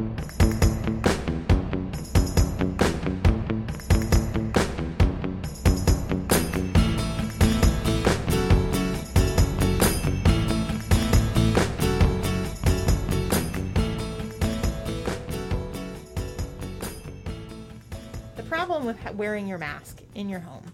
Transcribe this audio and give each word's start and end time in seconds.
The 0.00 0.06
problem 18.48 18.86
with 18.86 18.96
wearing 19.14 19.46
your 19.46 19.58
mask 19.58 20.00
in 20.14 20.30
your 20.30 20.40
home 20.40 20.64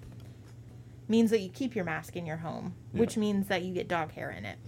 means 1.09 1.31
that 1.31 1.41
you 1.41 1.49
keep 1.49 1.75
your 1.75 1.85
mask 1.85 2.15
in 2.15 2.27
your 2.27 2.37
home, 2.37 2.75
which 2.93 3.17
means 3.17 3.49
that 3.49 3.63
you 3.63 3.75
get 3.75 3.89
dog 3.89 4.13
hair 4.13 4.31
in 4.31 4.45
it. 4.45 4.59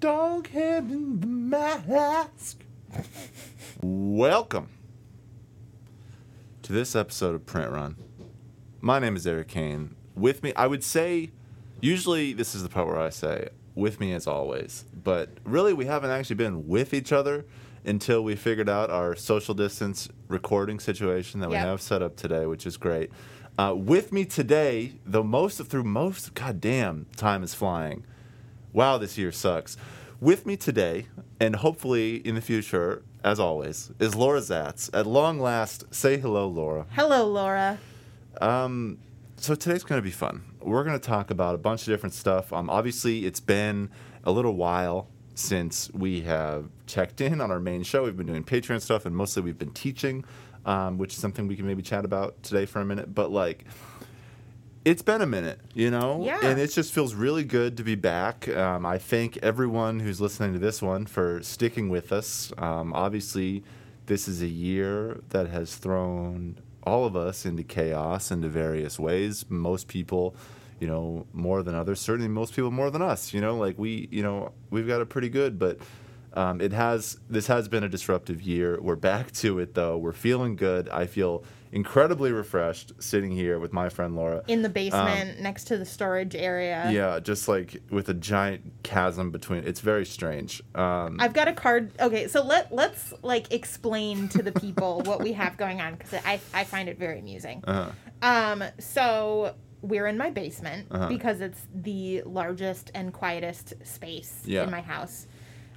Dog 0.00 0.48
hair 0.48 0.78
in 0.78 1.20
the 1.20 1.26
mask. 1.26 2.65
Welcome 3.82 4.68
to 6.62 6.72
this 6.72 6.96
episode 6.96 7.34
of 7.34 7.46
Print 7.46 7.70
Run. 7.70 7.96
My 8.80 8.98
name 8.98 9.16
is 9.16 9.26
Eric 9.26 9.48
Kane. 9.48 9.94
With 10.14 10.42
me, 10.42 10.52
I 10.54 10.66
would 10.66 10.82
say, 10.82 11.30
usually 11.80 12.32
this 12.32 12.54
is 12.54 12.62
the 12.62 12.68
part 12.68 12.86
where 12.86 12.98
I 12.98 13.10
say, 13.10 13.48
with 13.74 14.00
me 14.00 14.12
as 14.12 14.26
always. 14.26 14.84
But 15.04 15.30
really, 15.44 15.72
we 15.72 15.84
haven't 15.84 16.10
actually 16.10 16.36
been 16.36 16.66
with 16.66 16.94
each 16.94 17.12
other 17.12 17.44
until 17.84 18.24
we 18.24 18.34
figured 18.34 18.68
out 18.68 18.90
our 18.90 19.14
social 19.14 19.54
distance 19.54 20.08
recording 20.28 20.80
situation 20.80 21.40
that 21.40 21.50
we 21.50 21.56
have 21.56 21.80
set 21.80 22.02
up 22.02 22.16
today, 22.16 22.46
which 22.46 22.66
is 22.66 22.76
great. 22.76 23.10
Uh, 23.58 23.74
with 23.76 24.12
me 24.12 24.24
today, 24.24 24.92
though 25.04 25.22
most 25.22 25.60
of, 25.60 25.68
through 25.68 25.84
most, 25.84 26.34
goddamn, 26.34 27.06
time 27.16 27.42
is 27.42 27.54
flying. 27.54 28.04
Wow, 28.72 28.98
this 28.98 29.16
year 29.16 29.32
sucks. 29.32 29.76
With 30.20 30.46
me 30.46 30.56
today, 30.56 31.08
and 31.38 31.56
hopefully 31.56 32.16
in 32.16 32.36
the 32.36 32.40
future, 32.40 33.02
as 33.22 33.38
always, 33.38 33.90
is 33.98 34.14
Laura 34.14 34.40
Zatz. 34.40 34.88
At 34.94 35.06
long 35.06 35.38
last, 35.38 35.94
say 35.94 36.16
hello, 36.16 36.48
Laura. 36.48 36.86
Hello, 36.92 37.26
Laura. 37.26 37.78
Um, 38.40 38.96
so 39.36 39.54
today's 39.54 39.84
going 39.84 39.98
to 39.98 40.02
be 40.02 40.10
fun. 40.10 40.42
We're 40.62 40.84
going 40.84 40.98
to 40.98 41.06
talk 41.06 41.30
about 41.30 41.54
a 41.54 41.58
bunch 41.58 41.82
of 41.82 41.88
different 41.88 42.14
stuff. 42.14 42.50
Um, 42.50 42.70
obviously, 42.70 43.26
it's 43.26 43.40
been 43.40 43.90
a 44.24 44.32
little 44.32 44.56
while 44.56 45.08
since 45.34 45.90
we 45.92 46.22
have 46.22 46.70
checked 46.86 47.20
in 47.20 47.42
on 47.42 47.50
our 47.50 47.60
main 47.60 47.82
show. 47.82 48.04
We've 48.04 48.16
been 48.16 48.26
doing 48.26 48.42
Patreon 48.42 48.80
stuff, 48.80 49.04
and 49.04 49.14
mostly 49.14 49.42
we've 49.42 49.58
been 49.58 49.74
teaching, 49.74 50.24
um, 50.64 50.96
which 50.96 51.12
is 51.12 51.20
something 51.20 51.46
we 51.46 51.56
can 51.56 51.66
maybe 51.66 51.82
chat 51.82 52.06
about 52.06 52.42
today 52.42 52.64
for 52.64 52.80
a 52.80 52.86
minute. 52.86 53.14
But 53.14 53.30
like, 53.30 53.66
it's 54.86 55.02
been 55.02 55.20
a 55.20 55.26
minute, 55.26 55.58
you 55.74 55.90
know, 55.90 56.22
Yeah. 56.24 56.38
and 56.44 56.60
it 56.60 56.68
just 56.68 56.92
feels 56.92 57.12
really 57.12 57.42
good 57.42 57.76
to 57.78 57.82
be 57.82 57.96
back. 57.96 58.48
Um, 58.48 58.86
I 58.86 58.98
thank 58.98 59.36
everyone 59.38 59.98
who's 59.98 60.20
listening 60.20 60.52
to 60.52 60.60
this 60.60 60.80
one 60.80 61.06
for 61.06 61.42
sticking 61.42 61.88
with 61.88 62.12
us. 62.12 62.52
Um, 62.56 62.92
obviously, 62.94 63.64
this 64.06 64.28
is 64.28 64.42
a 64.42 64.46
year 64.46 65.20
that 65.30 65.48
has 65.48 65.74
thrown 65.74 66.58
all 66.84 67.04
of 67.04 67.16
us 67.16 67.44
into 67.44 67.64
chaos 67.64 68.30
into 68.30 68.48
various 68.48 68.96
ways. 68.96 69.44
Most 69.48 69.88
people, 69.88 70.36
you 70.78 70.86
know, 70.86 71.26
more 71.32 71.64
than 71.64 71.74
others. 71.74 72.00
Certainly, 72.00 72.28
most 72.28 72.54
people 72.54 72.70
more 72.70 72.92
than 72.92 73.02
us. 73.02 73.34
You 73.34 73.40
know, 73.40 73.56
like 73.56 73.76
we, 73.76 74.06
you 74.12 74.22
know, 74.22 74.52
we've 74.70 74.86
got 74.86 75.00
it 75.00 75.08
pretty 75.08 75.28
good, 75.28 75.58
but. 75.58 75.78
Um, 76.36 76.60
it 76.60 76.72
has 76.72 77.18
this 77.30 77.46
has 77.46 77.66
been 77.66 77.82
a 77.82 77.88
disruptive 77.88 78.42
year. 78.42 78.78
We're 78.80 78.94
back 78.94 79.32
to 79.32 79.58
it 79.58 79.74
though. 79.74 79.96
We're 79.96 80.12
feeling 80.12 80.54
good. 80.54 80.88
I 80.90 81.06
feel 81.06 81.42
incredibly 81.72 82.30
refreshed 82.30 82.92
sitting 83.02 83.30
here 83.30 83.58
with 83.58 83.72
my 83.72 83.88
friend 83.88 84.14
Laura. 84.14 84.42
In 84.46 84.60
the 84.62 84.68
basement 84.68 85.40
next 85.40 85.64
to 85.64 85.78
the 85.78 85.84
storage 85.86 86.34
area. 86.36 86.90
Yeah, 86.92 87.18
just 87.20 87.48
like 87.48 87.82
with 87.90 88.10
a 88.10 88.14
giant 88.14 88.70
chasm 88.82 89.30
between. 89.30 89.64
It's 89.64 89.80
very 89.80 90.04
strange. 90.04 90.62
Um, 90.74 91.16
I've 91.20 91.32
got 91.32 91.48
a 91.48 91.52
card. 91.54 91.90
Okay, 91.98 92.28
so 92.28 92.44
let 92.44 92.70
let's 92.70 93.14
like 93.22 93.50
explain 93.52 94.28
to 94.28 94.42
the 94.42 94.52
people 94.52 95.00
what 95.06 95.22
we 95.22 95.32
have 95.32 95.56
going 95.56 95.80
on 95.80 95.94
because 95.94 96.12
I 96.24 96.38
I 96.52 96.64
find 96.64 96.90
it 96.90 96.98
very 96.98 97.18
amusing. 97.18 97.64
uh, 97.66 97.90
Um, 98.20 98.62
so 98.78 99.54
we're 99.80 100.06
in 100.06 100.18
my 100.18 100.30
basement 100.30 100.88
Uh-huh. 100.90 101.08
because 101.08 101.40
it's 101.40 101.66
the 101.74 102.22
largest 102.26 102.90
and 102.94 103.12
quietest 103.12 103.72
space 103.84 104.42
Yeah. 104.44 104.64
in 104.64 104.70
my 104.70 104.80
house. 104.82 105.26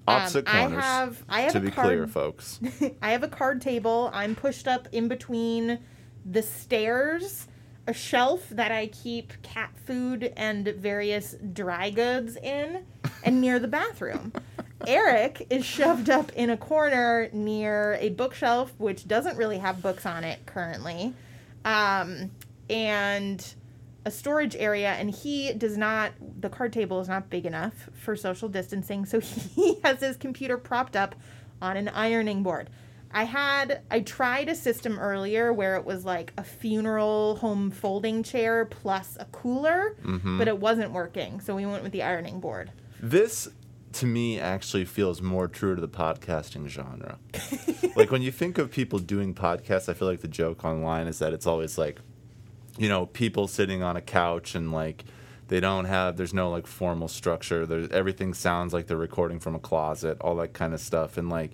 Opposite 0.09 0.47
um, 0.47 0.55
I 0.55 0.81
have 0.81 1.23
I 1.29 1.41
have 1.41 1.51
to 1.53 1.57
a 1.59 1.61
be 1.61 1.71
card, 1.71 1.87
clear, 1.87 2.07
folks. 2.07 2.59
I 3.01 3.11
have 3.11 3.23
a 3.23 3.27
card 3.27 3.61
table. 3.61 4.09
I'm 4.13 4.35
pushed 4.35 4.67
up 4.67 4.87
in 4.91 5.07
between 5.07 5.79
the 6.25 6.41
stairs, 6.41 7.47
a 7.87 7.93
shelf 7.93 8.49
that 8.49 8.71
I 8.71 8.87
keep 8.87 9.41
cat 9.41 9.71
food 9.85 10.33
and 10.35 10.67
various 10.67 11.35
dry 11.53 11.89
goods 11.89 12.35
in, 12.35 12.85
and 13.23 13.41
near 13.41 13.59
the 13.59 13.67
bathroom. 13.67 14.33
Eric 14.87 15.45
is 15.49 15.65
shoved 15.65 16.09
up 16.09 16.31
in 16.33 16.49
a 16.49 16.57
corner 16.57 17.29
near 17.33 17.97
a 17.99 18.09
bookshelf, 18.09 18.73
which 18.77 19.07
doesn't 19.07 19.37
really 19.37 19.57
have 19.57 19.81
books 19.81 20.05
on 20.05 20.23
it 20.23 20.45
currently, 20.45 21.13
um, 21.65 22.31
and 22.69 23.55
a 24.09 24.11
storage 24.11 24.55
area. 24.55 24.89
And 24.93 25.11
he 25.11 25.53
does 25.53 25.77
not, 25.77 26.11
the 26.41 26.49
card 26.49 26.73
table 26.73 26.99
is 26.99 27.07
not 27.07 27.29
big 27.29 27.45
enough 27.45 27.89
for 27.93 28.15
social 28.15 28.49
distancing, 28.49 29.05
so 29.05 29.19
he 29.55 29.79
has 29.83 30.01
his 30.01 30.17
computer 30.17 30.57
propped 30.57 30.95
up 30.95 31.15
on 31.61 31.77
an 31.77 31.87
ironing 31.89 32.43
board. 32.43 32.69
I 33.11 33.23
had 33.23 33.81
I 33.89 34.01
tried 34.01 34.49
a 34.49 34.55
system 34.55 34.99
earlier 34.99 35.51
where 35.51 35.75
it 35.77 35.85
was 35.85 36.05
like 36.05 36.31
a 36.37 36.43
funeral 36.43 37.37
home 37.37 37.71
folding 37.71 38.21
chair 38.21 38.65
plus 38.65 39.17
a 39.19 39.25
cooler, 39.25 39.95
mm-hmm. 40.03 40.37
but 40.37 40.47
it 40.47 40.59
wasn't 40.59 40.91
working. 40.91 41.39
So 41.39 41.55
we 41.55 41.65
went 41.65 41.81
with 41.81 41.91
the 41.91 42.03
ironing 42.03 42.39
board. 42.39 42.71
This, 42.99 43.47
to 43.93 44.05
me, 44.05 44.39
actually 44.39 44.85
feels 44.85 45.23
more 45.23 45.47
true 45.47 45.73
to 45.73 45.81
the 45.81 45.87
podcasting 45.87 46.67
genre. 46.67 47.17
like 47.95 48.11
when 48.11 48.21
you 48.21 48.31
think 48.31 48.59
of 48.59 48.69
people 48.69 48.99
doing 48.99 49.33
podcasts, 49.33 49.89
I 49.89 49.93
feel 49.93 50.07
like 50.07 50.21
the 50.21 50.27
joke 50.27 50.63
online 50.63 51.07
is 51.07 51.17
that 51.17 51.33
it's 51.33 51.47
always 51.47 51.79
like, 51.79 51.99
you 52.79 52.87
know, 52.87 53.05
people 53.05 53.47
sitting 53.47 53.83
on 53.83 53.97
a 53.97 54.01
couch 54.01 54.55
and 54.55 54.71
like 54.71 55.03
they 55.49 55.59
don't 55.59 55.85
have 55.85 56.15
there's 56.15 56.33
no 56.33 56.49
like 56.49 56.65
formal 56.65 57.07
structure. 57.07 57.65
There's 57.65 57.89
everything 57.89 58.33
sounds 58.33 58.73
like 58.73 58.87
they're 58.87 58.97
recording 58.97 59.39
from 59.39 59.53
a 59.53 59.59
closet, 59.59 60.17
all 60.21 60.35
that 60.37 60.53
kind 60.53 60.73
of 60.73 60.79
stuff, 60.79 61.17
and 61.17 61.29
like 61.29 61.51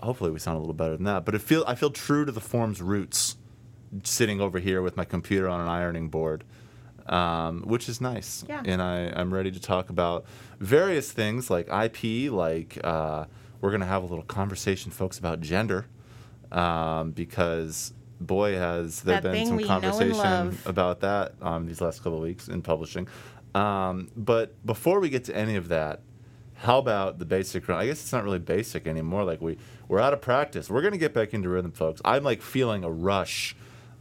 hopefully 0.00 0.30
we 0.30 0.38
sound 0.38 0.56
a 0.56 0.60
little 0.60 0.74
better 0.74 0.96
than 0.96 1.04
that. 1.04 1.24
But 1.24 1.34
it 1.34 1.40
feel 1.40 1.64
I 1.66 1.74
feel 1.74 1.90
true 1.90 2.26
to 2.26 2.32
the 2.32 2.40
form's 2.40 2.82
roots, 2.82 3.36
sitting 4.04 4.40
over 4.40 4.58
here 4.58 4.82
with 4.82 4.96
my 4.96 5.06
computer 5.06 5.48
on 5.48 5.60
an 5.60 5.68
ironing 5.68 6.10
board, 6.10 6.44
um, 7.06 7.62
which 7.62 7.88
is 7.88 8.00
nice. 8.00 8.44
Yeah. 8.46 8.62
And 8.64 8.82
I 8.82 9.10
I'm 9.16 9.32
ready 9.32 9.50
to 9.52 9.60
talk 9.60 9.88
about 9.88 10.26
various 10.58 11.10
things 11.12 11.48
like 11.48 11.68
IP, 11.68 12.30
like 12.30 12.78
uh, 12.84 13.24
we're 13.62 13.70
gonna 13.70 13.86
have 13.86 14.02
a 14.02 14.06
little 14.06 14.24
conversation, 14.24 14.90
folks, 14.90 15.18
about 15.18 15.40
gender, 15.40 15.86
um, 16.50 17.12
because 17.12 17.94
boy 18.22 18.54
has 18.54 19.02
there 19.02 19.20
That 19.20 19.32
been 19.32 19.46
some 19.46 19.56
we 19.56 19.64
know 19.64 19.74
and 19.74 19.82
conversation 19.82 20.58
about 20.66 21.00
that 21.00 21.34
um, 21.42 21.66
these 21.66 21.80
last 21.80 21.98
couple 21.98 22.16
of 22.18 22.22
weeks 22.22 22.48
in 22.48 22.62
publishing. 22.62 23.08
Um, 23.54 24.08
but 24.16 24.64
before 24.64 25.00
we 25.00 25.08
get 25.10 25.24
to 25.24 25.36
any 25.36 25.56
of 25.56 25.68
that, 25.68 26.00
how 26.54 26.78
about 26.78 27.18
the 27.18 27.24
basic 27.24 27.68
run? 27.68 27.78
I 27.78 27.86
guess 27.86 28.00
it's 28.02 28.12
not 28.12 28.24
really 28.24 28.38
basic 28.38 28.86
anymore. 28.86 29.24
Like 29.24 29.40
we 29.40 29.58
we're 29.88 30.00
out 30.00 30.12
of 30.12 30.20
practice. 30.20 30.70
We're 30.70 30.82
gonna 30.82 30.96
get 30.96 31.12
back 31.12 31.34
into 31.34 31.48
rhythm, 31.48 31.72
folks. 31.72 32.00
I'm 32.04 32.22
like 32.22 32.40
feeling 32.40 32.84
a 32.84 32.90
rush. 32.90 33.56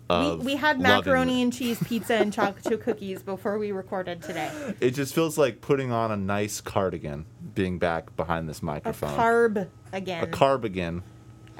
We, 0.09 0.15
Of 0.15 0.45
we 0.45 0.55
had 0.57 0.79
macaroni 0.79 1.41
and 1.41 1.53
cheese 1.53 1.81
pizza 1.83 2.15
and 2.15 2.33
chocolate 2.37 2.65
chip 2.65 2.83
cookies 2.83 3.23
before 3.23 3.57
we 3.57 3.71
recorded 3.71 4.21
today. 4.21 4.51
It 4.81 4.91
just 4.91 5.15
feels 5.15 5.37
like 5.37 5.61
putting 5.61 5.91
on 5.91 6.11
a 6.11 6.17
nice 6.17 6.59
cardigan, 6.59 7.25
being 7.55 7.79
back 7.79 8.15
behind 8.17 8.47
this 8.49 8.59
A 8.61 8.65
microphone. 8.65 9.17
carb 9.17 9.67
again. 9.93 10.23
A 10.23 10.27
carb 10.27 10.65
again. 10.65 11.01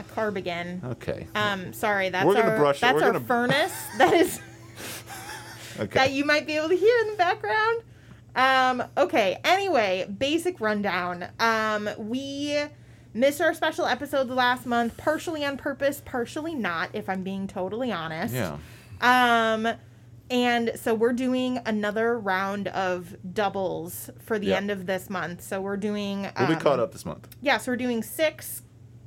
A 0.01 0.13
carb 0.19 0.35
again. 0.35 0.81
Okay. 0.83 1.27
Um, 1.35 1.73
sorry, 1.73 2.09
that's 2.09 2.25
We're 2.25 2.33
gonna 2.35 2.49
our 2.51 2.57
brush 2.57 2.77
it. 2.77 2.81
that's 2.81 2.95
We're 2.95 3.03
our 3.07 3.13
gonna- 3.13 3.25
furnace. 3.25 3.73
That 3.97 4.13
is 4.13 4.39
Okay. 5.79 5.93
that 5.99 6.11
you 6.11 6.25
might 6.25 6.45
be 6.45 6.57
able 6.57 6.69
to 6.69 6.75
hear 6.75 6.95
in 7.01 7.11
the 7.11 7.17
background. 7.17 7.81
Um, 8.35 8.83
okay, 8.97 9.39
anyway, 9.43 10.05
basic 10.17 10.59
rundown. 10.61 11.25
Um, 11.39 11.89
we 11.97 12.57
missed 13.13 13.41
our 13.41 13.53
special 13.53 13.85
episodes 13.85 14.29
last 14.29 14.65
month, 14.65 14.95
partially 14.97 15.43
on 15.45 15.57
purpose, 15.57 16.01
partially 16.05 16.55
not, 16.55 16.89
if 16.93 17.09
I'm 17.09 17.23
being 17.23 17.47
totally 17.47 17.91
honest. 17.91 18.33
yeah. 18.33 18.57
Um, 19.01 19.67
and 20.29 20.71
so 20.75 20.93
we're 20.93 21.11
doing 21.13 21.59
another 21.65 22.17
round 22.17 22.67
of 22.69 23.15
doubles 23.33 24.09
for 24.19 24.39
the 24.39 24.47
Yeah. 24.47 24.57
end 24.57 24.71
of 24.71 24.85
this 24.85 25.09
month. 25.09 25.41
So 25.43 25.59
we're 25.59 25.75
doing. 25.77 26.21
We'll 26.37 26.47
be 26.47 26.53
um, 26.53 26.59
caught 26.59 26.79
up 26.79 26.91
this 26.93 27.05
month. 27.05 27.27
yeah, 27.41 27.57
so 27.57 27.71
we're 27.71 27.75
doing 27.77 28.01
six 28.03 28.61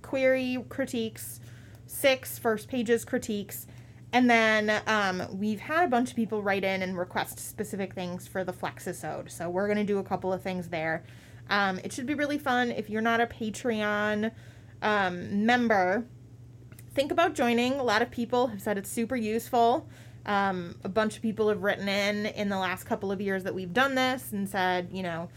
query 0.04 0.58
critiques, 0.68 1.40
six 1.86 2.38
first 2.38 2.68
pages 2.68 3.04
critiques, 3.04 3.66
and 4.12 4.30
then 4.30 4.82
um, 4.86 5.26
we've 5.32 5.58
had 5.58 5.86
a 5.86 5.88
bunch 5.88 6.10
of 6.10 6.16
people 6.16 6.42
write 6.42 6.62
in 6.62 6.82
and 6.82 6.96
request 6.96 7.40
specific 7.40 7.94
things 7.94 8.28
for 8.28 8.44
the 8.44 8.52
Flexisode. 8.52 9.30
So 9.30 9.48
we're 9.48 9.66
gonna 9.66 9.82
do 9.82 9.98
a 9.98 10.04
couple 10.04 10.32
of 10.32 10.42
things 10.42 10.68
there. 10.68 11.04
Um, 11.48 11.80
it 11.82 11.92
should 11.92 12.06
be 12.06 12.14
really 12.14 12.38
fun. 12.38 12.70
If 12.70 12.90
you're 12.90 13.02
not 13.02 13.20
a 13.20 13.26
Patreon 13.26 14.30
um, 14.82 15.46
member, 15.46 16.04
think 16.94 17.10
about 17.10 17.34
joining. 17.34 17.72
A 17.74 17.82
lot 17.82 18.02
of 18.02 18.10
people 18.10 18.48
have 18.48 18.60
said 18.60 18.78
it's 18.78 18.90
super 18.90 19.16
useful. 19.16 19.88
Um, 20.26 20.76
a 20.84 20.88
bunch 20.88 21.16
of 21.16 21.22
people 21.22 21.48
have 21.48 21.62
written 21.62 21.88
in 21.88 22.26
in 22.26 22.50
the 22.50 22.58
last 22.58 22.84
couple 22.84 23.10
of 23.10 23.20
years 23.20 23.42
that 23.44 23.54
we've 23.54 23.72
done 23.72 23.94
this 23.94 24.32
and 24.32 24.48
said, 24.48 24.90
you 24.92 25.02
know, 25.02 25.28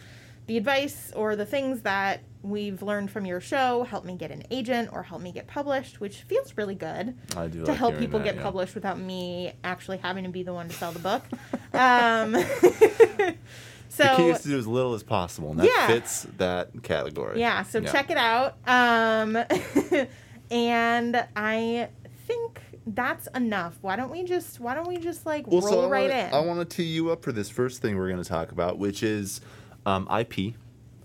the 0.46 0.58
advice 0.58 1.12
or 1.16 1.36
the 1.36 1.46
things 1.46 1.82
that 1.82 2.22
we've 2.50 2.82
learned 2.82 3.12
from 3.12 3.26
your 3.26 3.40
show, 3.42 3.84
help 3.84 4.06
me 4.06 4.16
get 4.16 4.32
an 4.32 4.44
agent 4.52 4.90
or 4.94 5.04
help 5.04 5.22
me 5.22 5.32
get 5.32 5.48
published, 5.48 6.00
which 6.00 6.18
feels 6.24 6.56
really 6.58 6.76
good 6.76 7.18
I 7.36 7.48
do 7.48 7.64
to 7.64 7.72
like 7.72 7.78
help 7.78 7.98
people 7.98 8.20
that, 8.20 8.26
get 8.26 8.36
yeah. 8.36 8.44
published 8.44 8.76
without 8.76 9.00
me 9.00 9.54
actually 9.64 9.98
having 9.98 10.24
to 10.24 10.30
be 10.30 10.44
the 10.44 10.54
one 10.54 10.68
to 10.70 10.74
sell 10.74 10.92
the 10.92 11.00
book. 11.00 11.24
um, 11.74 12.36
so 13.90 14.04
the 14.04 14.14
key 14.16 14.30
is 14.30 14.42
to 14.42 14.50
do 14.50 14.58
as 14.58 14.68
little 14.68 14.94
as 14.94 15.04
possible, 15.04 15.52
and 15.52 15.60
that 15.60 15.66
Yeah. 15.68 15.88
fits 15.88 16.28
that 16.38 16.84
category. 16.84 17.40
yeah, 17.40 17.64
so 17.64 17.82
check 17.82 18.10
it 18.10 18.18
out. 18.18 18.56
Um, 18.68 19.38
and 20.52 21.26
I 21.36 21.90
think 22.26 22.62
that's 22.86 23.28
enough. 23.36 23.78
Why 23.82 23.96
don't 23.96 24.12
we 24.12 24.24
just 24.24 24.60
why 24.60 24.74
don't 24.76 24.88
we 24.88 24.98
just 24.98 25.26
like 25.26 25.48
Well, 25.48 25.62
roll 25.62 25.70
so 25.70 25.86
I 25.86 25.90
right 25.90 26.10
wanna, 26.10 26.24
in? 26.24 26.34
I 26.34 26.40
want 26.40 26.70
to 26.70 26.76
tee 26.76 26.84
you 26.84 27.12
up 27.12 27.24
for 27.24 27.32
this 27.32 27.50
first 27.50 27.82
thing 27.82 27.98
we're 27.98 28.10
going 28.10 28.24
to 28.24 28.30
talk 28.30 28.52
about, 28.52 28.78
which 28.78 29.04
is 29.04 29.42
um, 29.86 30.08
IP, 30.16 30.56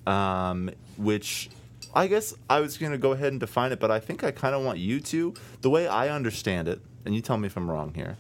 um, 0.07 0.71
which 0.97 1.51
I 1.95 2.07
guess 2.07 2.35
I 2.49 2.61
was 2.61 2.79
going 2.79 2.93
to 2.93 2.99
go 2.99 3.13
ahead 3.13 3.33
and 3.33 3.41
define 3.41 3.73
it, 3.73 3.81
but 3.81 3.91
I 3.91 4.01
think 4.01 4.25
I 4.25 4.31
kind 4.31 4.55
of 4.55 4.65
want 4.65 4.79
you 4.79 5.01
to. 5.01 5.35
The 5.61 5.71
way 5.71 5.87
I 5.87 6.09
understand 6.09 6.69
it, 6.69 6.81
and 7.05 7.15
you 7.15 7.21
tell 7.21 7.37
me 7.37 7.47
if 7.47 7.57
I'm 7.57 7.71
wrong 7.71 7.93
here, 7.95 8.17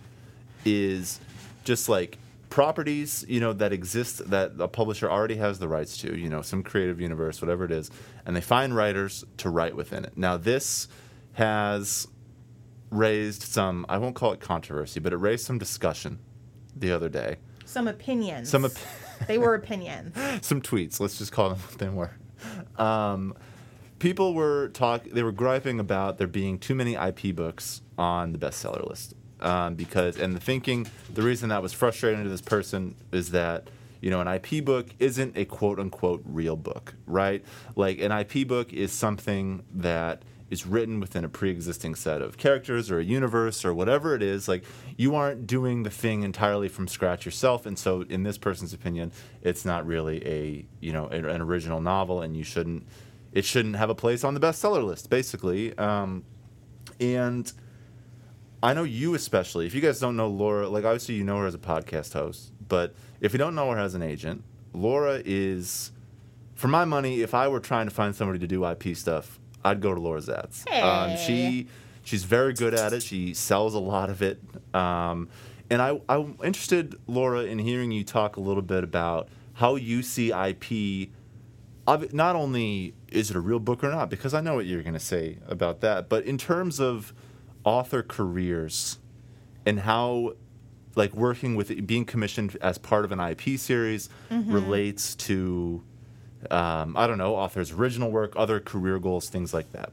is 0.64 1.20
just 1.64 1.88
like 1.88 2.18
properties, 2.50 3.24
you 3.28 3.40
know, 3.40 3.54
that 3.54 3.72
exist 3.72 4.28
that 4.28 4.52
a 4.58 4.68
publisher 4.68 5.10
already 5.10 5.36
has 5.36 5.58
the 5.58 5.68
rights 5.68 5.96
to, 5.98 6.16
you 6.16 6.28
know, 6.28 6.42
some 6.42 6.62
creative 6.62 7.00
universe, 7.00 7.40
whatever 7.40 7.64
it 7.64 7.70
is, 7.70 7.90
and 8.26 8.36
they 8.36 8.42
find 8.42 8.76
writers 8.76 9.24
to 9.38 9.48
write 9.48 9.74
within 9.74 10.04
it. 10.04 10.12
Now, 10.16 10.36
this 10.36 10.86
has 11.32 12.06
raised 12.90 13.42
some, 13.42 13.86
I 13.88 13.96
won't 13.96 14.14
call 14.14 14.32
it 14.32 14.40
controversy, 14.40 15.00
but 15.00 15.14
it 15.14 15.16
raised 15.16 15.46
some 15.46 15.58
discussion 15.58 16.18
the 16.76 16.92
other 16.92 17.08
day. 17.08 17.36
Some 17.64 17.88
opinions. 17.88 18.50
Some 18.50 18.66
op- 18.66 18.72
they 19.26 19.38
were 19.38 19.54
opinions. 19.54 20.16
some 20.44 20.60
tweets. 20.60 21.00
Let's 21.00 21.18
just 21.18 21.32
call 21.32 21.50
them 21.50 21.58
what 21.58 21.78
they 21.78 21.88
were. 21.88 22.12
Um, 22.76 23.34
people 23.98 24.34
were 24.34 24.68
talk. 24.68 25.04
They 25.04 25.22
were 25.22 25.32
griping 25.32 25.80
about 25.80 26.18
there 26.18 26.26
being 26.26 26.58
too 26.58 26.74
many 26.74 26.94
IP 26.94 27.34
books 27.34 27.82
on 27.98 28.32
the 28.32 28.38
bestseller 28.38 28.88
list 28.88 29.14
um, 29.40 29.74
because, 29.74 30.18
and 30.18 30.34
the 30.34 30.40
thinking, 30.40 30.86
the 31.12 31.22
reason 31.22 31.48
that 31.50 31.62
was 31.62 31.72
frustrating 31.72 32.22
to 32.22 32.28
this 32.28 32.40
person 32.40 32.94
is 33.12 33.30
that 33.30 33.68
you 34.00 34.10
know 34.10 34.20
an 34.20 34.28
IP 34.28 34.64
book 34.64 34.88
isn't 34.98 35.36
a 35.36 35.44
quote 35.44 35.78
unquote 35.78 36.22
real 36.24 36.56
book, 36.56 36.94
right? 37.06 37.44
Like 37.76 38.00
an 38.00 38.12
IP 38.12 38.46
book 38.46 38.72
is 38.72 38.92
something 38.92 39.62
that 39.74 40.22
is 40.52 40.66
written 40.66 41.00
within 41.00 41.24
a 41.24 41.28
pre-existing 41.30 41.94
set 41.94 42.20
of 42.20 42.36
characters 42.36 42.90
or 42.90 42.98
a 42.98 43.04
universe 43.04 43.64
or 43.64 43.72
whatever 43.72 44.14
it 44.14 44.22
is 44.22 44.46
like 44.46 44.62
you 44.98 45.14
aren't 45.14 45.46
doing 45.46 45.82
the 45.82 45.90
thing 45.90 46.22
entirely 46.22 46.68
from 46.68 46.86
scratch 46.86 47.24
yourself 47.24 47.64
and 47.64 47.78
so 47.78 48.02
in 48.02 48.22
this 48.22 48.36
person's 48.36 48.74
opinion 48.74 49.10
it's 49.40 49.64
not 49.64 49.86
really 49.86 50.24
a 50.26 50.66
you 50.80 50.92
know 50.92 51.06
an, 51.06 51.40
original 51.40 51.80
novel 51.80 52.20
and 52.20 52.36
you 52.36 52.44
shouldn't 52.44 52.86
it 53.32 53.46
shouldn't 53.46 53.76
have 53.76 53.88
a 53.88 53.94
place 53.94 54.24
on 54.24 54.34
the 54.34 54.40
bestseller 54.40 54.84
list 54.84 55.08
basically 55.08 55.76
um, 55.78 56.22
and 57.00 57.54
I 58.64 58.74
know 58.74 58.84
you 58.84 59.14
especially. 59.14 59.66
If 59.66 59.74
you 59.74 59.80
guys 59.80 59.98
don't 59.98 60.14
know 60.14 60.28
Laura, 60.28 60.68
like 60.68 60.84
obviously 60.84 61.16
you 61.16 61.24
know 61.24 61.38
her 61.38 61.46
as 61.46 61.54
a 61.54 61.58
podcast 61.58 62.12
host, 62.12 62.52
but 62.68 62.94
if 63.20 63.32
you 63.32 63.38
don't 63.38 63.56
know 63.56 63.68
her 63.72 63.78
as 63.78 63.96
an 63.96 64.02
agent, 64.02 64.44
Laura 64.72 65.20
is, 65.24 65.90
for 66.54 66.68
my 66.68 66.84
money, 66.84 67.22
if 67.22 67.34
I 67.34 67.48
were 67.48 67.58
trying 67.58 67.88
to 67.88 67.90
find 67.92 68.14
somebody 68.14 68.38
to 68.38 68.46
do 68.46 68.64
IP 68.64 68.96
stuff, 68.96 69.40
I'd 69.64 69.80
go 69.80 69.94
to 69.94 70.00
Laura 70.00 70.20
Zatz. 70.20 70.66
Um, 70.82 71.10
Hey. 71.10 71.24
she 71.26 71.66
she's 72.04 72.24
very 72.24 72.52
good 72.52 72.74
at 72.74 72.92
it. 72.92 73.02
She 73.02 73.32
sells 73.34 73.74
a 73.74 73.78
lot 73.78 74.10
of 74.10 74.22
it. 74.22 74.40
Um, 74.74 75.28
and 75.70 75.80
I, 75.80 76.00
I'm 76.08 76.36
interested, 76.44 76.96
Laura, 77.06 77.44
in 77.44 77.58
hearing 77.58 77.92
you 77.92 78.04
talk 78.04 78.36
a 78.36 78.40
little 78.40 78.62
bit 78.62 78.84
about 78.84 79.28
how 79.54 79.76
you 79.76 80.02
see 80.02 80.32
IP. 80.32 81.10
Not 82.12 82.36
only 82.36 82.94
is 83.10 83.30
it 83.30 83.36
a 83.36 83.40
real 83.40 83.58
book 83.58 83.82
or 83.84 83.90
not, 83.90 84.08
because 84.10 84.34
I 84.34 84.40
know 84.40 84.54
what 84.54 84.66
you're 84.66 84.82
going 84.82 84.94
to 84.94 85.00
say 85.00 85.38
about 85.48 85.80
that, 85.80 86.08
but 86.08 86.24
in 86.24 86.38
terms 86.38 86.78
of 86.80 87.12
author 87.64 88.02
careers 88.02 88.98
and 89.66 89.80
how 89.80 90.34
like 90.94 91.14
working 91.14 91.54
with 91.54 91.86
being 91.86 92.04
commissioned 92.04 92.56
as 92.60 92.76
part 92.78 93.04
of 93.04 93.12
an 93.12 93.20
IP 93.20 93.58
series 93.58 94.08
relates 94.30 95.14
to 95.14 95.82
um, 96.50 96.96
I 96.96 97.06
don't 97.06 97.18
know 97.18 97.36
author's 97.36 97.72
original 97.72 98.10
work, 98.10 98.32
other 98.36 98.60
career 98.60 98.98
goals, 98.98 99.28
things 99.28 99.52
like 99.54 99.72
that. 99.72 99.92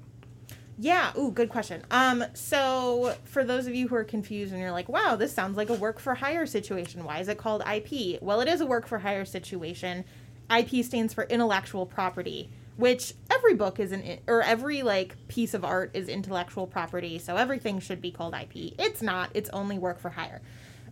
Yeah, 0.81 1.12
ooh, 1.18 1.31
good 1.31 1.50
question. 1.50 1.84
Um, 1.92 2.24
so 2.34 3.13
for 3.25 3.44
those 3.44 3.68
of 3.68 3.75
you 3.75 3.90
who 3.90 3.96
are 3.96 4.06
confused 4.06 4.54
and 4.54 4.62
you're 4.62 4.72
like, 4.72 4.88
wow, 4.88 5.18
this 5.18 5.34
sounds 5.34 5.57
like 5.57 5.69
a 5.69 5.74
work 5.74 6.00
for 6.00 6.16
hire 6.16 6.46
situation. 6.46 7.04
Why 7.04 7.19
is 7.19 7.28
it 7.28 7.38
called 7.38 7.63
IP? 7.69 8.22
Well, 8.22 8.40
it 8.40 8.48
is 8.48 8.62
a 8.62 8.66
work 8.66 8.88
for 8.88 9.00
hire 9.00 9.25
situation. 9.25 10.06
IP 10.50 10.86
stands 10.86 11.13
for 11.13 11.25
intellectual 11.25 11.86
property, 11.86 12.50
which 12.78 13.13
every 13.30 13.56
book 13.56 13.78
is 13.78 13.92
an 13.92 14.19
or 14.25 14.42
every 14.42 14.81
like 14.81 15.18
piece 15.28 15.54
of 15.54 15.66
art 15.66 15.92
is 15.94 16.07
intellectual 16.07 16.66
property, 16.66 17.19
so 17.19 17.36
everything 17.36 17.80
should 17.80 18.02
be 18.02 18.10
called 18.10 18.34
IP. 18.34 18.74
It's 18.80 19.02
not, 19.02 19.31
it's 19.34 19.50
only 19.50 19.78
work 19.78 20.00
for 20.00 20.12
hire. 20.12 20.42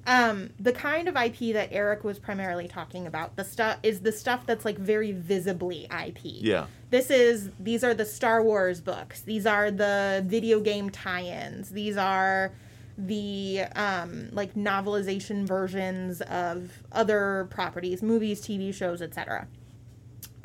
Um, 0.08 0.52
the 0.58 0.72
kind 0.72 1.10
of 1.10 1.18
IP 1.18 1.54
that 1.54 1.68
Eric 1.72 2.06
was 2.06 2.18
primarily 2.18 2.68
talking 2.68 3.06
about, 3.06 3.36
the 3.36 3.44
stuff 3.44 3.78
is 3.84 4.00
the 4.00 4.12
stuff 4.14 4.46
that's 4.46 4.64
like 4.64 4.78
very 4.78 5.12
visibly 5.12 5.86
IP 5.92 6.20
Yeah. 6.24 6.68
this 6.90 7.12
is 7.12 7.50
these 7.60 7.84
are 7.84 7.94
the 7.94 8.06
Star 8.06 8.42
Wars 8.42 8.80
books. 8.80 9.20
These 9.22 9.46
are 9.46 9.70
the 9.70 10.24
video 10.26 10.62
game 10.62 10.90
tie-ins. 10.90 11.72
These 11.72 11.98
are 11.98 12.54
the 12.98 13.64
um, 13.76 14.30
like 14.32 14.56
novelization 14.56 15.46
versions 15.46 16.22
of 16.22 16.72
other 16.94 17.48
properties, 17.50 18.02
movies, 18.02 18.42
TV 18.42 18.74
shows, 18.74 19.02
etc. 19.02 19.48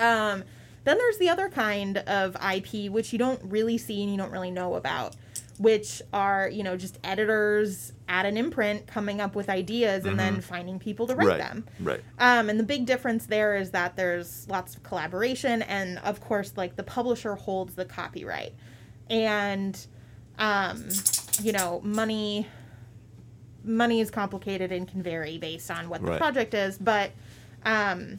Um, 0.01 0.43
then 0.85 0.99
there's 0.99 1.19
the 1.19 1.29
other 1.29 1.49
kind 1.49 1.99
of 1.99 2.37
IP 2.37 2.91
which 2.91 3.13
you 3.13 3.19
don't 3.19 3.41
really 3.45 3.79
see 3.79 4.03
and 4.03 4.11
you 4.11 4.19
don't 4.19 4.33
really 4.33 4.51
know 4.51 4.75
about, 4.75 5.15
which 5.63 6.03
are 6.13 6.49
you 6.49 6.63
know 6.65 6.77
just 6.77 6.99
editors 7.05 7.93
at 8.09 8.27
an 8.27 8.37
imprint 8.37 8.87
coming 8.87 9.21
up 9.21 9.37
with 9.37 9.49
ideas 9.49 10.05
and 10.05 10.19
then 10.19 10.41
finding 10.41 10.79
people 10.79 11.07
to 11.07 11.15
write 11.15 11.29
right. 11.29 11.39
them. 11.39 11.65
Right. 11.81 12.01
Um, 12.19 12.51
and 12.51 12.59
the 12.59 12.65
big 12.65 12.85
difference 12.85 13.27
there 13.27 13.55
is 13.57 13.71
that 13.71 13.97
there's 13.97 14.49
lots 14.49 14.75
of 14.75 14.83
collaboration, 14.83 15.63
and 15.63 15.99
of 16.01 16.21
course, 16.21 16.53
like 16.57 16.77
the 16.77 16.83
publisher 16.83 17.37
holds 17.37 17.75
the 17.75 17.85
copyright, 17.85 18.55
and 19.09 19.87
um, 20.39 20.89
you 21.41 21.53
know, 21.53 21.81
money 21.85 22.49
money 23.65 24.01
is 24.01 24.11
complicated 24.11 24.73
and 24.73 24.89
can 24.89 25.03
vary 25.03 25.39
based 25.39 25.71
on 25.71 25.89
what 25.89 26.01
the 26.03 26.09
Right. 26.09 26.19
project 26.19 26.53
is, 26.53 26.77
but 26.79 27.13
um, 27.65 28.19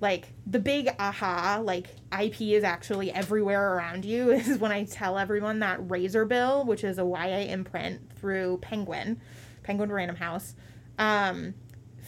like 0.00 0.28
the 0.46 0.60
big 0.60 0.88
aha, 1.00 1.60
like 1.62 1.88
IP 2.22 2.40
is 2.42 2.64
actually 2.64 3.10
everywhere 3.12 3.74
around 3.74 4.04
you, 4.04 4.30
is 4.32 4.58
when 4.58 4.72
I 4.72 4.84
tell 4.84 5.18
everyone 5.18 5.60
that 5.60 5.80
Razorbill, 5.80 6.66
which 6.66 6.84
is 6.84 6.98
a 6.98 7.04
YA 7.04 7.50
imprint 7.52 8.00
through 8.18 8.58
Penguin, 8.62 9.20
Penguin 9.62 9.90
Random 9.90 10.16
House, 10.16 10.54
um, 10.98 11.54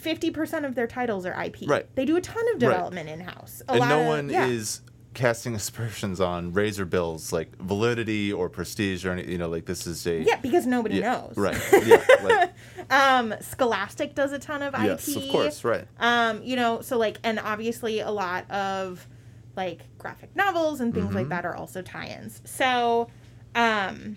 50% 0.02 0.64
of 0.64 0.75
their 0.75 0.86
titles 0.86 1.26
are 1.26 1.32
IP. 1.44 1.62
Right. 1.66 1.86
They 1.96 2.04
do 2.04 2.16
a 2.16 2.20
ton 2.20 2.42
of 2.54 2.62
Right. 2.62 2.70
development 2.70 3.08
in 3.08 3.20
house. 3.20 3.62
and 3.68 3.80
no 3.88 4.02
one 4.02 4.30
is 4.30 4.82
casting 5.14 5.54
aspersions 5.54 6.20
on 6.20 6.52
Razorbill's 6.52 7.32
like 7.32 7.56
validity 7.56 8.30
or 8.30 8.50
prestige 8.50 9.06
or 9.06 9.12
any. 9.12 9.25
You 9.32 9.38
know, 9.38 9.48
like 9.48 9.64
this 9.64 9.86
is 9.86 10.06
a 10.06 10.22
Yeah, 10.22 10.36
because 10.40 10.66
nobody 10.66 10.96
Yeah, 10.96 11.12
knows. 11.12 11.34
Right. 11.36 11.58
Yeah. 11.86 12.04
Like, 12.22 12.52
Um, 12.90 13.34
Scholastic 13.40 14.14
does 14.14 14.32
a 14.32 14.38
ton 14.38 14.62
of 14.62 14.75
IP. 14.75 14.84
yes, 14.84 15.16
of 15.16 15.26
course. 15.30 15.64
Right. 15.64 15.86
Um, 15.98 16.42
you 16.44 16.54
know, 16.54 16.82
so 16.82 16.98
like, 16.98 17.16
and 17.25 17.38
obviously 17.40 18.00
a 18.00 18.10
lot 18.10 18.48
of 18.50 19.08
like 19.56 19.80
graphic 19.98 20.34
novels 20.36 20.80
and 20.80 20.92
things 20.94 21.06
Mm-hmm. 21.06 21.16
like 21.16 21.28
that 21.30 21.44
are 21.46 21.56
also 21.56 21.82
tie-ins. 21.82 22.42
So, 22.44 23.08
um, 23.54 24.16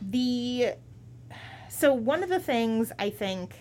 the 0.00 0.74
so 1.68 1.92
one 1.92 2.22
of 2.22 2.28
the 2.28 2.40
things 2.40 2.92
I 2.98 3.10
think 3.10 3.54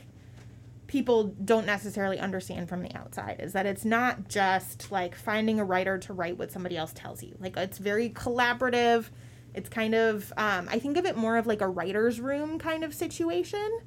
people 0.88 1.36
don't 1.43 1.65
necessarily 1.65 2.17
understand 2.17 2.69
from 2.69 2.81
the 2.81 2.95
outside 2.95 3.38
is 3.39 3.51
that 3.53 3.65
it's 3.65 3.83
not 3.83 4.29
just 4.29 4.91
like 4.91 5.15
finding 5.15 5.59
a 5.59 5.65
writer 5.65 5.97
to 5.97 6.13
write 6.13 6.38
what 6.38 6.51
somebody 6.51 6.77
else 6.77 6.93
tells 6.93 7.21
you. 7.21 7.36
Like 7.39 7.57
it's 7.57 7.77
very 7.77 8.09
collaborative. 8.12 9.09
It's 9.53 9.69
kind 9.69 9.93
of 9.95 10.31
um, 10.38 10.67
I 10.69 10.79
think 10.79 10.97
of 10.97 11.05
it 11.05 11.17
more 11.17 11.38
of 11.38 11.45
like 11.47 11.62
a 11.62 11.67
writer's 11.67 12.21
room 12.21 12.57
kind 12.59 12.83
of 12.83 12.93
situation 12.93 13.79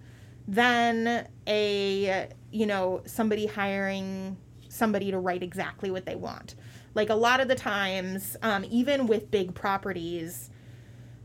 than 0.46 1.28
a 1.46 2.28
you 2.50 2.66
know 2.66 3.02
somebody 3.06 3.46
hiring 3.46 4.37
somebody 4.68 5.10
to 5.10 5.18
write 5.18 5.42
exactly 5.42 5.90
what 5.90 6.04
they 6.06 6.16
want. 6.16 6.54
Like 6.94 7.11
a 7.11 7.14
lot 7.14 7.40
of 7.40 7.49
the 7.49 7.54
times, 7.54 8.37
um, 8.42 8.64
even 8.68 9.06
with 9.06 9.30
big 9.30 9.54
properties, 9.54 10.50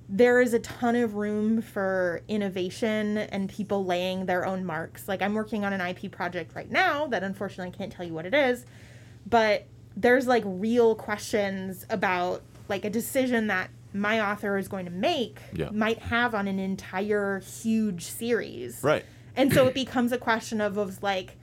there 0.08 0.40
is 0.40 0.54
a 0.54 0.60
ton 0.60 0.96
of 0.96 1.16
room 1.16 1.62
for 1.62 2.22
innovation 2.28 3.18
and 3.18 3.50
people 3.50 3.84
laying 3.86 4.28
their 4.28 4.46
own 4.46 4.64
marks. 4.64 5.08
Like 5.08 5.22
I'm 5.24 5.34
working 5.34 5.66
on 5.66 5.74
an 5.74 5.82
IP 5.82 6.12
project 6.12 6.56
right 6.56 6.70
now 6.70 7.08
that 7.08 7.24
unfortunately 7.24 7.74
I 7.74 7.78
can't 7.78 7.92
tell 7.92 8.06
you 8.06 8.14
what 8.14 8.26
it 8.28 8.34
is, 8.36 8.66
but 9.26 9.66
there's 9.98 10.28
like 10.28 10.44
real 10.46 10.94
questions 10.94 11.86
about 11.90 12.44
like 12.70 12.86
a 12.86 12.90
decision 12.90 13.48
that 13.48 13.70
my 13.94 14.20
author 14.32 14.58
is 14.58 14.68
going 14.68 14.86
to 14.86 14.92
make 14.92 15.40
Yeah. 15.54 15.70
might 15.72 16.00
have 16.00 16.36
on 16.36 16.48
an 16.48 16.60
entire 16.60 17.40
huge 17.40 18.04
series. 18.04 18.84
Right. 18.84 19.06
And 19.38 19.52
so 19.54 19.68
it 19.68 19.74
becomes 19.74 20.12
a 20.12 20.18
question 20.18 20.62
of, 20.62 20.78
of 20.78 21.02
like, 21.02 21.38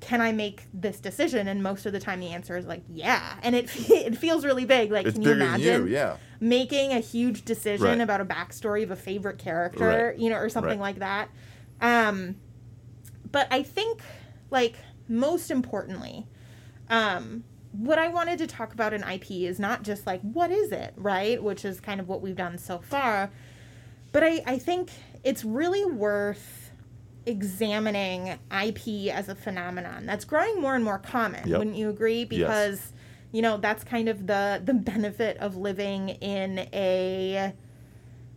can 0.00 0.20
I 0.20 0.32
make 0.32 0.62
this 0.72 1.00
decision? 1.00 1.48
And 1.48 1.62
most 1.62 1.84
of 1.86 1.92
the 1.92 1.98
time, 2.00 2.20
the 2.20 2.28
answer 2.28 2.56
is 2.56 2.66
like, 2.66 2.82
yeah. 2.88 3.34
And 3.42 3.54
it 3.56 3.68
it 3.90 4.16
feels 4.16 4.44
really 4.44 4.64
big. 4.64 4.92
Like, 4.92 5.06
It's 5.06 5.14
can 5.14 5.22
you 5.22 5.30
than 5.30 5.38
you, 5.60 5.70
imagine 5.72 5.88
yeah. 5.88 6.16
making 6.40 6.92
a 6.92 7.00
huge 7.00 7.44
decision 7.44 7.86
Right. 7.86 8.00
about 8.00 8.20
a 8.20 8.24
backstory 8.24 8.82
of 8.82 8.90
a 8.90 8.96
favorite 8.96 9.38
character, 9.38 10.08
Right. 10.10 10.18
you 10.18 10.30
know, 10.30 10.36
or 10.36 10.48
something 10.48 10.78
Right. 10.78 10.94
like 10.94 10.98
that? 11.00 11.28
Um, 11.80 12.36
but 13.30 13.46
I 13.50 13.62
think, 13.62 14.00
like, 14.50 14.76
most 15.08 15.50
importantly, 15.50 16.26
um, 16.88 17.44
what 17.72 17.98
I 17.98 18.08
wanted 18.08 18.38
to 18.38 18.46
talk 18.46 18.72
about 18.72 18.92
in 18.94 19.02
IP 19.04 19.46
is 19.46 19.58
not 19.58 19.82
just 19.82 20.06
like 20.06 20.20
what 20.22 20.50
is 20.50 20.72
it, 20.72 20.94
right? 20.96 21.42
Which 21.42 21.64
is 21.64 21.80
kind 21.80 22.00
of 22.00 22.08
what 22.08 22.22
we've 22.22 22.34
done 22.36 22.56
so 22.58 22.78
far. 22.78 23.30
But 24.10 24.24
I, 24.24 24.42
I 24.46 24.58
think 24.58 24.90
it's 25.22 25.44
really 25.44 25.84
worth 25.84 26.67
examining 27.28 28.38
IP 28.50 29.12
as 29.14 29.28
a 29.28 29.34
phenomenon 29.34 30.06
that's 30.06 30.24
growing 30.24 30.60
more 30.60 30.74
and 30.74 30.84
more 30.84 30.98
common. 30.98 31.46
Yep. 31.48 31.58
Wouldn't 31.58 31.76
you 31.76 31.88
agree? 31.90 32.24
Because 32.24 32.92
you 33.32 33.42
know 33.42 33.58
that's 33.58 33.84
kind 33.84 34.08
of 34.08 34.26
the 34.26 34.60
the 34.64 34.74
benefit 34.74 35.36
of 35.38 35.56
living 35.56 36.08
in 36.08 36.60
a 36.72 37.52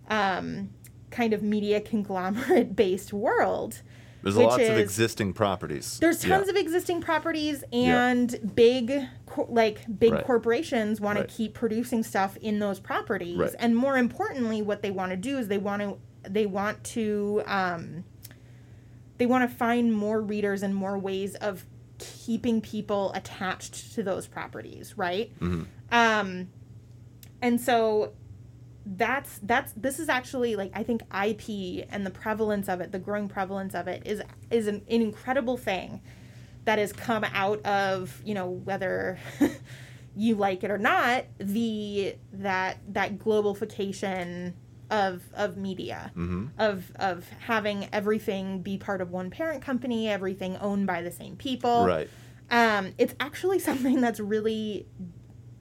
um, 0.10 0.70
kind 1.10 1.34
of 1.34 1.42
media 1.44 1.80
conglomerate 1.82 2.76
based 2.84 3.14
world. 3.14 3.82
There's 4.24 4.38
lots 4.38 4.56
of 4.56 4.62
is- 4.62 4.80
existing 4.80 5.34
properties. 5.34 5.98
There's 6.00 6.24
Yeah. 6.24 6.38
tons 6.38 6.50
of 6.50 6.56
existing 6.56 7.02
properties 7.02 7.64
Yeah. 7.72 8.08
and 8.10 8.52
big 8.56 9.08
co- 9.26 9.48
like 9.50 9.80
big 10.00 10.14
Right. 10.14 10.24
corporations 10.26 11.02
want 11.02 11.18
Right. 11.18 11.28
to 11.28 11.34
keep 11.36 11.54
producing 11.56 12.04
stuff 12.04 12.38
in 12.38 12.60
those 12.60 12.80
properties. 12.80 13.38
Right. 13.38 13.56
And 13.58 13.76
more 13.76 13.98
importantly 13.98 14.62
what 14.62 14.82
they 14.84 14.92
want 14.92 15.10
to 15.12 15.18
do 15.18 15.38
is 15.40 15.48
they 15.48 15.58
want 15.58 15.82
to 15.82 15.98
they 16.30 16.46
want 16.46 16.84
to 16.84 17.42
um 17.48 18.04
they 19.22 19.28
want 19.28 19.48
to 19.48 19.56
find 19.56 19.94
more 19.94 20.20
readers 20.20 20.64
and 20.64 20.74
more 20.74 20.98
ways 20.98 21.36
of 21.36 21.64
keeping 22.00 22.60
people 22.60 23.12
attached 23.14 23.94
to 23.94 24.02
those 24.02 24.26
properties, 24.26 24.98
right? 24.98 25.32
Mhm. 25.40 25.68
Um 25.92 26.48
and 27.40 27.62
so 27.62 28.14
that's 28.84 29.38
that's 29.44 29.74
this 29.74 30.00
is 30.00 30.10
actually 30.10 30.56
like 30.56 30.72
I 30.74 30.82
think 30.82 31.04
IP 31.14 31.86
and 31.92 32.04
the 32.04 32.10
prevalence 32.10 32.68
of 32.68 32.82
it, 32.82 32.92
the 32.92 32.98
growing 32.98 33.30
prevalence 33.30 33.76
of 33.76 33.88
it 33.88 34.02
is 34.08 34.24
is 34.50 34.66
an, 34.66 34.82
an 34.90 35.04
incredible 35.04 35.56
thing 35.56 36.02
that 36.66 36.80
has 36.80 36.92
come 36.92 37.24
out 37.24 37.64
of, 37.64 38.24
you 38.26 38.34
know, 38.34 38.50
whether 38.50 39.20
you 40.16 40.34
like 40.34 40.64
it 40.64 40.72
or 40.72 40.80
not, 40.80 41.26
the 41.38 42.16
that 42.34 42.80
that 42.88 43.20
globalification 43.20 44.54
of 44.92 45.24
of 45.34 45.56
media 45.58 46.12
Mhm. 46.16 46.50
of 46.60 46.92
of 46.98 47.28
having 47.48 47.88
everything 47.94 48.62
be 48.62 48.78
part 48.78 49.00
of 49.02 49.10
one 49.10 49.30
parent 49.32 49.64
company, 49.64 50.08
everything 50.10 50.58
owned 50.58 50.86
by 50.86 51.02
the 51.02 51.12
same 51.12 51.36
people 51.38 51.86
Right. 51.86 52.10
um, 52.52 52.94
it's 52.98 53.16
actually 53.20 53.58
something 53.70 54.02
that's 54.02 54.20
really 54.20 54.86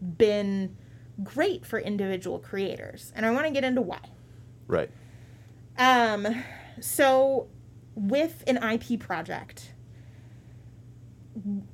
been 0.03 0.77
great 1.23 1.65
for 1.65 1.79
individual 1.79 2.39
creators 2.39 3.13
and 3.15 3.25
i 3.27 3.31
want 3.31 3.47
to 3.47 3.53
get 3.53 3.63
into 3.65 3.81
why 3.83 4.01
Right. 4.67 4.91
um, 5.79 6.27
so 6.81 7.49
with 7.95 8.43
an 8.47 8.57
ip 8.73 8.99
project 9.01 9.75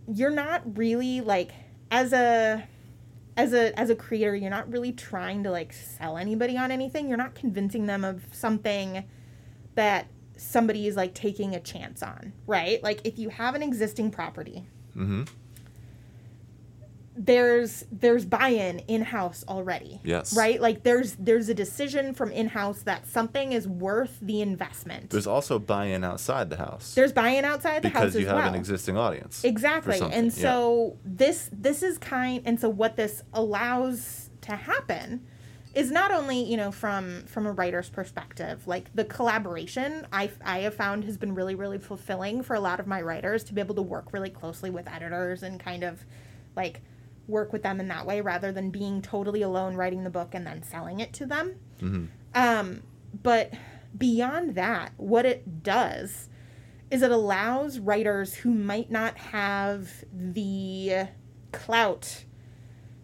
you're 0.09 0.31
not 0.31 0.77
really 0.77 1.21
like 1.21 1.53
as 1.91 2.13
a 2.13 2.65
as 3.37 3.53
a 3.53 3.79
as 3.79 3.91
a 3.91 3.95
creator 3.95 4.35
you're 4.35 4.51
not 4.51 4.71
really 4.71 4.93
trying 4.93 5.43
to 5.43 5.51
like 5.51 5.73
sell 5.73 6.17
anybody 6.17 6.57
on 6.57 6.71
anything 6.71 7.09
you're 7.09 7.19
not 7.19 7.35
convincing 7.35 7.87
them 7.87 8.05
of 8.05 8.23
something 8.33 9.05
that 9.75 10.07
somebody 10.37 10.87
is 10.87 10.97
like 10.97 11.15
taking 11.15 11.55
a 11.55 11.61
chance 11.61 12.03
on 12.03 12.33
right 12.47 12.83
like 12.83 13.01
if 13.05 13.19
you 13.19 13.29
have 13.29 13.55
an 13.55 13.63
existing 13.63 14.11
property 14.11 14.65
Mm-hmm. 14.97 15.25
There's 17.17 17.85
there's 17.91 18.25
buy-in 18.27 18.79
in-house 18.81 19.45
already 19.49 20.01
Yes. 20.05 20.37
right 20.37 20.61
like 20.61 20.83
there's 20.83 21.15
there's 21.17 21.49
a 21.49 21.55
decision 21.55 22.13
from 22.15 22.31
in-house 22.31 22.83
that 22.83 23.07
something 23.07 23.53
is 23.53 23.67
worth 23.67 24.19
the 24.21 24.43
investment 24.43 25.11
There's 25.11 25.27
also 25.27 25.59
buy-in 25.59 26.05
outside 26.05 26.51
the 26.51 26.57
house 26.57 26.95
there's 26.95 27.13
buy-in 27.13 27.45
outside 27.45 27.83
the 27.83 27.89
house 27.89 28.03
because 28.03 28.15
you 28.17 28.21
as 28.23 28.27
have 28.29 28.37
well 28.37 28.49
an 28.49 28.55
existing 28.55 28.97
audience. 28.99 29.45
exactly 29.45 29.99
and 30.01 30.27
yeah. 30.27 30.43
so 30.43 30.97
this 31.05 31.49
this 31.53 31.83
is 31.83 31.97
kind 31.99 32.43
and 32.45 32.61
so 32.61 32.69
what 32.69 32.97
this 32.97 33.23
allows 33.33 34.31
to 34.43 34.53
happen 34.55 35.27
is 35.75 35.91
not 35.91 36.11
only 36.11 36.43
you 36.43 36.57
know 36.57 36.71
from 36.71 37.25
from 37.27 37.47
a 37.47 37.53
writer's 37.53 37.89
perspective 37.89 38.67
like 38.67 38.95
the 38.95 39.05
collaboration 39.05 40.07
i 40.13 40.31
i 40.45 40.59
have 40.61 40.75
found 40.75 41.05
has 41.05 41.17
been 41.17 41.35
really 41.35 41.55
really 41.55 41.79
fulfilling 41.79 42.43
for 42.43 42.55
a 42.55 42.61
lot 42.61 42.79
of 42.81 42.87
my 42.87 43.01
writers 43.01 43.43
to 43.45 43.55
be 43.55 43.61
able 43.61 43.75
to 43.75 43.83
work 43.83 44.13
really 44.13 44.31
closely 44.31 44.71
with 44.71 44.87
editors 44.89 45.43
and 45.43 45.59
kind 45.61 45.83
of 45.83 46.05
like 46.57 46.81
work 47.29 47.53
with 47.53 47.63
them 47.63 47.81
in 47.81 47.89
that 47.89 48.07
way 48.07 48.21
rather 48.21 48.53
than 48.53 48.71
being 48.71 49.03
totally 49.03 49.43
alone 49.43 49.75
writing 49.75 50.05
the 50.05 50.11
book 50.11 50.35
and 50.35 50.47
then 50.47 50.63
selling 50.63 51.01
it 51.01 51.13
to 51.13 51.27
them 51.27 51.55
Mhm. 51.81 52.09
um, 52.35 52.83
but 53.23 53.53
beyond 53.97 54.55
that, 54.57 54.93
what 54.99 55.25
it 55.25 55.63
does 55.63 56.29
is 56.91 57.03
it 57.03 57.11
allows 57.11 57.79
writers 57.79 58.35
who 58.35 58.51
might 58.53 58.91
not 58.91 59.17
have 59.17 60.05
the 60.13 61.09
clout 61.53 62.25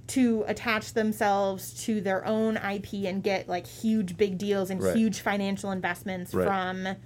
to 0.09 0.45
attach 0.47 0.93
themselves 0.93 1.73
to 1.85 2.01
their 2.01 2.25
own 2.27 2.57
IP 2.59 3.07
and 3.07 3.23
get 3.23 3.49
like 3.49 3.67
huge 3.67 4.17
big 4.19 4.37
deals 4.37 4.69
and 4.71 4.83
Right. 4.83 4.95
huge 4.95 5.21
financial 5.21 5.71
investments 5.73 6.35
Right. 6.35 6.47
from 6.47 6.97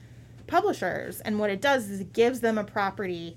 publishers. 0.48 1.20
And 1.20 1.38
what 1.38 1.50
it 1.50 1.60
does 1.60 1.88
is 1.88 2.00
it 2.00 2.12
gives 2.12 2.40
them 2.40 2.58
a 2.58 2.64
property 2.64 3.36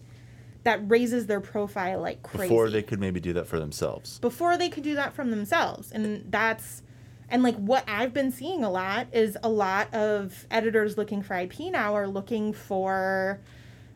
that 0.63 0.81
raises 0.89 1.25
their 1.27 1.39
profile 1.39 2.01
like 2.01 2.21
crazy 2.23 2.49
Before 2.49 2.69
they 2.69 2.81
could 2.83 2.99
maybe 2.99 3.19
do 3.19 3.33
that 3.33 3.47
for 3.47 3.59
themselves. 3.59 4.19
before 4.19 4.57
they 4.57 4.69
could 4.69 4.83
do 4.83 4.95
that 4.95 5.13
from 5.13 5.31
themselves 5.31 5.91
and 5.91 6.25
that's 6.31 6.81
and 7.29 7.43
like 7.43 7.55
what 7.55 7.83
i've 7.87 8.13
been 8.13 8.31
seeing 8.31 8.63
a 8.63 8.69
lot 8.69 9.07
is 9.13 9.37
a 9.43 9.49
lot 9.49 9.93
of 9.93 10.45
editors 10.51 10.97
looking 10.97 11.21
for 11.21 11.35
ip 11.37 11.57
now 11.59 11.93
are 11.95 12.07
looking 12.07 12.51
for 12.53 13.39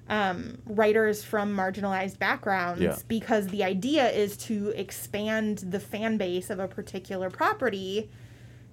um, 0.10 0.58
writers 0.66 1.24
from 1.24 1.56
marginalized 1.56 2.20
backgrounds 2.20 2.82
Yeah. 2.82 2.98
because 3.08 3.48
the 3.48 3.64
idea 3.64 4.10
is 4.12 4.36
to 4.38 4.70
expand 4.76 5.60
the 5.60 5.80
fan 5.80 6.18
base 6.18 6.50
of 6.50 6.60
a 6.60 6.68
particular 6.68 7.30
property 7.30 8.10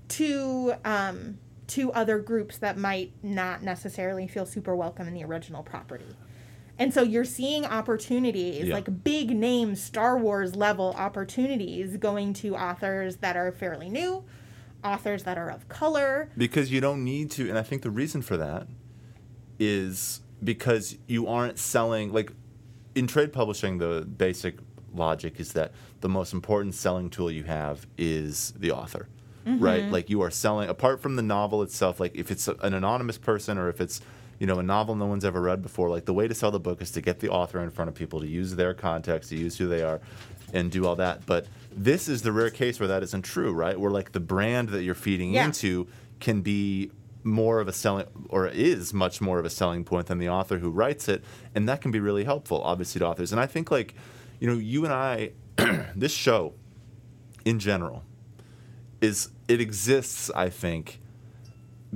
to 0.09 0.75
um, 0.85 1.39
to 1.69 1.93
other 1.93 2.19
groups 2.19 2.59
that 2.59 2.77
might 2.77 3.13
not 3.23 3.63
necessarily 3.63 4.27
feel 4.27 4.45
super 4.45 4.75
welcome 4.75 5.07
in 5.07 5.15
the 5.15 5.23
original 5.23 5.63
property. 5.63 6.17
And 6.81 6.95
so 6.95 7.03
you're 7.03 7.25
seeing 7.25 7.67
opportunities, 7.67 8.67
Yeah. 8.67 8.75
like 8.75 9.05
big 9.05 9.37
name 9.37 9.77
Star 9.77 10.19
Wars 10.19 10.57
level 10.57 10.95
opportunities 10.97 11.99
going 11.99 12.33
to 12.35 12.57
authors 12.57 13.17
that 13.17 13.37
are 13.37 13.53
fairly 13.53 13.91
new, 13.91 14.25
authors 14.83 15.25
that 15.25 15.37
are 15.37 15.51
of 15.51 15.69
color. 15.69 16.31
Because 16.39 16.73
you 16.73 16.81
don't 16.81 17.05
need 17.05 17.31
to, 17.33 17.49
and 17.51 17.59
I 17.59 17.63
think 17.63 17.83
the 17.83 17.91
reason 17.91 18.23
for 18.23 18.39
that 18.39 18.67
is 19.59 20.23
because 20.43 20.97
you 21.07 21.27
aren't 21.27 21.59
selling 21.59 22.13
like 22.15 22.33
in 22.95 23.07
trade 23.07 23.31
publishing 23.33 23.77
the 23.77 24.07
basic 24.17 24.57
logic 24.95 25.39
is 25.39 25.53
that 25.53 25.73
the 26.01 26.09
most 26.09 26.33
important 26.33 26.75
selling 26.75 27.11
tool 27.11 27.31
you 27.31 27.45
have 27.45 27.87
is 27.99 28.53
the 28.59 28.73
author 28.73 29.07
right 29.47 29.83
mm-hmm. 29.83 29.93
like 29.93 30.11
you 30.11 30.21
are 30.21 30.31
selling 30.31 30.69
apart 30.69 31.01
from 31.01 31.17
the 31.17 31.23
novel 31.23 31.63
itself 31.63 32.01
like 32.01 32.15
if 32.15 32.31
it's 32.31 32.49
an 32.49 32.75
anonymous 32.75 33.19
person 33.19 33.59
or 33.59 33.69
if 33.69 33.81
it's 33.81 34.01
you 34.41 34.47
know 34.49 34.59
a 34.59 34.63
novel 34.63 34.97
no 34.97 35.07
one's 35.07 35.25
ever 35.25 35.41
read 35.41 35.63
before. 35.63 35.89
Like 35.89 36.07
the 36.07 36.13
way 36.15 36.27
to 36.27 36.35
sell 36.35 36.51
the 36.51 36.59
book 36.59 36.83
is 36.83 36.91
to 36.93 37.01
get 37.01 37.21
the 37.21 37.29
author 37.29 37.63
in 37.63 37.71
front 37.71 37.89
of 37.89 37.95
people 37.95 38.19
to 38.21 38.27
use 38.27 38.57
their 38.57 38.75
context 38.75 39.31
to 39.31 39.37
use 39.37 39.57
who 39.57 39.69
they 39.69 39.83
are 39.83 40.01
and 40.53 40.71
do 40.73 40.87
all 40.87 40.97
that. 40.97 41.25
But 41.27 41.47
this 41.71 42.09
is 42.09 42.23
the 42.23 42.33
rare 42.33 42.51
case 42.51 42.81
where 42.81 42.89
that 42.89 43.05
isn't 43.05 43.23
true 43.23 43.53
right? 43.53 43.79
Where 43.79 43.91
like 43.93 44.11
the 44.13 44.19
brand 44.21 44.71
that 44.71 44.83
you're 44.83 44.97
feeding 44.97 45.33
Yeah. 45.35 45.45
into 45.45 45.87
can 46.19 46.41
be 46.43 46.91
more 47.23 47.61
of 47.61 47.69
a 47.69 47.73
selling 47.73 48.07
or 48.31 48.47
is 48.49 48.95
much 48.95 49.21
more 49.21 49.39
of 49.39 49.45
a 49.45 49.51
selling 49.51 49.85
point 49.85 50.07
than 50.07 50.17
the 50.19 50.29
author 50.31 50.59
who 50.59 50.71
writes 50.71 51.07
it 51.07 51.23
and 51.55 51.69
that 51.69 51.83
can 51.83 51.91
be 51.91 52.01
really 52.01 52.25
helpful 52.25 52.63
obviously 52.63 52.99
to 52.99 53.07
authors. 53.07 53.31
And 53.31 53.39
i 53.41 53.47
think 53.47 53.71
like 53.71 53.95
you 54.41 54.49
know 54.49 54.55
you 54.55 54.85
and 54.85 54.93
i 54.93 55.33
this 55.95 56.13
show 56.13 56.55
in 57.45 57.59
general 57.59 58.05
is 59.03 59.29
it 59.49 59.61
exists 59.61 60.31
i 60.35 60.49
think 60.49 60.99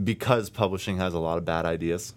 because 0.03 0.51
publishing 0.51 0.99
has 0.99 1.15
a 1.15 1.19
lot 1.19 1.39
of 1.39 1.45
bad 1.47 1.65
ideas 1.65 2.15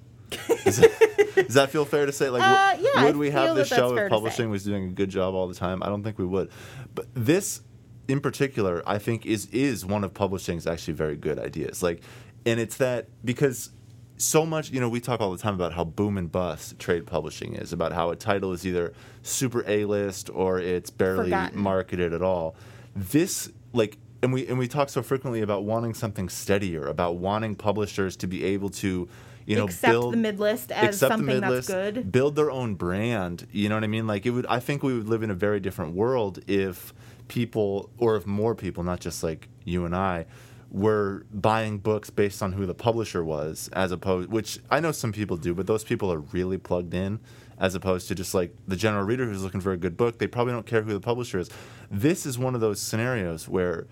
Is 0.65 0.77
that- 0.77 1.35
does 1.35 1.53
that 1.53 1.69
feel 1.69 1.85
fair 1.85 2.05
to 2.05 2.11
say? 2.11 2.29
Like 2.29 2.41
Uh, 2.41 2.81
yeah, 2.81 2.89
I 2.95 3.05
would 3.05 3.17
we 3.17 3.29
have 3.29 3.55
this 3.55 3.69
that 3.69 3.75
show 3.75 3.95
if 3.95 4.09
publishing 4.09 4.49
was 4.49 4.63
doing 4.63 4.85
a 4.85 4.91
good 4.91 5.09
job 5.09 5.35
all 5.35 5.47
the 5.47 5.53
time? 5.55 5.83
I 5.83 5.87
don't 5.87 6.03
think 6.03 6.17
we 6.17 6.25
would. 6.25 6.49
But 6.95 7.07
this 7.13 7.61
in 8.07 8.21
particular 8.21 8.81
i 8.87 8.97
think 8.97 9.25
is 9.25 9.47
is 9.47 9.85
one 9.85 10.01
of 10.01 10.13
publishing's 10.13 10.65
actually 10.65 10.93
very 10.93 11.15
good 11.15 11.37
ideas. 11.39 11.83
Like 11.83 12.01
and 12.45 12.59
it's 12.59 12.77
that 12.77 13.07
because 13.23 13.69
so 14.17 14.45
much 14.45 14.71
you 14.71 14.79
know 14.79 14.89
we 14.89 14.99
talk 14.99 15.19
all 15.21 15.31
the 15.31 15.37
time 15.37 15.53
about 15.53 15.73
how 15.73 15.83
boom 15.83 16.17
and 16.17 16.31
bust 16.31 16.79
trade 16.79 17.05
publishing 17.05 17.53
is 17.55 17.71
about 17.73 17.91
how 17.91 18.09
a 18.09 18.15
title 18.15 18.51
is 18.53 18.65
either 18.65 18.93
super 19.21 19.63
a 19.67 19.85
list 19.85 20.29
or 20.33 20.59
it's 20.59 20.89
barely 20.89 21.25
Forgotten. 21.25 21.59
marketed 21.59 22.13
at 22.13 22.21
all. 22.23 22.55
This 22.95 23.51
like 23.73 23.97
and 24.23 24.33
we 24.33 24.47
and 24.47 24.57
we 24.57 24.67
talk 24.67 24.89
so 24.89 25.03
frequently 25.03 25.41
about 25.41 25.65
wanting 25.65 25.93
something 25.93 26.29
steadier, 26.29 26.87
about 26.87 27.17
wanting 27.17 27.53
publishers 27.55 28.15
to 28.17 28.27
be 28.27 28.43
able 28.43 28.69
to, 28.69 29.07
you 29.47 29.55
know, 29.55 29.65
accept 29.65 29.91
build 29.91 30.13
the 30.13 30.17
mid 30.17 30.39
list 30.39 30.71
as 30.73 30.99
something 30.99 31.25
the 31.25 31.39
that's 31.39 31.69
mid-list, 31.69 31.69
good. 31.69 32.11
build 32.11 32.35
their 32.35 32.51
own 32.51 32.75
brand. 32.75 33.47
You 33.51 33.69
know 33.69 33.75
what 33.75 33.83
I 33.83 33.87
mean? 33.87 34.05
Like 34.05 34.25
it 34.25 34.31
would. 34.31 34.45
I 34.47 34.59
think 34.59 34.83
we 34.83 34.93
would 34.93 35.07
live 35.07 35.23
in 35.23 35.31
a 35.31 35.35
very 35.35 35.61
different 35.61 35.95
world 35.95 36.39
if 36.47 36.93
people, 37.29 37.89
or 37.97 38.17
if 38.17 38.27
more 38.27 38.55
people, 38.55 38.83
not 38.83 38.99
just 38.99 39.23
like 39.23 39.47
you 39.63 39.85
and 39.85 39.95
I, 39.95 40.25
were 40.69 41.25
buying 41.33 41.77
books 41.77 42.09
based 42.09 42.43
on 42.43 42.51
who 42.51 42.65
the 42.65 42.73
publisher 42.73 43.23
was, 43.23 43.69
as 43.71 43.93
opposed. 43.93 44.29
Which 44.29 44.59
I 44.69 44.81
know 44.81 44.91
some 44.91 45.13
people 45.13 45.37
do, 45.37 45.53
but 45.53 45.65
those 45.65 45.85
people 45.85 46.11
are 46.11 46.19
really 46.19 46.57
plugged 46.57 46.93
in. 46.93 47.19
As 47.59 47.73
opposed 47.73 48.07
to 48.09 48.15
just 48.15 48.35
like 48.35 48.53
the 48.67 48.75
general 48.75 49.03
reader 49.03 49.25
who's 49.25 49.41
looking 49.43 49.61
for 49.61 49.71
a 49.71 49.77
good 49.77 49.97
book, 49.97 50.19
they 50.19 50.27
probably 50.27 50.53
don't 50.53 50.67
care 50.67 50.83
who 50.83 50.93
the 50.93 50.99
publisher 50.99 51.39
is. 51.39 51.49
This 51.89 52.25
is 52.25 52.37
one 52.37 52.53
of 52.53 52.61
those 52.61 52.79
scenarios 52.79 53.47
where 53.47 53.87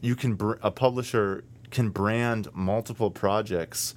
you 0.00 0.16
can 0.16 0.34
br- 0.34 0.54
a 0.62 0.72
publisher 0.72 1.44
can 1.70 1.90
brand 1.90 2.48
multiple 2.54 3.12
projects 3.12 3.94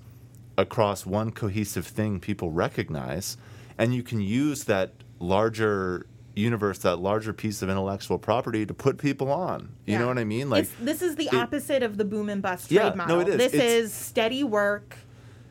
across 0.57 1.05
one 1.05 1.31
cohesive 1.31 1.85
thing 1.85 2.19
people 2.19 2.51
recognize 2.51 3.37
and 3.77 3.93
you 3.93 4.01
can 4.01 4.19
use 4.19 4.63
that 4.63 4.93
larger 5.19 6.07
universe 6.35 6.79
that 6.79 6.97
larger 6.97 7.33
piece 7.33 7.61
of 7.61 7.69
intellectual 7.69 8.17
property 8.17 8.65
to 8.65 8.73
put 8.73 8.97
people 8.97 9.31
on 9.31 9.69
you 9.85 9.93
Yeah. 9.93 9.99
know 9.99 10.07
what 10.07 10.17
i 10.17 10.23
mean 10.23 10.49
like 10.49 10.63
it's, 10.63 10.73
this 10.81 11.01
is 11.01 11.15
the 11.15 11.25
it- 11.27 11.33
opposite 11.33 11.83
of 11.83 11.97
the 11.97 12.05
boom 12.05 12.29
and 12.29 12.41
bust 12.41 12.71
Yeah, 12.71 12.89
trade 12.89 12.95
no, 12.95 13.05
model. 13.05 13.19
it 13.21 13.27
is. 13.29 13.37
This 13.37 13.53
It's- 13.53 13.71
is 13.71 13.93
steady 13.93 14.43
work, 14.43 14.95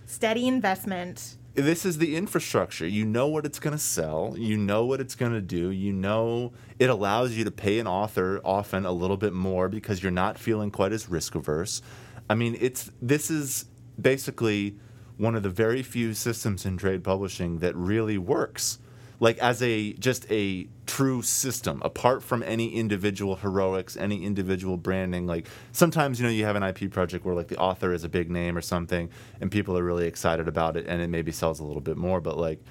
steady 0.07 0.47
investment. 0.47 1.37
this 1.55 1.85
is 1.87 1.97
the 1.99 2.15
infrastructure. 2.17 2.87
You 2.87 3.05
know 3.07 3.27
what 3.29 3.47
it's 3.47 3.59
going 3.59 3.73
to 3.73 3.83
sell. 3.83 4.35
You 4.37 4.59
know 4.59 4.85
what 4.85 5.01
it's 5.01 5.15
going 5.15 5.33
to 5.33 5.41
do. 5.41 5.71
You 5.71 5.91
know 5.93 6.53
it 6.79 6.91
allows 6.91 7.33
you 7.33 7.45
to 7.45 7.51
pay 7.51 7.79
an 7.79 7.87
author 7.87 8.41
often 8.45 8.85
a 8.85 8.93
little 8.93 9.17
bit 9.17 9.33
more 9.33 9.69
because 9.71 10.03
you're 10.03 10.13
not 10.13 10.37
feeling 10.39 10.71
quite 10.71 10.93
as 10.93 11.09
risk 11.09 11.35
averse. 11.35 11.81
I 12.29 12.35
mean, 12.35 12.57
it's 12.61 12.91
this 13.01 13.31
is 13.31 13.65
basically 13.99 14.77
one 15.17 15.35
of 15.35 15.43
the 15.43 15.51
very 15.51 15.83
few 15.83 16.15
systems 16.15 16.67
in 16.67 16.77
trade 16.77 17.03
publishing 17.03 17.59
that 17.61 17.75
really 17.77 18.19
works. 18.19 18.79
Like 19.19 19.39
as 19.39 19.63
a 19.63 19.95
just 19.95 20.31
a 20.31 20.69
true 20.85 21.23
system, 21.23 21.81
apart 21.83 22.23
from 22.23 22.43
any 22.43 22.75
individual 22.75 23.37
heroics, 23.37 23.97
any 23.97 24.23
individual 24.25 24.77
branding. 24.77 25.27
Like 25.27 25.49
sometimes 25.73 26.21
you 26.21 26.27
know 26.27 26.33
you 26.33 26.45
have 26.45 26.57
an 26.57 26.63
IP 26.63 26.91
project 26.91 27.25
where 27.25 27.35
like 27.35 27.49
the 27.49 27.57
author 27.57 27.95
is 27.95 28.05
a 28.05 28.11
big 28.11 28.31
name 28.31 28.59
or 28.59 28.61
something, 28.61 29.09
and 29.41 29.51
people 29.51 29.77
are 29.79 29.83
really 29.83 30.07
excited 30.07 30.49
about 30.49 30.77
it, 30.77 30.87
and 30.87 31.01
it 31.01 31.09
maybe 31.09 31.33
sells 31.33 31.61
a 31.61 31.65
little 31.65 31.81
bit 31.81 31.97
more. 31.97 32.21
But 32.21 32.37
like 32.37 32.63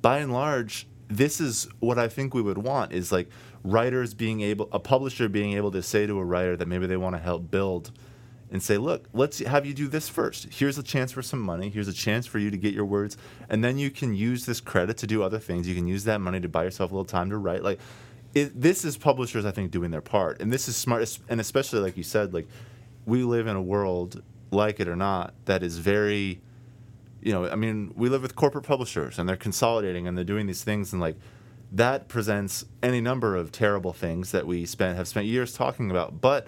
by 0.00 0.18
and 0.18 0.32
large, 0.32 0.86
this 1.08 1.40
is 1.40 1.68
what 1.80 1.98
I 1.98 2.06
think 2.06 2.32
we 2.32 2.42
would 2.42 2.58
want 2.58 2.92
is 2.92 3.10
like 3.10 3.28
writers 3.64 4.14
being 4.14 4.40
able, 4.40 4.68
a 4.72 4.78
publisher 4.78 5.28
being 5.28 5.54
able 5.54 5.72
to 5.72 5.82
say 5.82 6.06
to 6.06 6.18
a 6.18 6.24
writer 6.24 6.56
that 6.56 6.68
maybe 6.68 6.86
they 6.86 6.96
want 6.96 7.16
to 7.16 7.22
help 7.22 7.50
build 7.50 7.90
and 8.50 8.62
say, 8.62 8.78
look, 8.78 9.06
let's 9.12 9.40
have 9.40 9.66
you 9.66 9.74
do 9.74 9.88
this 9.88 10.08
first. 10.08 10.46
Here's 10.50 10.78
a 10.78 10.82
chance 10.82 11.12
for 11.12 11.22
some 11.22 11.40
money. 11.40 11.68
Here's 11.68 11.88
a 11.88 11.92
chance 11.92 12.26
for 12.26 12.38
you 12.38 12.50
to 12.50 12.56
get 12.56 12.74
your 12.74 12.84
words. 12.84 13.16
And 13.48 13.62
then 13.62 13.78
you 13.78 13.90
can 13.90 14.14
use 14.14 14.46
this 14.46 14.60
credit 14.60 14.96
to 14.98 15.06
do 15.06 15.22
other 15.22 15.38
things. 15.38 15.68
You 15.68 15.74
can 15.74 15.86
use 15.86 16.04
that 16.04 16.20
money 16.20 16.40
to 16.40 16.48
buy 16.48 16.64
yourself 16.64 16.90
a 16.90 16.94
little 16.94 17.04
time 17.04 17.30
to 17.30 17.36
write. 17.36 17.62
Like, 17.62 17.78
it, 18.34 18.58
this 18.60 18.84
is 18.84 18.96
publishers, 18.96 19.44
I 19.44 19.50
think, 19.50 19.70
doing 19.70 19.90
their 19.90 20.00
part. 20.00 20.40
And 20.40 20.52
this 20.52 20.68
is 20.68 20.76
smart. 20.76 21.18
And 21.28 21.40
especially, 21.40 21.80
like 21.80 21.96
you 21.96 22.02
said, 22.02 22.32
like, 22.32 22.48
we 23.06 23.22
live 23.22 23.46
in 23.46 23.56
a 23.56 23.62
world, 23.62 24.22
like 24.50 24.80
it 24.80 24.88
or 24.88 24.96
not, 24.96 25.34
that 25.46 25.62
is 25.62 25.78
very, 25.78 26.40
you 27.22 27.32
know, 27.32 27.48
I 27.48 27.56
mean, 27.56 27.92
we 27.96 28.08
live 28.08 28.22
with 28.22 28.36
corporate 28.36 28.64
publishers 28.64 29.18
and 29.18 29.28
they're 29.28 29.36
consolidating 29.36 30.06
and 30.06 30.16
they're 30.16 30.24
doing 30.24 30.46
these 30.46 30.64
things. 30.64 30.92
And, 30.92 31.00
like, 31.00 31.16
that 31.72 32.08
presents 32.08 32.64
any 32.82 33.00
number 33.00 33.36
of 33.36 33.52
terrible 33.52 33.92
things 33.92 34.32
that 34.32 34.46
we 34.46 34.64
spent 34.64 34.96
have 34.96 35.08
spent 35.08 35.26
years 35.26 35.52
talking 35.52 35.90
about. 35.90 36.20
But 36.20 36.46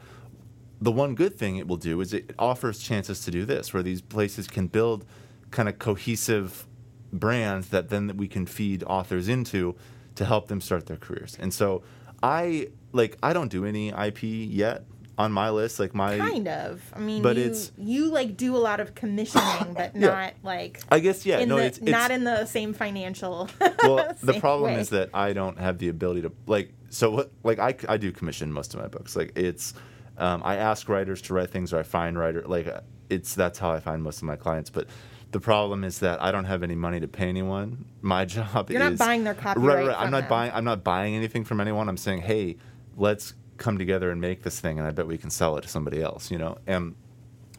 the 0.81 0.93
one 0.93 1.15
good 1.15 1.37
thing 1.39 1.57
it 1.57 1.67
will 1.69 1.77
do 1.77 2.01
is 2.01 2.13
it 2.15 2.33
offers 2.39 2.79
chances 2.79 3.25
to 3.25 3.31
do 3.31 3.45
this, 3.45 3.75
where 3.75 3.83
these 3.83 4.01
places 4.01 4.47
can 4.47 4.67
build 4.67 5.05
kind 5.51 5.69
of 5.69 5.79
cohesive 5.79 6.67
brands 7.13 7.69
that 7.71 7.89
then 7.91 8.17
we 8.17 8.29
can 8.29 8.47
feed 8.47 8.83
authors 8.85 9.29
into 9.29 9.75
to 10.15 10.25
help 10.25 10.49
them 10.49 10.61
start 10.61 10.87
their 10.87 10.97
careers. 10.97 11.37
And 11.41 11.53
so 11.53 11.83
I 12.23 12.69
like 12.93 13.19
I 13.23 13.33
don't 13.33 13.51
do 13.51 13.65
any 13.65 13.89
IP 13.91 14.23
yet 14.23 14.85
on 15.19 15.33
my 15.33 15.51
list. 15.51 15.79
Like 15.81 15.95
my 15.95 16.17
Kind 16.19 16.49
of. 16.49 16.81
I 16.95 16.99
mean, 17.01 17.23
But 17.23 17.37
you, 17.37 17.43
it's- 17.43 17.73
you 17.77 18.11
like 18.11 18.37
do 18.37 18.57
a 18.57 18.59
lot 18.59 18.81
of 18.81 18.95
commissioning, 18.95 19.75
but 19.77 19.95
Yeah. 19.95 20.09
not 20.09 20.35
like 20.43 20.81
I 20.91 21.01
guess 21.01 21.27
yeah, 21.27 21.41
in 21.41 21.49
no, 21.49 21.57
the, 21.57 21.65
it's, 21.67 21.79
it's 21.79 21.91
not 21.91 22.11
in 22.11 22.25
the 22.25 22.47
same 22.47 22.73
financial. 22.73 23.49
well 23.83 24.15
the 24.23 24.39
problem 24.41 24.75
way. 24.75 24.81
is 24.81 24.91
that 24.91 25.09
i 25.15 25.33
don't 25.33 25.59
have 25.59 25.79
the 25.79 25.89
ability 25.89 26.23
to 26.23 26.33
like 26.47 26.73
so 26.91 27.11
what 27.11 27.33
like 27.43 27.59
i, 27.59 27.75
I 27.89 27.97
do 27.97 28.13
commission 28.13 28.53
most 28.53 28.75
of 28.75 28.81
my 28.81 28.87
books 28.89 29.17
like 29.17 29.33
it's 29.37 29.75
um, 30.21 30.43
i 30.45 30.57
ask 30.57 30.89
writers 30.89 31.21
to 31.21 31.35
write 31.35 31.51
things 31.51 31.73
or 31.73 31.79
i 31.79 31.83
find 31.83 32.19
writer 32.19 32.43
like 32.47 32.67
uh, 32.67 32.81
it's 33.09 33.35
that's 33.35 33.59
how 33.59 33.71
i 33.71 33.81
find 33.81 34.03
most 34.03 34.19
of 34.19 34.25
my 34.25 34.37
clients 34.37 34.71
but 34.71 34.87
the 35.33 35.41
problem 35.41 35.85
is 35.85 35.99
that 35.99 36.23
i 36.23 36.31
don't 36.31 36.45
have 36.45 36.63
any 36.63 36.75
money 36.75 37.01
to 37.01 37.09
pay 37.09 37.29
anyone 37.29 37.85
my 38.01 38.25
job 38.37 38.71
is 38.71 38.75
You're 38.75 38.85
is 38.85 38.99
not 38.99 39.07
buying 39.07 39.25
their 39.25 39.35
right 39.35 39.43
copyright 39.43 39.87
right 39.89 39.97
i'm 39.99 40.11
not 40.11 40.23
them. 40.23 40.29
buying 40.29 40.53
i'm 40.55 40.65
not 40.65 40.85
buying 40.85 41.15
anything 41.17 41.45
from 41.45 41.61
anyone 41.61 41.89
i'm 41.89 41.97
saying 41.97 42.23
hey 42.23 42.57
let's 42.97 43.35
come 43.57 43.77
together 43.77 44.11
and 44.11 44.21
make 44.21 44.43
this 44.43 44.61
thing 44.61 44.79
and 44.79 44.87
i 44.87 44.91
bet 44.91 45.07
we 45.07 45.19
can 45.19 45.31
sell 45.31 45.57
it 45.57 45.63
to 45.63 45.69
somebody 45.69 46.01
else 46.03 46.31
you 46.31 46.39
know 46.39 46.57
and 46.67 46.95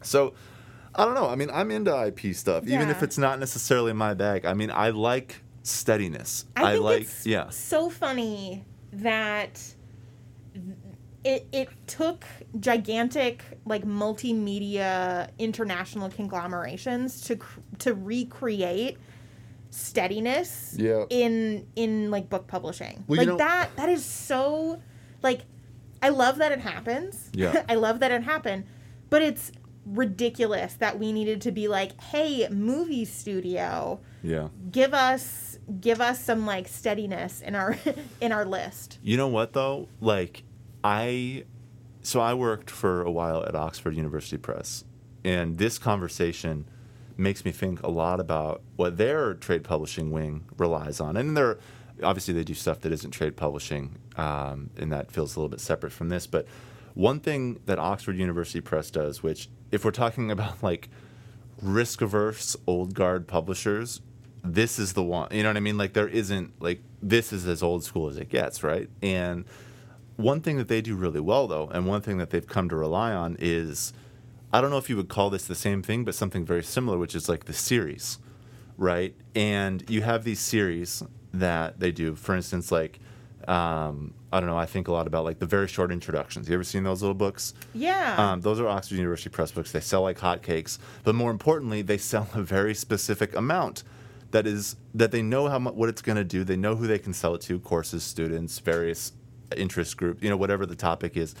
so 0.02 0.34
I 0.94 1.04
don't 1.04 1.14
know. 1.14 1.28
I 1.28 1.36
mean, 1.36 1.48
I'm 1.50 1.70
into 1.70 2.06
IP 2.06 2.34
stuff, 2.34 2.66
even 2.66 2.90
if 2.90 3.02
it's 3.02 3.16
not 3.16 3.38
necessarily 3.38 3.92
my 3.92 4.14
bag. 4.14 4.44
I 4.44 4.52
mean, 4.52 4.70
I 4.70 4.90
like 4.90 5.40
steadiness. 5.62 6.44
I 6.56 6.72
think 6.72 6.84
like, 6.84 7.02
it's 7.02 7.26
yeah, 7.26 7.48
so 7.50 7.88
funny 7.88 8.64
that 8.92 9.74
it 11.24 11.46
it 11.52 11.68
took 11.86 12.24
gigantic 12.58 13.44
like 13.64 13.84
multimedia 13.84 15.28
international 15.38 16.08
conglomerations 16.10 17.20
to 17.22 17.38
to 17.78 17.94
recreate 17.94 18.98
steadiness 19.70 20.74
Yeah. 20.78 21.04
in 21.10 21.66
in 21.76 22.10
like 22.10 22.28
book 22.28 22.46
publishing. 22.46 23.04
Well, 23.06 23.16
you 23.16 23.20
like 23.20 23.28
know- 23.28 23.36
that 23.38 23.76
that 23.76 23.88
is 23.88 24.04
so 24.04 24.80
like 25.22 25.42
I 26.02 26.08
love 26.08 26.38
that 26.38 26.52
it 26.52 26.60
happens. 26.60 27.30
Yeah. 27.32 27.64
I 27.68 27.76
love 27.76 28.00
that 28.00 28.10
it 28.10 28.22
happened, 28.24 28.64
but 29.08 29.22
it's 29.22 29.52
ridiculous 29.86 30.74
that 30.74 30.98
we 30.98 31.12
needed 31.12 31.40
to 31.42 31.52
be 31.52 31.68
like, 31.68 32.00
"Hey, 32.00 32.48
movie 32.50 33.04
studio, 33.04 34.00
yeah. 34.22 34.48
give 34.70 34.94
us 34.94 35.58
give 35.80 36.00
us 36.00 36.22
some 36.22 36.44
like 36.46 36.68
steadiness 36.68 37.40
in 37.40 37.54
our 37.54 37.76
in 38.20 38.32
our 38.32 38.44
list. 38.44 38.98
You 39.02 39.16
know 39.16 39.28
what 39.28 39.52
though? 39.52 39.88
Like, 40.00 40.42
I, 40.84 41.44
so 42.02 42.20
I 42.20 42.34
worked 42.34 42.70
for 42.70 43.02
a 43.02 43.10
while 43.10 43.44
at 43.44 43.54
Oxford 43.54 43.94
University 43.94 44.36
Press, 44.36 44.84
and 45.24 45.58
this 45.58 45.78
conversation 45.78 46.66
makes 47.16 47.44
me 47.44 47.52
think 47.52 47.82
a 47.82 47.90
lot 47.90 48.20
about 48.20 48.62
what 48.76 48.96
their 48.96 49.34
trade 49.34 49.64
publishing 49.64 50.10
wing 50.10 50.44
relies 50.56 51.00
on, 51.00 51.16
and 51.16 51.36
they're 51.36 51.58
obviously 52.02 52.34
they 52.34 52.42
do 52.42 52.54
stuff 52.54 52.80
that 52.80 52.92
isn't 52.92 53.10
trade 53.10 53.36
publishing, 53.36 53.98
um, 54.16 54.70
and 54.76 54.90
that 54.92 55.12
feels 55.12 55.36
a 55.36 55.38
little 55.38 55.50
bit 55.50 55.60
separate 55.60 55.92
from 55.92 56.08
this, 56.08 56.26
but. 56.26 56.46
One 56.94 57.20
thing 57.20 57.58
that 57.64 57.78
Oxford 57.78 58.18
University 58.18 58.60
Press 58.60 58.90
does, 58.90 59.22
which, 59.22 59.48
if 59.70 59.82
we're 59.82 59.92
talking 59.92 60.30
about 60.30 60.62
like 60.62 60.90
risk 61.62 62.02
averse 62.02 62.56
old 62.66 62.92
guard 62.92 63.26
publishers, 63.26 64.02
this 64.44 64.78
is 64.78 64.92
the 64.92 65.02
one. 65.02 65.28
You 65.30 65.42
know 65.42 65.48
what 65.48 65.56
I 65.56 65.60
mean? 65.60 65.78
Like 65.78 65.92
there 65.92 66.08
isn't 66.08 66.60
like 66.60 66.80
this 67.00 67.32
is 67.32 67.46
as 67.46 67.62
old 67.62 67.84
school 67.84 68.08
as 68.08 68.16
it 68.16 68.28
gets, 68.28 68.62
right? 68.62 68.88
And 69.00 69.44
one 70.22 70.40
thing 70.40 70.56
that 70.58 70.68
they 70.68 70.80
do 70.80 70.94
really 70.94 71.20
well 71.20 71.46
though, 71.46 71.68
and 71.68 71.86
one 71.86 72.00
thing 72.00 72.18
that 72.18 72.30
they've 72.30 72.46
come 72.46 72.68
to 72.68 72.76
rely 72.76 73.12
on 73.12 73.36
is 73.38 73.92
I 74.52 74.60
don't 74.60 74.70
know 74.70 74.78
if 74.78 74.90
you 74.90 74.96
would 74.96 75.08
call 75.08 75.30
this 75.30 75.46
the 75.46 75.54
same 75.54 75.82
thing, 75.82 76.04
but 76.04 76.14
something 76.14 76.44
very 76.44 76.62
similar, 76.62 76.98
which 76.98 77.14
is 77.14 77.28
like 77.28 77.46
the 77.46 77.54
series, 77.54 78.18
right? 78.76 79.14
And 79.34 79.88
you 79.88 80.02
have 80.02 80.24
these 80.24 80.40
series 80.40 81.02
that 81.32 81.80
they 81.80 81.90
do. 81.90 82.14
For 82.14 82.34
instance, 82.34 82.70
like 82.70 83.00
um, 83.48 84.14
I 84.32 84.40
don't 84.40 84.48
know. 84.48 84.56
I 84.56 84.66
think 84.66 84.88
a 84.88 84.92
lot 84.92 85.06
about 85.06 85.24
like 85.24 85.38
the 85.38 85.46
very 85.46 85.68
short 85.68 85.90
introductions. 85.90 86.48
You 86.48 86.54
ever 86.54 86.64
seen 86.64 86.84
those 86.84 87.02
little 87.02 87.14
books? 87.14 87.54
Yeah. 87.74 88.14
Um, 88.18 88.40
those 88.40 88.60
are 88.60 88.68
Oxford 88.68 88.96
University 88.96 89.30
Press 89.30 89.50
books. 89.50 89.72
They 89.72 89.80
sell 89.80 90.02
like 90.02 90.18
hotcakes, 90.18 90.78
but 91.04 91.14
more 91.14 91.30
importantly, 91.30 91.82
they 91.82 91.98
sell 91.98 92.28
a 92.34 92.42
very 92.42 92.74
specific 92.74 93.34
amount. 93.34 93.82
That 94.30 94.46
is 94.46 94.76
that 94.94 95.10
they 95.10 95.22
know 95.22 95.48
how 95.48 95.58
mu- 95.58 95.72
what 95.72 95.88
it's 95.88 96.00
going 96.00 96.16
to 96.16 96.24
do. 96.24 96.44
They 96.44 96.56
know 96.56 96.76
who 96.76 96.86
they 96.86 96.98
can 96.98 97.12
sell 97.12 97.34
it 97.34 97.42
to: 97.42 97.58
courses, 97.58 98.02
students, 98.02 98.58
various 98.58 99.12
interest 99.58 99.96
group, 99.96 100.22
You 100.22 100.30
know, 100.30 100.36
whatever 100.36 100.66
the 100.66 100.76
topic 100.76 101.16
is. 101.16 101.34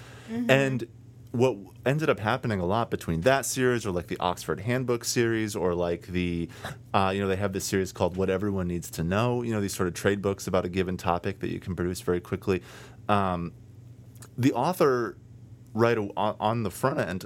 And 0.48 0.86
what 1.32 1.56
ended 1.86 2.10
up 2.10 2.20
happening 2.20 2.60
a 2.60 2.66
lot 2.66 2.90
between 2.90 3.22
that 3.22 3.46
series, 3.46 3.86
or 3.86 3.90
like 3.90 4.06
the 4.08 4.18
Oxford 4.18 4.60
Handbook 4.60 5.04
series, 5.04 5.56
or 5.56 5.74
like 5.74 6.06
the, 6.08 6.48
uh, 6.92 7.10
you 7.14 7.22
know, 7.22 7.28
they 7.28 7.36
have 7.36 7.52
this 7.54 7.64
series 7.64 7.90
called 7.90 8.16
"What 8.16 8.28
Everyone 8.28 8.68
Needs 8.68 8.90
to 8.92 9.02
Know." 9.02 9.42
You 9.42 9.52
know, 9.52 9.60
these 9.60 9.74
sort 9.74 9.88
of 9.88 9.94
trade 9.94 10.20
books 10.20 10.46
about 10.46 10.64
a 10.66 10.68
given 10.68 10.96
topic 10.96 11.40
that 11.40 11.50
you 11.50 11.58
can 11.58 11.74
produce 11.74 12.02
very 12.02 12.20
quickly. 12.20 12.62
Um, 13.08 13.52
the 14.36 14.52
author 14.52 15.16
right 15.74 15.96
on, 16.16 16.62
the 16.62 16.70
front 16.70 16.98
end 16.98 17.24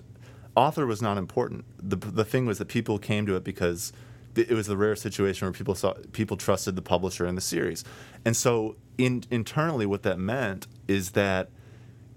author 0.54 0.86
was 0.86 1.02
not 1.02 1.18
important 1.18 1.64
the, 1.82 1.96
the 1.96 2.24
thing 2.24 2.46
was 2.46 2.58
that 2.58 2.68
people 2.68 2.98
came 2.98 3.26
to 3.26 3.36
it 3.36 3.44
because 3.44 3.92
it 4.36 4.50
was 4.50 4.66
the 4.66 4.76
rare 4.76 4.96
situation 4.96 5.46
where 5.46 5.52
people 5.52 5.74
saw 5.74 5.94
people 6.12 6.36
trusted 6.36 6.76
the 6.76 6.82
publisher 6.82 7.26
in 7.26 7.34
the 7.34 7.40
series 7.40 7.84
and 8.24 8.36
so 8.36 8.76
in, 8.98 9.24
internally 9.30 9.86
what 9.86 10.02
that 10.02 10.18
meant 10.18 10.66
is 10.88 11.10
that 11.12 11.50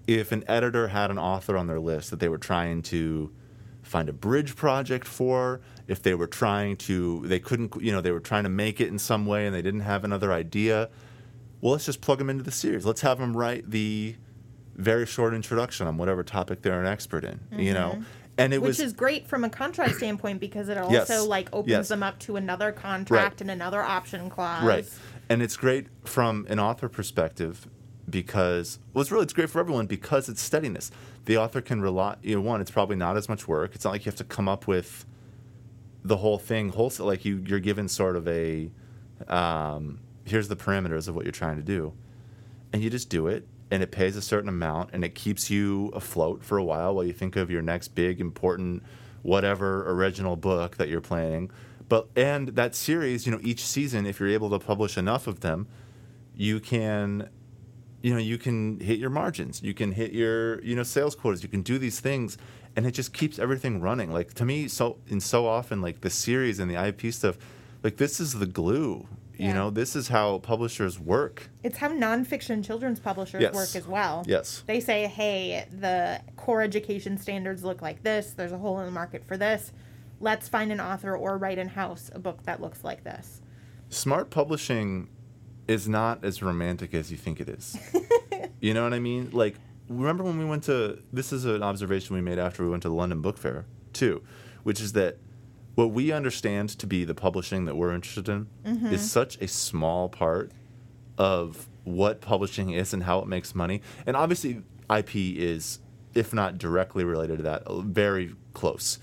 if 0.06 0.32
an 0.32 0.44
editor 0.48 0.88
had 0.88 1.10
an 1.10 1.18
author 1.18 1.56
on 1.56 1.66
their 1.66 1.78
list 1.80 2.10
that 2.10 2.20
they 2.20 2.28
were 2.28 2.38
trying 2.38 2.82
to 2.82 3.30
find 3.82 4.08
a 4.08 4.12
bridge 4.12 4.56
project 4.56 5.06
for, 5.06 5.60
if 5.88 6.02
they 6.02 6.14
were 6.14 6.26
trying 6.26 6.76
to, 6.76 7.22
they 7.26 7.38
couldn't, 7.38 7.80
you 7.80 7.92
know, 7.92 8.00
they 8.00 8.12
were 8.12 8.20
trying 8.20 8.44
to 8.44 8.48
make 8.48 8.80
it 8.80 8.88
in 8.88 8.98
some 8.98 9.26
way 9.26 9.46
and 9.46 9.54
they 9.54 9.62
didn't 9.62 9.80
have 9.80 10.04
another 10.04 10.32
idea, 10.32 10.88
well, 11.60 11.72
let's 11.72 11.86
just 11.86 12.00
plug 12.00 12.18
them 12.18 12.30
into 12.30 12.42
the 12.42 12.50
series. 12.50 12.86
Let's 12.86 13.02
have 13.02 13.18
them 13.18 13.36
write 13.36 13.70
the 13.70 14.16
very 14.76 15.06
short 15.06 15.34
introduction 15.34 15.86
on 15.86 15.96
whatever 15.96 16.22
topic 16.22 16.62
they're 16.62 16.80
an 16.80 16.86
expert 16.86 17.24
in, 17.24 17.40
you 17.52 17.74
know? 17.74 17.90
Mm-hmm. 17.90 18.02
And 18.40 18.54
it. 18.54 18.60
Which 18.62 18.68
was 18.68 18.80
is 18.80 18.92
great 18.92 19.26
from 19.26 19.44
a 19.44 19.50
contract 19.50 19.96
standpoint 19.96 20.40
because 20.40 20.68
it 20.68 20.78
also 20.78 20.92
Yes. 20.92 21.26
like 21.26 21.48
opens 21.52 21.70
Yes. 21.70 21.88
them 21.88 22.02
up 22.02 22.18
to 22.20 22.36
another 22.36 22.72
contract 22.72 23.34
Right. 23.34 23.40
and 23.42 23.50
another 23.50 23.82
option 23.82 24.30
clause. 24.30 24.64
Right. 24.64 24.88
And 25.28 25.42
it's 25.42 25.56
great 25.56 25.86
from 26.04 26.46
an 26.48 26.58
author 26.58 26.88
perspective 26.88 27.68
because 28.08 28.78
well 28.92 29.02
it's 29.02 29.12
really 29.12 29.22
it's 29.24 29.32
great 29.32 29.48
for 29.50 29.60
everyone 29.60 29.86
because 29.86 30.28
it's 30.28 30.40
steadiness. 30.42 30.90
The 31.26 31.36
author 31.36 31.60
can 31.60 31.80
rely 31.80 32.16
you 32.22 32.34
know, 32.36 32.40
one, 32.40 32.60
it's 32.60 32.70
probably 32.70 32.96
not 32.96 33.16
as 33.16 33.28
much 33.28 33.46
work. 33.46 33.74
It's 33.74 33.84
not 33.84 33.92
like 33.92 34.04
you 34.04 34.10
have 34.10 34.16
to 34.18 34.24
come 34.24 34.48
up 34.48 34.66
with 34.66 35.04
the 36.02 36.16
whole 36.16 36.38
thing 36.38 36.70
wholesale 36.70 37.06
like 37.06 37.24
you 37.26 37.44
you're 37.46 37.60
given 37.60 37.86
sort 37.86 38.16
of 38.16 38.26
a 38.26 38.70
um, 39.28 40.00
here's 40.24 40.48
the 40.48 40.56
parameters 40.56 41.08
of 41.08 41.14
what 41.14 41.24
you're 41.24 41.32
trying 41.32 41.56
to 41.56 41.62
do. 41.62 41.92
And 42.72 42.82
you 42.82 42.88
just 42.90 43.08
do 43.10 43.26
it 43.26 43.46
and 43.70 43.82
it 43.82 43.90
pays 43.90 44.16
a 44.16 44.22
certain 44.22 44.48
amount 44.48 44.90
and 44.92 45.04
it 45.04 45.14
keeps 45.14 45.50
you 45.50 45.88
afloat 45.88 46.42
for 46.42 46.58
a 46.58 46.64
while 46.64 46.94
while 46.94 47.04
you 47.04 47.12
think 47.12 47.36
of 47.36 47.50
your 47.50 47.62
next 47.62 47.88
big 47.88 48.20
important 48.20 48.82
whatever 49.22 49.88
original 49.90 50.36
book 50.36 50.76
that 50.76 50.88
you're 50.88 51.00
planning. 51.00 51.50
But 51.88 52.08
and 52.16 52.48
that 52.50 52.74
series, 52.74 53.26
you 53.26 53.32
know, 53.32 53.40
each 53.42 53.64
season 53.64 54.06
if 54.06 54.20
you're 54.20 54.28
able 54.28 54.50
to 54.50 54.58
publish 54.58 54.96
enough 54.96 55.26
of 55.26 55.40
them, 55.40 55.68
you 56.36 56.60
can 56.60 57.28
you 58.02 58.14
know, 58.14 58.20
you 58.20 58.38
can 58.38 58.80
hit 58.80 58.98
your 58.98 59.10
margins, 59.10 59.62
you 59.62 59.74
can 59.74 59.92
hit 59.92 60.12
your, 60.12 60.62
you 60.62 60.74
know, 60.74 60.82
sales 60.82 61.14
quotas, 61.14 61.42
you 61.42 61.50
can 61.50 61.60
do 61.60 61.78
these 61.78 62.00
things 62.00 62.38
and 62.74 62.86
it 62.86 62.92
just 62.92 63.12
keeps 63.12 63.38
everything 63.38 63.80
running. 63.80 64.10
Like 64.10 64.34
to 64.34 64.44
me 64.44 64.68
so 64.68 64.98
in 65.08 65.20
so 65.20 65.46
often 65.46 65.82
like 65.82 66.00
the 66.00 66.10
series 66.10 66.58
and 66.58 66.70
the 66.70 66.82
IP 66.82 67.12
stuff, 67.12 67.36
like 67.82 67.96
this 67.96 68.20
is 68.20 68.34
the 68.34 68.46
glue. 68.46 69.06
You 69.40 69.48
Yeah. 69.48 69.54
know, 69.54 69.70
this 69.70 69.96
is 69.96 70.08
how 70.08 70.38
publishers 70.40 71.00
work. 71.00 71.48
It's 71.62 71.78
how 71.78 71.88
nonfiction 71.88 72.62
children's 72.62 73.00
publishers 73.00 73.40
Yes. 73.40 73.54
work 73.54 73.74
as 73.74 73.88
well. 73.88 74.22
Yes. 74.26 74.62
They 74.66 74.80
say, 74.80 75.06
hey, 75.06 75.66
the 75.72 76.20
core 76.36 76.60
education 76.60 77.16
standards 77.16 77.64
look 77.64 77.80
like 77.80 78.02
this. 78.02 78.32
There's 78.32 78.52
a 78.52 78.58
hole 78.58 78.78
in 78.80 78.84
the 78.84 78.92
market 78.92 79.24
for 79.24 79.38
this. 79.38 79.72
Let's 80.20 80.46
find 80.46 80.70
an 80.70 80.78
author 80.78 81.16
or 81.16 81.38
write 81.38 81.56
in 81.56 81.68
house 81.68 82.10
a 82.14 82.18
book 82.18 82.42
that 82.42 82.60
looks 82.60 82.84
like 82.84 83.02
this. 83.02 83.40
Smart 83.88 84.28
publishing 84.28 85.08
is 85.66 85.88
not 85.88 86.22
as 86.22 86.42
romantic 86.42 86.92
as 86.92 87.10
you 87.10 87.16
think 87.16 87.40
it 87.40 87.48
is. 87.48 87.78
you 88.60 88.74
know 88.74 88.82
what 88.84 88.92
I 88.92 88.98
mean? 88.98 89.30
Like, 89.32 89.56
remember 89.88 90.22
when 90.22 90.38
we 90.38 90.44
went 90.44 90.64
to 90.64 90.98
this 91.14 91.32
is 91.32 91.46
an 91.46 91.62
observation 91.62 92.14
we 92.14 92.20
made 92.20 92.38
after 92.38 92.62
we 92.62 92.68
went 92.68 92.82
to 92.82 92.90
the 92.90 92.94
London 92.94 93.22
Book 93.22 93.38
Fair, 93.38 93.64
too, 93.94 94.22
which 94.64 94.82
is 94.82 94.92
that 94.92 95.16
what 95.74 95.92
we 95.92 96.12
understand 96.12 96.70
to 96.70 96.86
be 96.86 97.04
the 97.04 97.14
publishing 97.14 97.64
that 97.64 97.76
we're 97.76 97.94
interested 97.94 98.28
in 98.28 98.48
is 98.92 99.10
such 99.10 99.40
a 99.40 99.48
small 99.48 100.08
part 100.08 100.52
of 101.16 101.68
what 101.84 102.20
publishing 102.20 102.70
is 102.70 102.92
and 102.92 103.04
how 103.04 103.20
it 103.20 103.26
makes 103.28 103.54
money. 103.54 103.82
And 104.06 104.16
obviously, 104.16 104.62
IP 104.94 105.14
is, 105.14 105.78
if 106.14 106.34
not 106.34 106.58
directly 106.58 107.04
related 107.04 107.38
to 107.38 107.42
that, 107.44 107.62
very 107.68 108.34
close. 108.52 108.98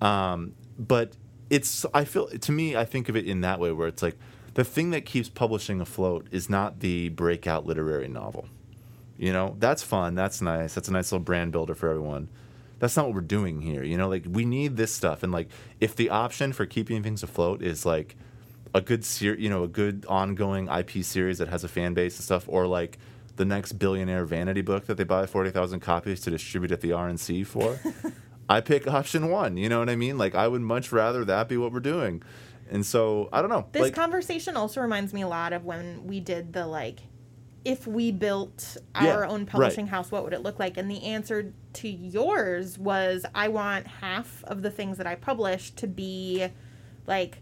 Um, 0.00 0.54
but 0.78 1.16
it's, 1.50 1.86
I 1.94 2.04
feel, 2.04 2.26
to 2.28 2.52
me, 2.52 2.76
I 2.76 2.84
think 2.84 3.08
of 3.08 3.16
it 3.16 3.26
in 3.26 3.40
that 3.42 3.58
way 3.58 3.72
where 3.72 3.88
it's 3.88 4.02
like 4.02 4.18
the 4.54 4.64
thing 4.64 4.90
that 4.90 5.06
keeps 5.06 5.28
publishing 5.28 5.80
afloat 5.80 6.26
is 6.30 6.50
not 6.50 6.80
the 6.80 7.08
breakout 7.10 7.66
literary 7.66 8.08
novel. 8.08 8.48
You 9.16 9.32
know, 9.32 9.56
that's 9.58 9.82
fun. 9.82 10.14
That's 10.14 10.42
nice. 10.42 10.74
That's 10.74 10.88
a 10.88 10.92
nice 10.92 11.12
little 11.12 11.24
brand 11.24 11.52
builder 11.52 11.74
for 11.74 11.88
everyone. 11.88 12.28
That's 12.82 12.96
not 12.96 13.06
what 13.06 13.14
we're 13.14 13.20
doing 13.20 13.60
here. 13.60 13.84
You 13.84 13.96
know, 13.96 14.08
like 14.08 14.24
we 14.28 14.44
need 14.44 14.76
this 14.76 14.92
stuff. 14.92 15.22
And 15.22 15.32
like, 15.32 15.48
if 15.78 15.94
the 15.94 16.10
option 16.10 16.52
for 16.52 16.66
keeping 16.66 17.00
things 17.00 17.22
afloat 17.22 17.62
is 17.62 17.86
like 17.86 18.16
a 18.74 18.80
good 18.80 19.04
ser- 19.04 19.36
you 19.36 19.48
know, 19.48 19.62
a 19.62 19.68
good 19.68 20.04
ongoing 20.08 20.66
IP 20.66 21.04
series 21.04 21.38
that 21.38 21.46
has 21.46 21.62
a 21.62 21.68
fan 21.68 21.94
base 21.94 22.16
and 22.16 22.24
stuff, 22.24 22.44
or 22.48 22.66
like 22.66 22.98
the 23.36 23.44
next 23.44 23.74
billionaire 23.74 24.24
vanity 24.24 24.62
book 24.62 24.86
that 24.86 24.96
they 24.96 25.04
buy 25.04 25.26
forty 25.26 25.50
thousand 25.50 25.78
copies 25.78 26.22
to 26.22 26.30
distribute 26.30 26.72
at 26.72 26.80
the 26.80 26.90
RNC 26.90 27.46
for, 27.46 27.78
I 28.48 28.60
pick 28.60 28.88
option 28.88 29.30
one. 29.30 29.56
You 29.56 29.68
know 29.68 29.78
what 29.78 29.88
I 29.88 29.94
mean? 29.94 30.18
Like, 30.18 30.34
I 30.34 30.48
would 30.48 30.62
much 30.62 30.90
rather 30.90 31.24
that 31.24 31.48
be 31.48 31.56
what 31.56 31.72
we're 31.72 31.78
doing. 31.78 32.20
And 32.68 32.84
so 32.84 33.28
I 33.32 33.42
don't 33.42 33.50
know. 33.50 33.68
This 33.70 33.82
like, 33.82 33.94
conversation 33.94 34.56
also 34.56 34.80
reminds 34.80 35.12
me 35.12 35.22
a 35.22 35.28
lot 35.28 35.52
of 35.52 35.64
when 35.64 36.04
we 36.08 36.18
did 36.18 36.52
the 36.52 36.66
like, 36.66 36.98
if 37.64 37.86
we 37.86 38.10
built 38.10 38.76
Yeah, 39.00 39.14
our 39.14 39.24
own 39.24 39.40
right. 39.40 39.48
publishing 39.48 39.86
house, 39.86 40.10
what 40.10 40.24
would 40.24 40.32
it 40.32 40.42
look 40.42 40.58
like? 40.58 40.76
And 40.76 40.90
the 40.90 41.04
answer 41.04 41.52
to 41.74 41.88
yours 41.88 42.78
was 42.78 43.24
I 43.34 43.48
want 43.48 43.86
half 43.86 44.42
of 44.44 44.62
the 44.62 44.70
things 44.70 44.98
that 44.98 45.06
I 45.06 45.14
publish 45.14 45.70
to 45.72 45.86
be 45.86 46.48
like, 47.06 47.38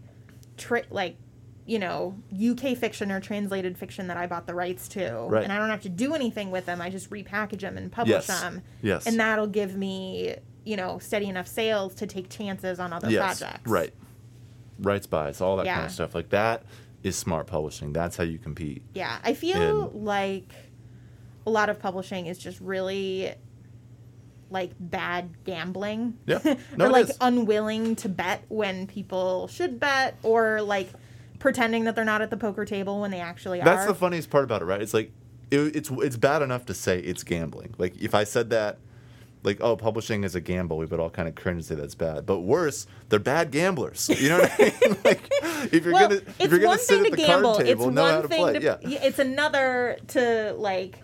tri- 0.57 0.83
like, 0.89 1.17
you 1.65 1.79
know, 1.79 2.15
UK 2.33 2.75
fiction 2.77 3.11
or 3.11 3.19
translated 3.19 3.77
fiction 3.77 4.07
that 4.07 4.17
I 4.17 4.27
bought 4.27 4.47
the 4.47 4.55
rights 4.55 4.87
to. 4.89 5.25
Right. 5.29 5.43
And 5.43 5.51
I 5.53 5.57
don't 5.57 5.69
have 5.69 5.81
to 5.83 5.89
do 5.89 6.13
anything 6.13 6.51
with 6.51 6.65
them. 6.65 6.81
I 6.81 6.89
just 6.89 7.09
repackage 7.09 7.61
them 7.61 7.77
and 7.77 7.91
publish 7.91 8.27
Yes. 8.27 8.41
them. 8.41 8.61
Yes. 8.81 9.05
And 9.07 9.19
that'll 9.19 9.47
give 9.47 9.75
me, 9.75 10.35
you 10.65 10.75
know, 10.75 10.99
steady 10.99 11.27
enough 11.27 11.47
sales 11.47 11.95
to 11.95 12.07
take 12.07 12.29
chances 12.29 12.79
on 12.79 12.93
other 12.93 13.09
yes, 13.09 13.39
projects. 13.39 13.69
Right. 13.69 13.93
Rights 14.79 15.07
buys, 15.07 15.41
all 15.41 15.57
that 15.57 15.65
kind 15.67 15.85
of 15.85 15.91
stuff. 15.91 16.13
Like 16.15 16.29
that 16.29 16.63
is 17.03 17.15
smart 17.15 17.47
publishing. 17.47 17.93
That's 17.93 18.17
how 18.17 18.23
you 18.23 18.37
compete. 18.37 18.83
Yeah, 18.93 19.17
I 19.23 19.33
feel 19.33 19.85
And- 19.85 20.05
like 20.05 20.51
a 21.45 21.49
lot 21.49 21.69
of 21.69 21.79
publishing 21.79 22.27
is 22.27 22.37
just 22.37 22.59
really 22.61 23.33
like 24.49 24.71
bad 24.79 25.29
gambling. 25.45 26.17
Yeah. 26.25 26.39
No, 26.77 26.85
or 26.85 26.89
like 26.89 27.09
is. 27.09 27.17
unwilling 27.21 27.95
to 27.97 28.09
bet 28.09 28.43
when 28.49 28.85
people 28.87 29.47
should 29.47 29.79
bet 29.79 30.17
or 30.23 30.61
like 30.61 30.89
pretending 31.39 31.85
that 31.85 31.95
they're 31.95 32.05
not 32.05 32.21
at 32.21 32.29
the 32.29 32.37
poker 32.37 32.65
table 32.65 33.01
when 33.01 33.11
they 33.11 33.19
actually 33.21 33.59
That's 33.59 33.69
are. 33.69 33.75
That's 33.75 33.87
the 33.87 33.95
funniest 33.95 34.29
part 34.29 34.43
about 34.43 34.61
it, 34.61 34.65
right? 34.65 34.81
It's 34.81 34.93
like 34.93 35.11
it, 35.49 35.75
it's 35.75 35.89
it's 35.89 36.17
bad 36.17 36.41
enough 36.41 36.65
to 36.67 36.73
say 36.73 36.99
it's 36.99 37.23
gambling. 37.23 37.73
Like 37.77 37.99
if 38.01 38.13
I 38.13 38.23
said 38.25 38.49
that, 38.51 38.77
like 39.43 39.59
oh, 39.61 39.75
publishing 39.75 40.23
is 40.23 40.35
a 40.35 40.41
gamble, 40.41 40.77
we 40.77 40.85
would 40.85 40.99
all 40.99 41.09
kind 41.09 41.27
of 41.27 41.35
cringe 41.35 41.57
and 41.57 41.65
say 41.65 41.75
that's 41.75 41.95
bad. 41.95 42.25
But 42.25 42.41
worse, 42.41 42.85
they're 43.09 43.19
bad 43.19 43.51
gamblers. 43.51 44.09
You 44.09 44.29
know 44.29 44.39
what 44.39 44.51
I 44.59 44.63
mean? 44.63 44.97
like 45.05 45.29
if 45.73 45.83
you're 45.83 45.93
well, 45.93 46.09
gonna 46.09 46.21
if 46.39 46.51
you're 46.51 46.59
gonna 46.59 46.77
sit 46.77 47.05
at 47.05 47.11
the 47.11 47.17
gamble. 47.17 47.53
card 47.55 47.65
table, 47.65 47.87
it's 47.87 47.95
know 47.95 48.01
one 48.03 48.11
how 48.13 48.21
to 48.21 48.27
thing 48.27 48.41
play. 48.41 48.53
to 48.59 48.61
yeah. 48.63 48.77
it's 49.03 49.19
another 49.19 49.97
to 50.09 50.53
like 50.57 50.99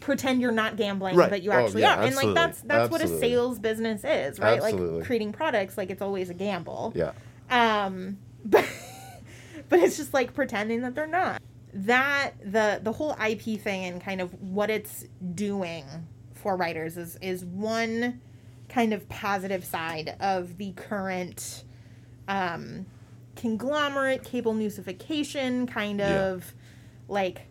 pretend 0.00 0.40
you're 0.40 0.52
not 0.52 0.76
gambling 0.76 1.16
Right. 1.16 1.28
but 1.28 1.42
you 1.42 1.50
Oh, 1.50 1.54
actually 1.54 1.82
yeah, 1.82 1.96
are. 1.96 2.02
And 2.02 2.14
like 2.14 2.26
absolutely. 2.26 2.34
that's 2.34 2.60
that's 2.62 2.90
what 2.90 3.00
a 3.02 3.08
sales 3.08 3.58
business 3.58 4.04
is, 4.04 4.38
right? 4.38 4.58
Absolutely. 4.62 4.98
Like 4.98 5.06
creating 5.06 5.32
products 5.32 5.76
like 5.76 5.90
it's 5.90 6.02
always 6.02 6.30
a 6.30 6.34
gamble. 6.34 6.92
Yeah. 6.94 7.12
Um, 7.50 8.18
but 8.44 8.64
but 9.68 9.80
it's 9.80 9.96
just 9.96 10.14
like 10.14 10.32
pretending 10.34 10.82
that 10.82 10.94
they're 10.94 11.06
not. 11.06 11.42
That 11.74 12.32
the 12.42 12.80
the 12.82 12.92
whole 12.92 13.16
IP 13.22 13.60
thing 13.60 13.84
and 13.84 14.00
kind 14.00 14.20
of 14.20 14.32
what 14.40 14.70
it's 14.70 15.04
doing 15.34 15.84
for 16.46 16.56
writers 16.56 16.96
is 16.96 17.18
is 17.20 17.44
one 17.44 18.20
kind 18.68 18.92
of 18.94 19.08
positive 19.08 19.64
side 19.64 20.14
of 20.20 20.58
the 20.58 20.70
current 20.74 21.64
um, 22.28 22.86
conglomerate 23.34 24.22
cable 24.22 24.54
newsification 24.54 25.66
kind 25.66 25.98
Yeah. 25.98 26.26
of 26.26 26.54
like 27.08 27.48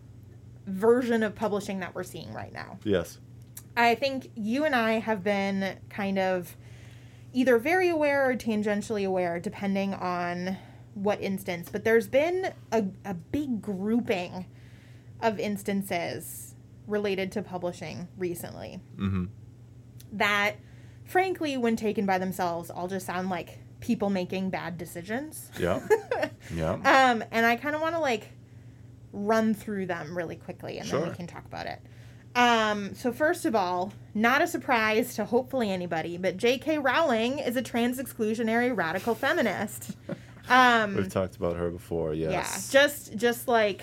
version 0.66 1.24
of 1.24 1.36
publishing 1.36 1.82
that 1.82 1.94
we're 1.94 2.04
seeing 2.04 2.32
right 2.34 2.54
now. 2.54 2.80
Yes. 2.86 3.18
I 3.76 3.96
think 3.96 4.32
you 4.34 4.64
and 4.64 4.74
I 4.74 4.94
have 5.00 5.26
been 5.26 5.78
kind 5.90 6.18
of 6.18 6.56
either 7.34 7.58
very 7.58 7.90
aware 7.90 8.30
or 8.30 8.36
tangentially 8.36 9.06
aware, 9.06 9.42
depending 9.42 9.94
on 9.94 10.56
what 10.94 11.20
instance. 11.20 11.68
But 11.70 11.84
there's 11.84 12.08
been 12.08 12.54
a, 12.72 12.86
a 13.04 13.14
big 13.14 13.62
grouping 13.62 14.46
of 15.22 15.38
instances 15.38 16.55
related 16.88 17.32
to 17.34 17.42
publishing 17.42 18.08
recently 18.18 18.80
Mm-hmm. 18.98 19.26
that, 20.14 20.56
frankly, 21.04 21.58
when 21.58 21.76
taken 21.76 22.06
by 22.06 22.18
themselves, 22.18 22.70
all 22.70 22.88
just 22.88 23.06
sound 23.06 23.30
like 23.30 23.60
people 23.80 24.10
making 24.10 24.50
bad 24.50 24.78
decisions. 24.78 25.50
Yeah. 25.60 25.86
yeah. 26.54 26.74
Um, 26.74 27.24
and 27.32 27.46
I 27.46 27.56
kind 27.56 27.76
of 27.76 27.82
want 27.82 27.96
to 27.96 28.00
like 28.00 28.30
run 29.14 29.54
through 29.54 29.86
them 29.86 30.18
really 30.18 30.36
quickly 30.36 30.78
and 30.80 30.90
then 30.90 31.10
we 31.10 31.16
can 31.16 31.28
talk 31.28 31.46
about 31.46 31.66
it. 31.68 31.80
Um, 32.36 32.94
so 32.96 33.14
first 33.14 33.46
of 33.46 33.56
all, 33.56 33.94
not 34.14 34.42
a 34.42 34.48
surprise 34.48 35.16
to 35.16 35.24
hopefully 35.24 35.72
anybody, 35.72 36.18
but 36.18 36.36
J.K. 36.36 36.80
Rowling 36.80 37.40
is 37.40 37.56
a 37.56 37.62
trans 37.62 37.98
exclusionary 37.98 38.76
radical 38.76 39.16
feminist. 39.16 39.96
Um, 40.48 40.96
We've 40.96 41.10
talked 41.12 41.38
about 41.38 41.56
her 41.56 41.72
before. 41.72 42.14
Yes. 42.14 42.32
yeah, 42.72 42.80
just 42.84 43.16
just 43.16 43.48
like 43.48 43.82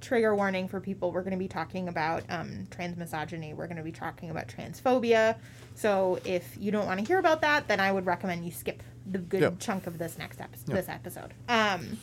trigger 0.00 0.34
warning 0.34 0.68
for 0.68 0.80
people. 0.80 1.12
We're 1.12 1.22
going 1.22 1.32
to 1.32 1.38
be 1.38 1.48
talking 1.48 1.88
about 1.88 2.24
um, 2.28 2.66
trans 2.70 2.96
misogyny. 2.96 3.54
We're 3.54 3.66
going 3.66 3.76
to 3.76 3.82
be 3.82 3.92
talking 3.92 4.30
about 4.30 4.48
transphobia. 4.48 5.36
So 5.74 6.18
if 6.24 6.56
you 6.58 6.70
don't 6.70 6.86
want 6.86 7.00
to 7.00 7.06
hear 7.06 7.18
about 7.18 7.40
that, 7.42 7.68
then 7.68 7.80
I 7.80 7.92
would 7.92 8.06
recommend 8.06 8.44
you 8.44 8.50
skip 8.50 8.82
the 9.10 9.18
good 9.18 9.40
Yep. 9.40 9.58
chunk 9.60 9.86
of 9.86 9.98
this 9.98 10.18
next 10.18 10.40
episode. 10.40 10.68
Yep. 10.68 10.76
This 10.76 10.88
episode. 10.88 11.34
Um, 11.48 11.98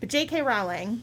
but 0.00 0.08
J.K. 0.08 0.42
Rowling 0.42 1.02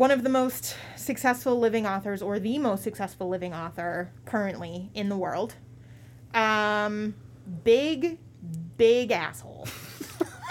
one 0.00 0.10
of 0.10 0.22
the 0.22 0.30
most 0.30 0.76
successful 0.96 1.58
living 1.58 1.86
authors, 1.86 2.22
or 2.22 2.38
the 2.38 2.58
most 2.58 2.82
successful 2.82 3.28
living 3.28 3.52
author 3.52 4.10
currently 4.24 4.88
in 4.94 5.10
the 5.10 5.16
world. 5.16 5.56
Um, 6.32 7.14
big, 7.64 8.18
big 8.78 9.10
asshole. 9.10 9.68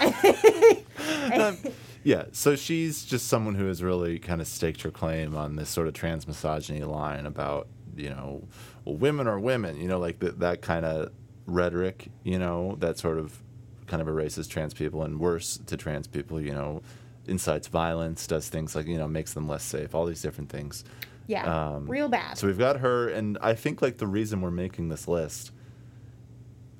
Yeah, 2.02 2.24
so 2.32 2.56
she's 2.56 3.04
just 3.04 3.28
someone 3.28 3.54
who 3.54 3.66
has 3.66 3.82
really 3.82 4.18
kind 4.18 4.40
of 4.40 4.46
staked 4.46 4.82
her 4.82 4.90
claim 4.90 5.36
on 5.36 5.56
this 5.56 5.68
sort 5.68 5.86
of 5.86 5.94
trans 5.94 6.26
misogyny 6.26 6.82
line 6.82 7.26
about, 7.26 7.68
you 7.96 8.08
know, 8.10 8.42
well, 8.84 8.96
women 8.96 9.26
are 9.26 9.38
women, 9.38 9.78
you 9.78 9.86
know, 9.88 9.98
like 9.98 10.18
the, 10.18 10.32
that 10.32 10.62
kind 10.62 10.86
of 10.86 11.12
rhetoric, 11.46 12.08
you 12.24 12.38
know, 12.38 12.76
that 12.78 12.98
sort 12.98 13.18
of 13.18 13.42
kind 13.86 14.00
of 14.00 14.08
erases 14.08 14.46
trans 14.48 14.72
people 14.72 15.02
and 15.02 15.20
worse 15.20 15.58
to 15.66 15.76
trans 15.76 16.06
people, 16.06 16.40
you 16.40 16.52
know, 16.54 16.80
incites 17.26 17.68
violence, 17.68 18.26
does 18.26 18.48
things 18.48 18.74
like, 18.74 18.86
you 18.86 18.96
know, 18.96 19.06
makes 19.08 19.34
them 19.34 19.46
less 19.46 19.62
safe, 19.62 19.94
all 19.94 20.06
these 20.06 20.22
different 20.22 20.48
things. 20.48 20.84
yeah, 21.26 21.44
Um, 21.72 21.86
real 21.86 22.08
bad. 22.08 22.38
So 22.38 22.46
we've 22.46 22.58
got 22.58 22.78
her, 22.78 23.08
and 23.08 23.36
I 23.42 23.52
think 23.54 23.82
like 23.82 23.98
the 23.98 24.06
reason 24.06 24.40
we're 24.40 24.50
making 24.50 24.88
this 24.88 25.06
list 25.06 25.52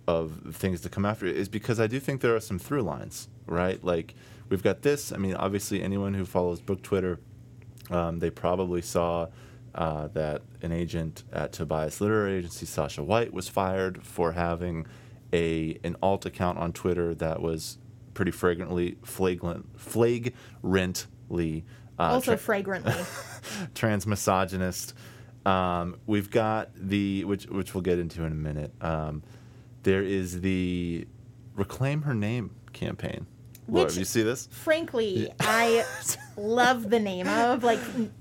of 0.08 0.40
things 0.54 0.80
to 0.80 0.88
come 0.88 1.04
after 1.04 1.26
is 1.26 1.48
because 1.48 1.78
I 1.78 1.86
do 1.86 2.00
think 2.00 2.20
there 2.20 2.34
are 2.34 2.40
some 2.40 2.58
through 2.58 2.82
lines, 2.82 3.28
right? 3.46 3.82
Like 3.84 4.14
we've 4.50 4.62
got 4.62 4.82
this. 4.82 5.12
I 5.12 5.16
mean, 5.16 5.34
obviously, 5.34 5.82
anyone 5.82 6.12
who 6.12 6.26
follows 6.26 6.60
book 6.60 6.82
Twitter, 6.82 7.18
um, 7.90 8.18
they 8.18 8.28
probably 8.30 8.82
saw 8.82 9.28
uh, 9.74 10.08
that 10.08 10.42
an 10.60 10.72
agent 10.72 11.24
at 11.32 11.52
Tobias 11.52 12.00
Literary 12.00 12.38
Agency, 12.38 12.66
Sasha 12.66 13.02
White, 13.02 13.32
was 13.32 13.48
fired 13.48 14.04
for 14.04 14.32
having 14.32 14.86
a 15.32 15.78
an 15.84 15.96
alt 16.02 16.26
account 16.26 16.58
on 16.58 16.72
Twitter 16.72 17.14
that 17.14 17.40
was 17.40 17.78
pretty 18.12 18.32
flagrantly 18.32 18.98
flagrant 19.04 19.78
flagrantly 19.78 21.64
uh, 21.98 22.14
also 22.14 22.32
tra- 22.32 22.38
fragrantly. 22.38 22.94
trans 23.74 24.06
misogynist. 24.06 24.94
Um, 25.46 25.96
we've 26.06 26.30
got 26.30 26.70
the 26.74 27.24
which 27.24 27.46
which 27.46 27.74
we'll 27.74 27.82
get 27.82 27.98
into 27.98 28.24
in 28.24 28.32
a 28.32 28.36
minute. 28.36 28.72
Um, 28.80 29.22
there 29.84 30.02
is 30.02 30.40
the 30.40 31.06
reclaim 31.54 32.02
her 32.02 32.14
name 32.14 32.50
campaign. 32.72 33.26
Laura, 33.70 33.86
Which- 33.86 33.96
you 33.96 34.04
see 34.04 34.22
this? 34.22 34.48
Frankly, 34.50 35.30
I 35.40 35.84
love 36.36 36.90
the 36.90 36.98
name 37.00 37.28
of 37.28 37.62
like 37.64 37.80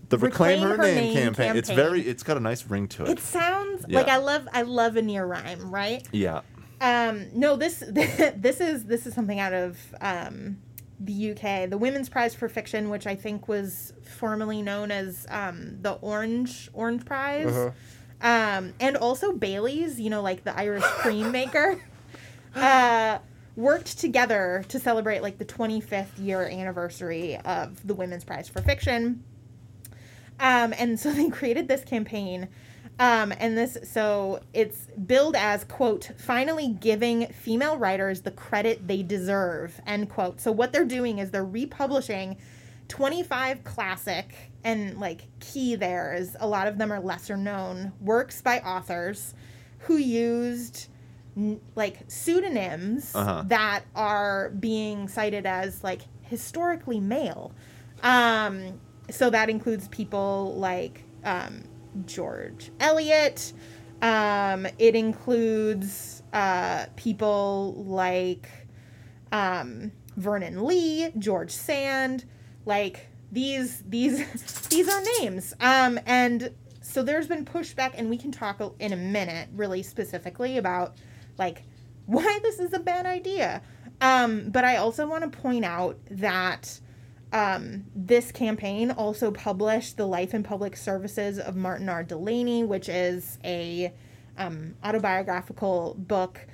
The 0.10 0.18
reclaim, 0.18 0.62
her, 0.62 0.78
name, 0.78 1.14
campaign. 1.14 1.56
It's 1.58 1.70
very. 1.70 2.02
It's 2.02 2.24
got 2.24 2.38
a 2.38 2.40
nice 2.40 2.66
ring 2.68 2.88
to 2.90 3.04
it. 3.04 3.10
It 3.10 3.20
sounds 3.20 3.86
Yeah. 3.88 4.00
like 4.00 4.08
I 4.08 4.18
love 4.18 4.48
I 4.54 4.62
love 4.64 4.96
a 4.98 5.02
near 5.02 5.26
rhyme, 5.26 5.74
right? 5.74 6.08
yeah. 6.12 6.42
Um, 6.82 7.28
no, 7.34 7.56
this 7.58 7.80
this 7.90 8.60
is 8.62 8.86
this 8.86 9.06
is 9.06 9.14
something 9.14 9.40
out 9.40 9.54
of 9.54 9.78
um, 10.02 10.58
the 11.00 11.32
UK, 11.32 11.70
the 11.70 11.78
Women's 11.78 12.10
Prize 12.10 12.34
for 12.36 12.48
Fiction, 12.48 12.90
which 12.90 13.06
I 13.08 13.16
think 13.16 13.48
was 13.48 13.94
formerly 14.18 14.62
known 14.62 14.92
as 14.92 15.26
um, 15.30 15.78
the 15.82 15.94
Orange 15.94 16.70
Orange 16.74 17.04
Prize, 17.06 17.48
Uh-huh. 17.48 17.72
um, 18.22 18.74
and 18.80 18.96
also 18.98 19.32
Bailey's, 19.34 20.00
you 20.00 20.10
know, 20.10 20.22
like 20.22 20.44
the 20.44 20.58
Irish 20.58 20.84
cream 21.02 21.32
maker, 21.32 21.82
uh, 22.56 23.20
worked 23.60 24.00
together 24.00 24.64
to 24.70 24.80
celebrate 24.80 25.22
like 25.22 25.38
the 25.38 25.46
25th 25.46 26.18
year 26.18 26.48
anniversary 26.48 27.38
of 27.38 27.86
the 27.86 27.94
Women's 27.94 28.24
Prize 28.24 28.48
for 28.48 28.62
Fiction. 28.62 29.24
Um, 30.40 30.74
and 30.78 31.00
so 31.00 31.12
they 31.14 31.30
created 31.30 31.68
this 31.68 31.84
campaign. 31.84 32.48
Um, 33.00 33.34
and 33.38 33.58
this, 33.58 33.78
so 33.84 34.42
it's 34.54 34.88
billed 35.06 35.36
as, 35.36 35.64
quote, 35.66 36.12
finally 36.18 36.70
giving 36.70 37.28
female 37.28 37.78
writers 37.78 38.22
the 38.22 38.32
credit 38.32 38.88
they 38.88 39.04
deserve, 39.04 39.80
end 39.86 40.10
quote. 40.10 40.42
So 40.42 40.52
what 40.52 40.74
they're 40.74 40.86
doing 40.86 41.20
is 41.20 41.32
they're 41.32 41.46
republishing 41.46 42.38
25 42.90 43.64
classic 43.64 44.34
and 44.64 45.00
like 45.00 45.28
key 45.40 45.76
there 45.76 46.16
is 46.16 46.36
a 46.40 46.48
lot 46.48 46.68
of 46.68 46.78
them 46.78 46.92
are 46.92 47.00
lesser 47.00 47.38
known 47.38 47.94
works 48.02 48.42
by 48.42 48.60
authors 48.60 49.36
who 49.80 49.96
used 49.96 50.88
like 51.76 52.00
pseudonyms 52.08 53.14
Uh-huh. 53.16 53.44
that 53.48 53.84
are 53.96 54.50
being 54.60 55.08
cited 55.08 55.46
as 55.46 55.84
like 55.84 56.02
historically 56.24 57.00
male. 57.00 57.52
Um, 58.04 58.80
so 59.10 59.30
that 59.30 59.50
includes 59.50 59.88
people 59.90 60.56
like 60.58 61.04
um, 61.24 61.64
George 62.06 62.72
Eliot. 62.80 63.54
Um, 64.02 64.66
it 64.78 64.96
includes 64.96 66.24
uh, 66.32 66.86
people 66.96 67.74
like 67.88 68.48
um, 69.32 69.92
Vernon 70.18 70.66
Lee, 70.66 71.12
George 71.18 71.52
Sand, 71.52 72.26
like 72.66 73.08
these 73.32 73.84
these 73.88 74.20
these 74.70 74.88
are 74.88 75.02
names. 75.20 75.54
Um, 75.60 76.00
and 76.06 76.52
so 76.82 77.04
there's 77.04 77.28
been 77.28 77.46
pushback, 77.46 77.94
and 77.98 78.10
we 78.10 78.18
can 78.18 78.32
talk 78.32 78.62
in 78.80 78.94
a 78.94 78.98
minute, 78.98 79.50
really 79.54 79.84
specifically 79.84 80.58
about 80.58 80.96
like 81.40 81.64
why 82.06 82.40
this 82.44 82.60
is 82.60 82.74
a 82.74 82.80
bad 82.80 83.06
idea. 83.06 83.62
Um, 84.02 84.50
but 84.50 84.64
I 84.64 84.78
also 84.78 85.08
want 85.08 85.30
to 85.30 85.38
point 85.38 85.66
out 85.66 85.98
that 86.12 86.80
um, 87.34 87.86
this 87.96 88.32
campaign 88.32 88.92
also 88.92 89.32
published 89.32 89.98
the 89.98 90.06
Life 90.06 90.34
and 90.34 90.44
Public 90.44 90.76
Services 90.78 91.38
of 91.38 91.56
Martin 91.56 91.90
R. 91.90 92.04
Delany, 92.04 92.64
which 92.64 92.88
is 92.90 93.38
a 93.44 93.94
um, 94.38 94.76
autobiographical 94.84 95.96
book 96.00 96.48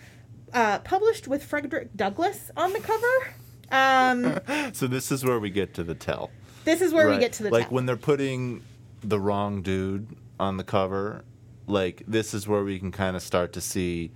uh, 0.53 0.79
published 0.79 1.27
with 1.27 1.43
Frederick 1.43 1.95
Douglass 1.95 2.51
on 2.57 2.73
the 2.73 2.79
cover. 2.79 3.35
Um, 3.71 4.71
So 4.73 4.87
this 4.87 5.11
is 5.11 5.23
where 5.23 5.39
we 5.39 5.49
get 5.49 5.73
to 5.75 5.83
the 5.83 5.95
tell. 5.95 6.31
this 6.65 6.81
is 6.81 6.93
where 6.93 7.09
we 7.09 7.17
get 7.17 7.33
to 7.33 7.43
the 7.43 7.49
tell. 7.49 7.59
like 7.59 7.67
tell. 7.67 7.75
when 7.75 7.85
they're 7.85 7.95
putting 7.95 8.63
the 9.01 9.19
wrong 9.19 9.61
dude 9.61 10.15
on 10.39 10.57
the 10.57 10.63
cover. 10.63 11.23
Like 11.67 12.03
this 12.07 12.33
is 12.33 12.47
where 12.47 12.63
we 12.63 12.79
can 12.79 12.91
kind 12.91 13.15
of 13.15 13.21
start 13.21 13.53
to 13.53 13.61
see 13.61 14.11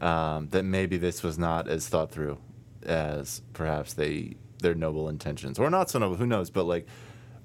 um, 0.00 0.48
that 0.48 0.64
maybe 0.64 0.96
this 0.96 1.22
was 1.22 1.38
not 1.38 1.68
as 1.68 1.88
thought 1.88 2.10
through 2.10 2.38
as 2.84 3.42
perhaps 3.52 3.94
they 3.94 4.36
their 4.60 4.74
noble 4.74 5.08
intentions, 5.08 5.58
or 5.58 5.70
not 5.70 5.90
so 5.90 5.98
noble. 5.98 6.16
Who 6.16 6.26
knows? 6.26 6.50
But 6.50 6.64
like 6.64 6.86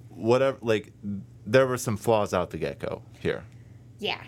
whatever, 0.09 0.57
like 0.61 0.93
there 1.45 1.67
were 1.67 1.77
some 1.77 1.97
flaws 1.97 2.33
out 2.33 2.51
the 2.51 2.57
get 2.57 2.79
go 2.79 3.01
here. 3.19 3.43
Yeah. 3.99 4.21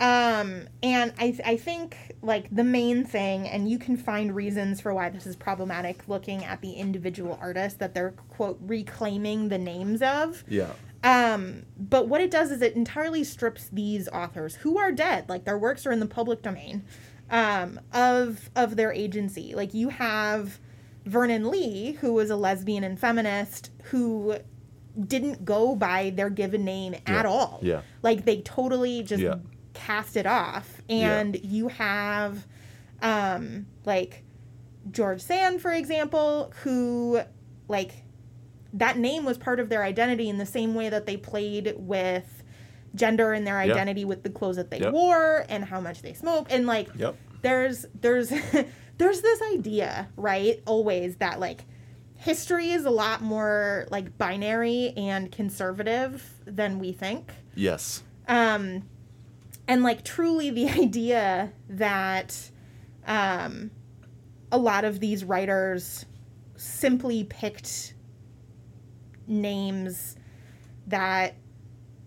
Um, 0.00 0.66
and 0.82 1.12
I, 1.16 1.38
I 1.44 1.56
think 1.56 1.96
like 2.22 2.48
the 2.50 2.64
main 2.64 3.04
thing, 3.04 3.46
and 3.48 3.70
you 3.70 3.78
can 3.78 3.96
find 3.96 4.34
reasons 4.34 4.80
for 4.80 4.92
why 4.92 5.08
this 5.10 5.28
is 5.28 5.36
problematic 5.36 6.08
looking 6.08 6.44
at 6.44 6.60
the 6.60 6.72
individual 6.72 7.38
artists 7.40 7.78
that 7.78 7.94
they're 7.94 8.10
quote 8.10 8.58
reclaiming 8.62 9.48
the 9.48 9.58
names 9.58 10.02
of. 10.02 10.42
Yeah. 10.48 10.72
Um, 11.04 11.66
but 11.78 12.08
what 12.08 12.20
it 12.20 12.32
does 12.32 12.50
is 12.50 12.62
it 12.62 12.74
entirely 12.74 13.22
strips 13.22 13.68
these 13.72 14.08
authors 14.08 14.56
who 14.56 14.76
are 14.76 14.90
dead, 14.90 15.28
like 15.28 15.44
their 15.44 15.58
works 15.58 15.86
are 15.86 15.92
in 15.92 16.00
the 16.00 16.06
public 16.06 16.42
domain, 16.42 16.84
um, 17.32 17.80
of 17.92 18.50
of 18.54 18.76
their 18.76 18.92
agency. 18.92 19.54
Like 19.56 19.74
you 19.74 19.88
have 19.88 20.60
Vernon 21.06 21.50
Lee, 21.50 21.92
who 21.92 22.12
was 22.12 22.30
a 22.30 22.36
lesbian 22.36 22.84
and 22.84 22.98
feminist, 23.00 23.70
who 23.84 24.36
didn't 25.06 25.44
go 25.44 25.74
by 25.74 26.10
their 26.10 26.30
given 26.30 26.64
name 26.64 26.94
at 27.06 27.26
all. 27.26 27.58
Yeah. 27.62 27.80
Like 28.02 28.24
they 28.26 28.42
totally 28.42 29.02
just 29.02 29.22
Yeah. 29.22 29.36
cast 29.72 30.16
it 30.16 30.26
off. 30.26 30.82
Yeah. 30.88 31.18
And 31.18 31.42
you 31.42 31.68
have 31.68 32.46
um 33.00 33.66
like 33.84 34.22
George 34.90 35.20
Sand, 35.22 35.60
for 35.62 35.72
example, 35.72 36.52
who 36.62 37.20
like 37.68 38.04
that 38.74 38.98
name 38.98 39.24
was 39.24 39.38
part 39.38 39.60
of 39.60 39.68
their 39.70 39.82
identity 39.82 40.28
in 40.28 40.38
the 40.38 40.46
same 40.46 40.74
way 40.74 40.88
that 40.90 41.06
they 41.06 41.16
played 41.16 41.74
with 41.78 42.41
gender 42.94 43.32
and 43.32 43.46
their 43.46 43.58
identity 43.58 44.04
with 44.04 44.22
the 44.22 44.30
clothes 44.30 44.56
that 44.56 44.70
they 44.70 44.78
Yep. 44.78 44.92
wore 44.92 45.44
and 45.48 45.64
how 45.64 45.80
much 45.80 46.02
they 46.02 46.12
smoke 46.12 46.46
and 46.50 46.66
like 46.66 46.88
Yep. 46.96 47.16
there's 47.42 47.86
there's 48.00 48.28
there's 48.98 49.20
this 49.22 49.40
idea 49.54 50.08
right 50.16 50.62
always 50.66 51.16
that 51.16 51.40
like 51.40 51.64
history 52.16 52.70
is 52.70 52.84
a 52.84 52.90
lot 52.90 53.20
more 53.22 53.86
like 53.90 54.16
binary 54.18 54.92
and 54.96 55.32
conservative 55.32 56.22
than 56.44 56.78
we 56.78 56.92
think 56.92 57.32
Yes. 57.54 58.02
um 58.28 58.82
and 59.66 59.82
like 59.82 60.04
truly 60.04 60.50
the 60.50 60.68
idea 60.80 61.52
that 61.70 62.50
um 63.06 63.70
a 64.52 64.58
lot 64.58 64.84
of 64.84 65.00
these 65.00 65.24
writers 65.24 66.04
simply 66.56 67.24
picked 67.24 67.94
names 69.26 70.16
that 70.86 71.34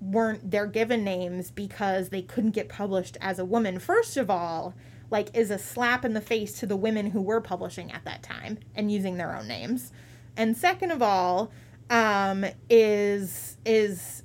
weren't 0.02 0.52
their 0.52 0.68
given 0.68 1.04
names 1.04 1.52
because 1.52 2.10
they 2.10 2.22
couldn't 2.22 2.52
get 2.52 2.70
published 2.70 3.18
as 3.22 3.40
a 3.40 3.46
woman. 3.46 3.80
First 3.80 4.18
of 4.18 4.30
all 4.30 4.76
like 5.12 5.36
is 5.36 5.52
a 5.52 5.58
slap 5.58 6.04
in 6.04 6.14
the 6.14 6.22
face 6.22 6.60
to 6.60 6.66
the 6.66 6.76
women 6.76 7.12
who 7.12 7.22
were 7.22 7.42
publishing 7.42 7.92
at 7.92 8.04
that 8.06 8.24
time 8.24 8.58
and 8.76 8.92
using 8.92 9.18
their 9.18 9.36
own 9.36 9.48
names. 9.48 9.92
And 10.36 10.56
second 10.58 10.92
of 10.92 11.02
all 11.02 11.52
um 11.90 12.46
is 12.70 13.58
is 13.66 14.24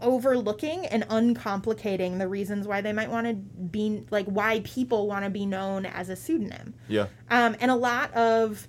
overlooking 0.00 0.86
and 0.86 1.02
uncomplicating 1.08 2.18
the 2.18 2.28
reasons 2.28 2.66
why 2.66 2.80
they 2.80 2.92
might 2.92 3.10
want 3.10 3.26
to 3.26 3.34
be 3.34 4.02
like 4.10 4.26
why 4.26 4.60
people 4.64 5.06
want 5.06 5.24
to 5.24 5.30
be 5.30 5.44
known 5.44 5.84
as 5.86 6.08
a 6.08 6.16
pseudonym. 6.16 6.74
Yeah. 6.88 7.06
um, 7.30 7.56
and 7.60 7.70
a 7.70 7.76
lot 7.76 8.12
of 8.14 8.66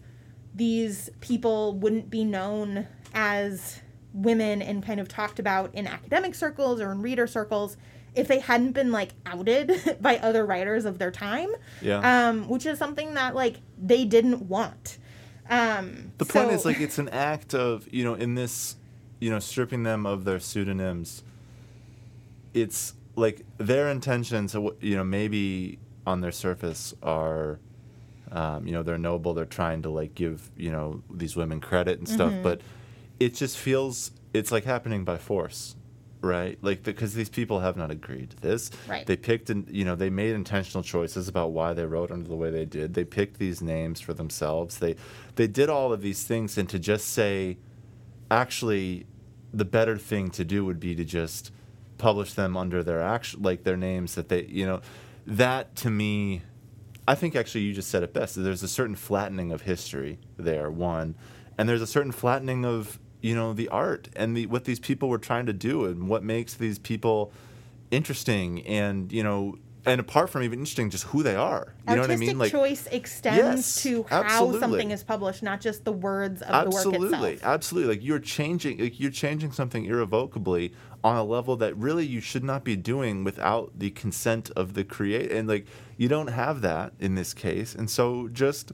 these 0.54 1.10
people 1.22 1.78
wouldn't 1.78 2.10
be 2.10 2.26
known 2.26 2.88
as 3.14 3.82
women 4.14 4.62
and 4.62 4.84
kind 4.86 5.00
of 5.00 5.08
talked 5.08 5.40
about 5.40 5.74
in 5.74 5.88
academic 5.88 6.36
circles 6.36 6.82
or 6.82 6.92
in 6.92 7.02
reader 7.02 7.28
circles 7.28 7.78
if 8.14 8.28
they 8.28 8.40
hadn't 8.40 8.74
been 8.74 8.92
like 8.92 9.12
outed 9.26 9.98
by 10.02 10.18
other 10.18 10.46
writers 10.46 10.84
of 10.86 10.98
their 11.00 11.12
time. 11.12 11.50
Yeah. 11.82 12.28
Um, 12.30 12.48
which 12.50 12.66
is 12.66 12.78
something 12.78 13.14
that 13.14 13.36
like 13.36 13.58
they 13.82 14.04
didn't 14.06 14.44
want. 14.50 14.98
Um, 15.50 16.12
The 16.18 16.26
point 16.26 16.50
so- 16.50 16.56
is 16.56 16.66
like 16.66 16.80
it's 16.82 16.98
an 17.00 17.10
act 17.10 17.54
of 17.54 17.88
you 17.94 18.04
know 18.04 18.14
in 18.14 18.36
this 18.36 18.76
you 19.20 19.30
know 19.30 19.40
stripping 19.40 19.84
them 19.84 20.06
of 20.06 20.26
their 20.26 20.40
pseudonyms. 20.40 21.24
It's 22.54 22.94
like 23.16 23.46
their 23.58 23.88
intentions, 23.90 24.56
uh, 24.56 24.62
you 24.82 24.96
know, 24.96 25.04
maybe 25.04 25.80
on 26.06 26.22
their 26.22 26.32
surface 26.32 26.94
are, 27.04 27.60
um, 28.32 28.66
you 28.66 28.74
know, 28.74 28.84
they're 28.84 28.98
noble. 28.98 29.34
They're 29.34 29.46
trying 29.46 29.82
to 29.84 29.90
like 29.90 30.16
give 30.16 30.50
you 30.58 30.72
know 30.72 31.02
these 31.10 31.36
women 31.36 31.60
credit 31.62 31.98
and 32.00 32.08
stuff, 32.10 32.32
Mm-hmm. 32.34 32.44
but 32.44 32.62
it 33.22 33.36
just 33.36 33.58
feels 33.58 34.12
it's 34.34 34.52
like 34.52 34.64
happening 34.64 35.04
by 35.04 35.18
force, 35.18 35.76
right? 36.22 36.58
Like 36.62 36.82
because 36.82 37.14
these 37.14 37.30
people 37.30 37.60
have 37.60 37.78
not 37.78 37.92
agreed 37.92 38.32
to 38.32 38.38
this. 38.38 38.72
Right. 38.88 39.06
They 39.06 39.16
picked 39.16 39.52
and 39.52 39.70
you 39.70 39.86
know 39.86 39.96
they 39.96 40.10
made 40.10 40.34
intentional 40.34 40.84
choices 40.84 41.28
about 41.28 41.52
why 41.52 41.74
they 41.74 41.86
wrote 41.86 42.10
under 42.12 42.28
the 42.28 42.36
way 42.36 42.50
they 42.50 42.66
did. 42.66 42.96
They 42.96 43.04
picked 43.04 43.38
these 43.38 43.62
names 43.62 44.02
for 44.02 44.16
themselves. 44.16 44.80
They 44.80 44.96
they 45.36 45.46
did 45.46 45.70
all 45.70 45.94
of 45.94 46.02
these 46.02 46.24
things 46.24 46.58
and 46.58 46.68
to 46.70 46.80
just 46.80 47.10
say 47.10 47.58
actually 48.32 49.06
the 49.54 49.66
better 49.66 49.98
thing 49.98 50.32
to 50.32 50.44
do 50.44 50.66
would 50.66 50.80
be 50.80 50.96
to 50.96 51.06
just 51.06 51.52
publish 52.00 52.34
them 52.34 52.58
under 52.58 52.82
their 52.84 53.02
actual 53.02 53.42
like 53.42 53.64
their 53.64 53.78
names 53.78 54.16
that 54.16 54.30
they 54.30 54.46
you 54.46 54.66
know 54.66 54.82
that 55.28 55.76
to 55.76 55.92
me 55.92 56.42
I 57.08 57.14
think 57.14 57.36
actually 57.36 57.62
you 57.62 57.74
just 57.74 57.90
said 57.90 58.02
it 58.02 58.14
best. 58.14 58.42
There's 58.42 58.64
a 58.64 58.68
certain 58.68 58.96
flattening 58.96 59.52
of 59.52 59.64
history 59.64 60.20
there, 60.38 60.72
one, 60.72 61.16
and 61.58 61.68
there's 61.68 61.82
a 61.82 61.88
certain 61.88 62.12
flattening 62.12 62.64
of 62.64 63.00
you 63.22 63.36
know 63.36 63.54
the 63.54 63.70
art 63.70 64.10
and 64.16 64.36
the 64.36 64.46
what 64.48 64.66
these 64.66 64.80
people 64.80 65.10
were 65.10 65.18
trying 65.18 65.46
to 65.46 65.54
do 65.54 65.86
and 65.86 66.08
what 66.10 66.24
makes 66.24 66.56
these 66.56 66.80
people 66.80 67.32
interesting 67.92 68.66
and 68.66 69.12
you 69.12 69.24
know 69.24 69.58
and 69.86 70.00
apart 70.00 70.30
from 70.30 70.44
even 70.44 70.60
interesting, 70.60 70.92
just 70.92 71.06
who 71.06 71.24
they 71.24 71.36
are. 71.36 71.74
You 71.88 71.96
know 71.96 72.02
what 72.02 72.12
I 72.12 72.14
artistic 72.14 72.28
mean? 72.28 72.38
Like 72.38 72.52
choice 72.52 72.86
extends 72.92 73.38
Yes, 73.38 73.82
to 73.84 74.04
how 74.04 74.24
absolutely. 74.24 74.60
something 74.60 74.92
is 74.92 75.04
published, 75.04 75.42
not 75.42 75.60
just 75.60 75.86
the 75.86 75.92
words 75.92 76.44
of 76.44 76.50
the 76.50 76.70
work 76.70 76.86
absolutely 76.86 77.32
itself. 77.34 77.52
absolutely 77.52 77.96
like 77.96 78.04
you're 78.06 78.20
changing 78.20 78.78
like 78.78 79.00
you're 79.00 79.10
changing 79.10 79.52
something 79.52 79.86
irrevocably 79.86 80.74
on 81.04 81.16
a 81.18 81.24
level 81.24 81.56
that 81.58 81.76
really 81.78 82.06
you 82.06 82.20
should 82.22 82.44
not 82.44 82.64
be 82.64 82.76
doing 82.76 83.24
without 83.24 83.72
the 83.76 83.90
consent 83.90 84.52
of 84.56 84.76
the 84.76 84.84
create 84.84 85.32
and 85.32 85.48
like 85.48 85.66
you 85.98 86.08
don't 86.08 86.28
have 86.28 86.62
that 86.62 86.94
in 87.00 87.16
this 87.16 87.34
case 87.34 87.74
and 87.74 87.90
so 87.90 88.28
just 88.28 88.72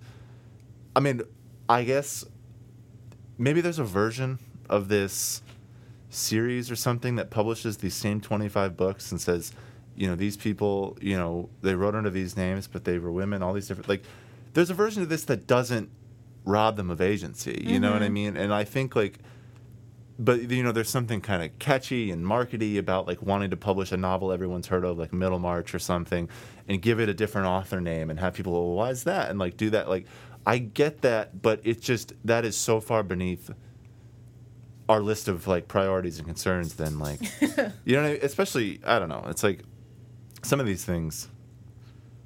i 0.93 0.99
mean 0.99 1.21
i 1.69 1.83
guess 1.86 2.25
maybe 3.38 3.62
there's 3.62 3.80
a 3.80 3.84
version 3.84 4.39
of 4.69 4.88
this 4.89 5.41
series 6.10 6.71
or 6.71 6.76
something 6.76 7.15
that 7.15 7.30
publishes 7.30 7.78
these 7.78 7.93
same 7.93 8.21
25 8.21 8.78
books 8.78 9.12
and 9.12 9.19
says 9.19 9.52
you 9.95 10.08
know 10.08 10.15
these 10.15 10.38
people 10.38 10.97
you 11.02 11.17
know 11.17 11.50
they 11.62 11.76
wrote 11.76 11.95
under 11.95 12.10
these 12.10 12.38
names 12.38 12.67
but 12.67 12.86
they 12.86 12.97
were 12.97 13.12
women 13.12 13.43
all 13.43 13.54
these 13.54 13.67
different 13.67 13.89
like 13.89 14.04
there's 14.54 14.69
a 14.69 14.73
version 14.73 15.04
of 15.04 15.10
this 15.10 15.26
that 15.26 15.47
doesn't 15.47 15.89
rob 16.45 16.78
them 16.78 16.89
of 16.89 17.02
agency 17.02 17.62
you 17.65 17.80
know 17.80 17.91
what 17.91 18.02
i 18.02 18.06
mm-hmm. 18.06 18.13
mean? 18.13 18.38
And 18.38 18.54
i 18.54 18.63
think 18.63 18.95
like 18.95 19.19
but 20.19 20.50
you 20.50 20.63
know 20.63 20.71
there's 20.71 20.89
something 20.89 21.21
kind 21.21 21.43
of 21.43 21.60
catchy 21.60 22.10
and 22.10 22.26
markety 22.26 22.78
about 22.78 23.06
like 23.06 23.21
wanting 23.21 23.50
to 23.50 23.58
publish 23.58 23.91
a 23.91 23.97
novel 23.97 24.32
everyone's 24.32 24.67
heard 24.67 24.86
of 24.86 24.97
like 24.97 25.13
middlemarch 25.13 25.76
or 25.76 25.80
something 25.80 26.30
and 26.67 26.82
give 26.82 27.00
it 27.00 27.10
a 27.10 27.13
different 27.13 27.47
author 27.47 27.82
name 27.82 28.10
and 28.10 28.19
have 28.19 28.34
people 28.34 28.54
well 28.54 28.71
why 28.71 28.89
is 28.89 29.04
that? 29.04 29.30
and 29.30 29.39
like 29.39 29.58
do 29.58 29.69
that 29.69 29.89
like 29.89 30.06
i 30.47 30.57
get 30.57 31.01
that 31.01 31.41
but 31.41 31.60
it's 31.63 31.86
just 31.86 32.13
that 32.25 32.43
is 32.45 32.57
so 32.57 32.79
far 32.79 33.03
beneath 33.03 33.51
our 34.89 35.01
list 35.01 35.27
of 35.27 35.45
like 35.47 35.67
priorities 35.67 36.17
and 36.17 36.25
concerns 36.27 36.73
than 36.75 36.97
like 36.97 37.19
you 37.41 37.95
know 37.95 38.01
what 38.01 38.10
I 38.10 38.13
mean? 38.13 38.19
especially 38.23 38.79
i 38.86 38.97
don't 38.97 39.10
know 39.10 39.25
it's 39.27 39.43
like 39.43 39.60
some 40.43 40.60
of 40.60 40.65
these 40.65 40.83
things 40.86 41.27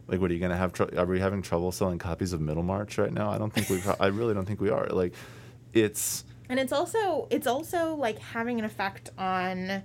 like 0.07 0.19
what 0.21 0.29
are 0.29 0.33
you 0.33 0.39
gonna 0.39 0.55
have 0.57 0.71
tr- 0.71 0.95
are 0.97 1.05
we 1.05 1.19
having 1.19 1.41
trouble 1.41 1.71
selling 1.71 1.97
copies 1.97 2.31
of 2.33 2.39
middlemarch 2.41 2.97
right 2.97 3.11
now 3.11 3.29
i 3.31 3.37
don't 3.37 3.51
think 3.51 3.69
we 3.69 3.79
pro- 3.79 3.95
i 3.99 4.07
really 4.07 4.33
don't 4.33 4.45
think 4.45 4.61
we 4.61 4.69
are 4.69 4.87
like 4.87 5.13
it's 5.73 6.23
And 6.49 6.59
it's 6.59 6.73
also 6.73 7.27
it's 7.31 7.47
also 7.47 7.95
like 7.95 8.19
having 8.19 8.59
an 8.59 8.65
effect 8.65 9.09
on 9.17 9.81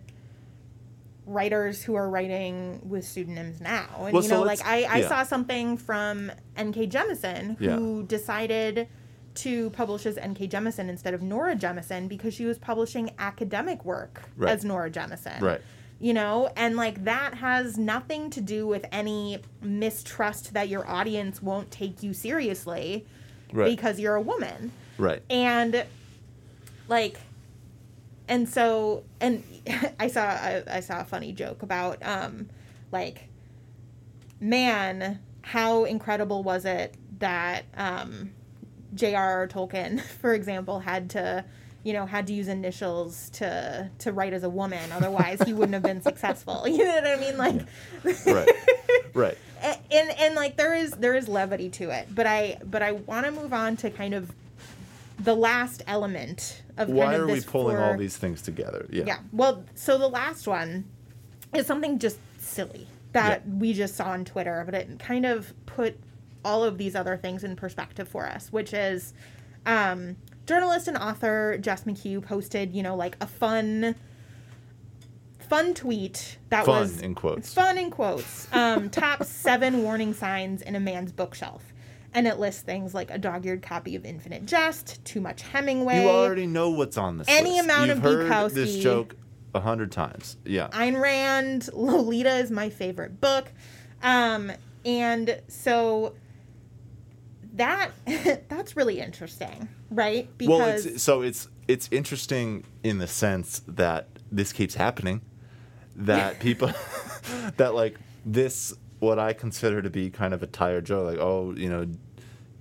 writers 1.26 1.82
who 1.82 1.94
are 1.96 2.08
writing 2.08 2.80
with 2.88 3.04
pseudonyms 3.06 3.60
now. 3.60 3.88
And 4.04 4.12
Well, 4.12 4.22
you 4.22 4.28
know, 4.28 4.42
let's- 4.42 4.60
like 4.60 4.68
I, 4.68 4.84
I 4.84 4.96
yeah. 5.00 5.08
saw 5.08 5.22
something 5.24 5.76
from 5.76 6.30
N.K. 6.56 6.86
Jemisin 6.86 7.58
who 7.58 8.04
decided 8.04 8.88
to 9.34 9.70
publish 9.70 10.06
as 10.06 10.16
N.K. 10.16 10.48
Jemisin 10.48 10.88
instead 10.88 11.12
of 11.14 11.22
Nora 11.22 11.56
Jemisin 11.56 12.08
because 12.08 12.32
she 12.32 12.44
was 12.46 12.58
publishing 12.58 13.10
academic 13.18 13.84
work 13.84 14.22
Right. 14.36 14.50
as 14.52 14.64
Nora 14.64 14.90
Jemisin. 14.90 15.40
right 15.42 15.60
You 15.98 16.14
know, 16.14 16.50
and 16.56 16.76
like 16.76 17.04
that 17.04 17.34
has 17.34 17.76
nothing 17.76 18.30
to 18.30 18.40
do 18.40 18.66
with 18.66 18.86
any 18.92 19.38
mistrust 19.60 20.54
that 20.54 20.68
your 20.68 20.88
audience 20.88 21.42
won't 21.42 21.70
take 21.70 22.02
you 22.02 22.14
seriously 22.14 23.04
right 23.52 23.66
because 23.76 23.98
you're 24.00 24.14
a 24.14 24.20
woman 24.22 24.72
right 24.98 25.22
and 25.28 25.84
like 26.88 27.18
and 28.28 28.48
so 28.48 29.04
and 29.20 29.42
i 30.00 30.08
saw 30.08 30.22
I, 30.22 30.62
I 30.68 30.80
saw 30.80 31.00
a 31.00 31.04
funny 31.04 31.32
joke 31.32 31.62
about 31.62 32.02
um 32.02 32.48
like 32.92 33.28
man 34.40 35.20
how 35.42 35.84
incredible 35.84 36.42
was 36.42 36.64
it 36.64 36.94
that 37.18 37.64
um 37.76 38.32
j.r.r 38.94 39.46
tolkien 39.48 40.00
for 40.20 40.34
example 40.34 40.80
had 40.80 41.10
to 41.10 41.44
you 41.82 41.92
know 41.92 42.04
had 42.04 42.26
to 42.26 42.32
use 42.32 42.48
initials 42.48 43.30
to 43.30 43.88
to 43.98 44.12
write 44.12 44.32
as 44.32 44.42
a 44.42 44.50
woman 44.50 44.90
otherwise 44.92 45.40
he 45.42 45.52
wouldn't 45.52 45.74
have 45.74 45.82
been 45.84 46.02
successful. 46.10 46.66
You 46.66 46.84
know 46.84 46.94
what 46.94 47.06
i 47.06 47.16
mean? 47.16 47.38
Like 47.38 47.62
right. 48.26 48.48
Right. 49.14 49.38
A- 49.62 49.94
and 49.94 50.10
and 50.18 50.34
like 50.34 50.56
there 50.56 50.74
is 50.74 50.90
there 50.92 51.14
is 51.14 51.28
levity 51.28 51.70
to 51.70 51.90
it 51.90 52.08
but 52.14 52.26
i 52.26 52.58
but 52.64 52.82
i 52.82 52.92
want 52.92 53.24
to 53.26 53.32
move 53.32 53.52
on 53.52 53.76
to 53.78 53.90
kind 53.90 54.14
of 54.14 54.30
the 55.18 55.34
last 55.34 55.82
element 55.86 56.62
of 56.76 56.88
why 56.88 57.06
kind 57.06 57.16
of 57.22 57.28
are 57.28 57.32
we 57.32 57.40
pulling 57.40 57.76
all 57.78 57.96
these 57.96 58.16
things 58.16 58.42
together? 58.42 58.86
Yeah. 58.90 59.04
Yeah. 59.06 59.18
Well 59.32 59.64
so 59.74 59.96
the 59.98 60.08
last 60.08 60.46
one 60.46 60.84
is 61.54 61.66
something 61.66 61.98
just 61.98 62.18
silly 62.38 62.86
that 63.12 63.42
Yeah. 63.46 63.54
we 63.58 63.72
just 63.72 63.94
saw 63.96 64.10
on 64.10 64.24
twitter 64.26 64.62
but 64.66 64.74
it 64.74 64.98
kind 64.98 65.24
of 65.24 65.54
put 65.66 65.98
all 66.44 66.62
of 66.64 66.76
these 66.78 66.94
other 66.94 67.16
things 67.16 67.44
in 67.44 67.56
perspective 67.56 68.06
for 68.08 68.26
us 68.26 68.52
which 68.52 68.74
is 68.74 69.14
um 69.64 70.16
journalist 70.46 70.86
and 70.86 70.96
author 70.98 71.56
jess 71.58 71.84
mchugh 71.84 72.22
posted 72.22 72.72
you 72.74 72.82
know 72.82 72.94
like 72.94 73.16
a 73.20 73.26
fun 73.26 73.94
fun 75.48 75.74
tweet 75.74 76.38
that 76.50 76.66
was 76.66 76.74
fun 76.76 76.80
was 76.80 77.00
in 77.02 77.14
quotes. 77.14 77.54
fun 77.54 77.78
in 77.78 77.90
quotes 77.90 78.48
um, 78.52 78.90
top 78.90 79.24
seven 79.24 79.82
warning 79.82 80.12
signs 80.12 80.60
in 80.62 80.74
a 80.74 80.80
man's 80.80 81.12
bookshelf 81.12 81.72
and 82.16 82.26
it 82.26 82.38
lists 82.40 82.62
things 82.62 82.94
like 82.94 83.10
a 83.10 83.18
dog-eared 83.18 83.62
copy 83.62 83.94
of 83.94 84.04
infinite 84.04 84.46
jest 84.46 85.04
too 85.04 85.20
much 85.20 85.42
hemingway 85.42 86.02
you 86.02 86.08
already 86.08 86.46
know 86.46 86.70
what's 86.70 86.96
on 86.96 87.18
this 87.18 87.28
Any 87.28 87.52
list. 87.52 87.64
amount 87.64 87.88
You've 87.88 88.04
of 88.04 88.28
heard 88.28 88.50
this 88.52 88.78
joke 88.78 89.14
a 89.54 89.60
hundred 89.60 89.92
times 89.92 90.36
yeah 90.44 90.68
Ayn 90.68 91.00
Rand, 91.00 91.68
Lolita 91.72 92.36
is 92.38 92.50
my 92.50 92.70
favorite 92.70 93.20
book. 93.20 93.52
Um, 94.02 94.50
and 94.84 95.40
so 95.48 96.14
that 97.54 97.90
that's 98.48 98.76
really 98.76 99.00
interesting, 99.00 99.68
right? 99.90 100.28
well 100.40 100.68
it's, 100.68 101.02
so 101.02 101.22
it's 101.22 101.48
it's 101.68 101.88
interesting 101.90 102.64
in 102.82 102.98
the 102.98 103.06
sense 103.06 103.62
that 103.66 104.08
this 104.30 104.52
keeps 104.52 104.74
happening 104.74 105.20
that 105.94 106.38
people 106.40 106.70
that 107.56 107.74
like 107.74 107.96
this 108.24 108.74
what 108.98 109.18
i 109.18 109.32
consider 109.32 109.80
to 109.82 109.90
be 109.90 110.10
kind 110.10 110.34
of 110.34 110.42
a 110.42 110.46
tired 110.46 110.84
joke 110.84 111.06
like 111.06 111.18
oh 111.18 111.54
you 111.56 111.68
know 111.68 111.86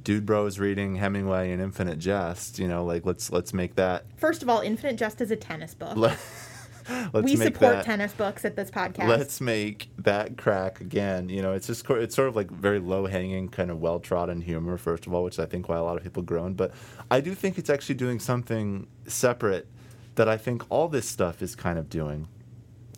dude 0.06 0.26
bros 0.26 0.60
reading 0.60 0.96
hemingway 0.96 1.52
and 1.52 1.62
infinite 1.62 2.00
jest 2.00 2.60
you 2.60 2.68
know 2.68 2.86
like 2.86 3.06
let's 3.06 3.32
let's 3.32 3.54
make 3.54 3.76
that 3.76 4.06
first 4.16 4.42
of 4.42 4.48
all, 4.50 4.62
Infinite 4.62 4.96
Jest 4.96 5.20
is 5.20 5.32
a 5.32 5.36
tennis 5.36 5.74
book. 5.74 5.98
we 7.14 7.36
support 7.36 7.74
that, 7.74 7.86
tennis 7.86 8.14
books 8.14 8.46
at 8.46 8.56
this 8.56 8.70
podcast. 8.70 9.08
let's 9.08 9.42
make 9.42 9.90
that 9.98 10.38
crack 10.38 10.80
again 10.80 11.28
you 11.30 11.42
know 11.42 11.52
it's 11.52 11.66
just 11.66 11.90
it's 11.90 12.16
sort 12.16 12.28
of 12.28 12.36
like 12.36 12.52
very 12.52 12.78
low 12.78 13.08
hanging 13.08 13.50
kind 13.50 13.72
of 13.72 13.82
well 13.82 14.00
trodden 14.00 14.40
humor 14.40 14.78
first 14.78 15.08
of 15.08 15.14
all 15.14 15.24
which 15.24 15.40
i 15.40 15.46
think 15.48 15.68
why 15.68 15.78
a 15.78 15.84
lot 15.84 15.98
of 15.98 16.04
people 16.04 16.22
groan 16.22 16.54
but 16.54 16.72
i 17.10 17.20
do 17.20 17.34
think 17.34 17.58
it's 17.58 17.72
actually 17.72 17.96
doing 17.96 18.20
something 18.20 18.86
separate 19.08 19.68
that 20.14 20.30
i 20.30 20.38
think 20.38 20.64
all 20.70 20.88
this 20.88 21.10
stuff 21.10 21.42
is 21.42 21.56
kind 21.56 21.80
of 21.80 21.90
doing 21.90 22.28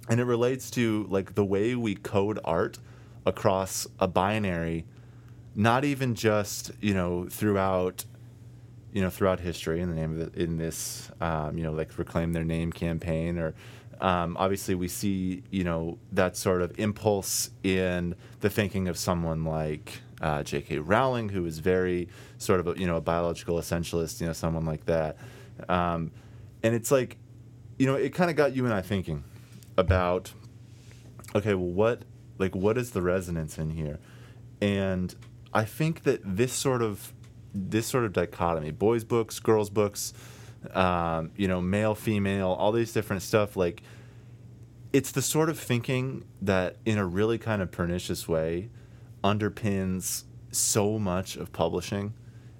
and 0.09 0.19
it 0.19 0.25
relates 0.25 0.69
to 0.69 1.07
like 1.09 1.35
the 1.35 1.45
way 1.45 1.73
we 1.73 1.95
code 1.95 2.39
art 2.43 2.79
across 3.25 3.87
a 3.99 4.07
binary 4.07 4.83
not 5.57 5.83
even 5.83 6.15
just 6.15 6.71
you 6.79 6.93
know 6.93 7.27
throughout 7.29 8.05
you 8.93 9.01
know 9.01 9.09
throughout 9.09 9.41
history 9.41 9.81
in 9.81 9.89
the 9.89 9.95
name 9.95 10.17
of 10.17 10.31
the, 10.33 10.41
in 10.41 10.57
this 10.57 11.11
um, 11.19 11.57
you 11.57 11.63
know 11.65 11.73
like 11.73 11.97
reclaim 11.97 12.31
their 12.31 12.45
name 12.45 12.71
campaign 12.71 13.37
or 13.37 13.53
um, 13.99 14.37
obviously 14.37 14.73
we 14.75 14.87
see 14.87 15.43
you 15.51 15.65
know 15.65 15.97
that 16.13 16.37
sort 16.37 16.61
of 16.61 16.79
impulse 16.79 17.49
in 17.63 18.15
the 18.39 18.49
thinking 18.49 18.87
of 18.87 18.97
someone 18.97 19.43
like 19.43 20.01
uh, 20.21 20.41
J.K. 20.41 20.79
Rowling 20.79 21.27
who 21.27 21.45
is 21.45 21.59
very 21.59 22.07
sort 22.37 22.61
of 22.61 22.67
a, 22.69 22.79
you 22.79 22.87
know 22.87 22.95
a 22.95 23.01
biological 23.01 23.57
essentialist 23.57 24.21
you 24.21 24.27
know 24.27 24.33
someone 24.33 24.63
like 24.63 24.85
that 24.85 25.17
um, 25.67 26.11
and 26.63 26.73
it's 26.73 26.91
like 26.91 27.17
you 27.77 27.85
know, 27.85 27.95
it 27.95 28.13
kind 28.13 28.29
of 28.29 28.35
got 28.35 28.55
you 28.55 28.65
and 28.65 28.73
I 28.73 28.81
thinking 28.81 29.23
about, 29.77 30.33
okay, 31.35 31.53
well, 31.53 31.71
what, 31.71 32.03
like, 32.37 32.55
what 32.55 32.77
is 32.77 32.91
the 32.91 33.01
resonance 33.01 33.57
in 33.57 33.69
here? 33.71 33.99
And 34.61 35.13
I 35.57 35.65
think 35.65 36.03
that 36.03 36.19
this 36.23 36.53
sort 36.53 36.83
of, 36.83 37.13
this 37.51 37.87
sort 37.87 38.05
of 38.05 38.13
dichotomy, 38.13 38.69
boys' 38.69 39.03
books, 39.03 39.39
girls' 39.39 39.71
books, 39.71 40.13
um, 40.75 41.31
you 41.35 41.47
know, 41.47 41.61
male, 41.61 41.95
female, 41.95 42.49
all 42.49 42.71
these 42.71 42.93
different 42.93 43.23
stuff, 43.23 43.57
like, 43.57 43.81
it's 44.93 45.11
the 45.11 45.21
sort 45.23 45.49
of 45.49 45.57
thinking 45.57 46.25
that, 46.43 46.77
in 46.85 46.99
a 46.99 47.05
really 47.07 47.39
kind 47.39 47.63
of 47.63 47.71
pernicious 47.71 48.27
way, 48.27 48.69
underpins 49.23 50.25
so 50.51 50.99
much 50.99 51.35
of 51.35 51.51
publishing 51.51 52.13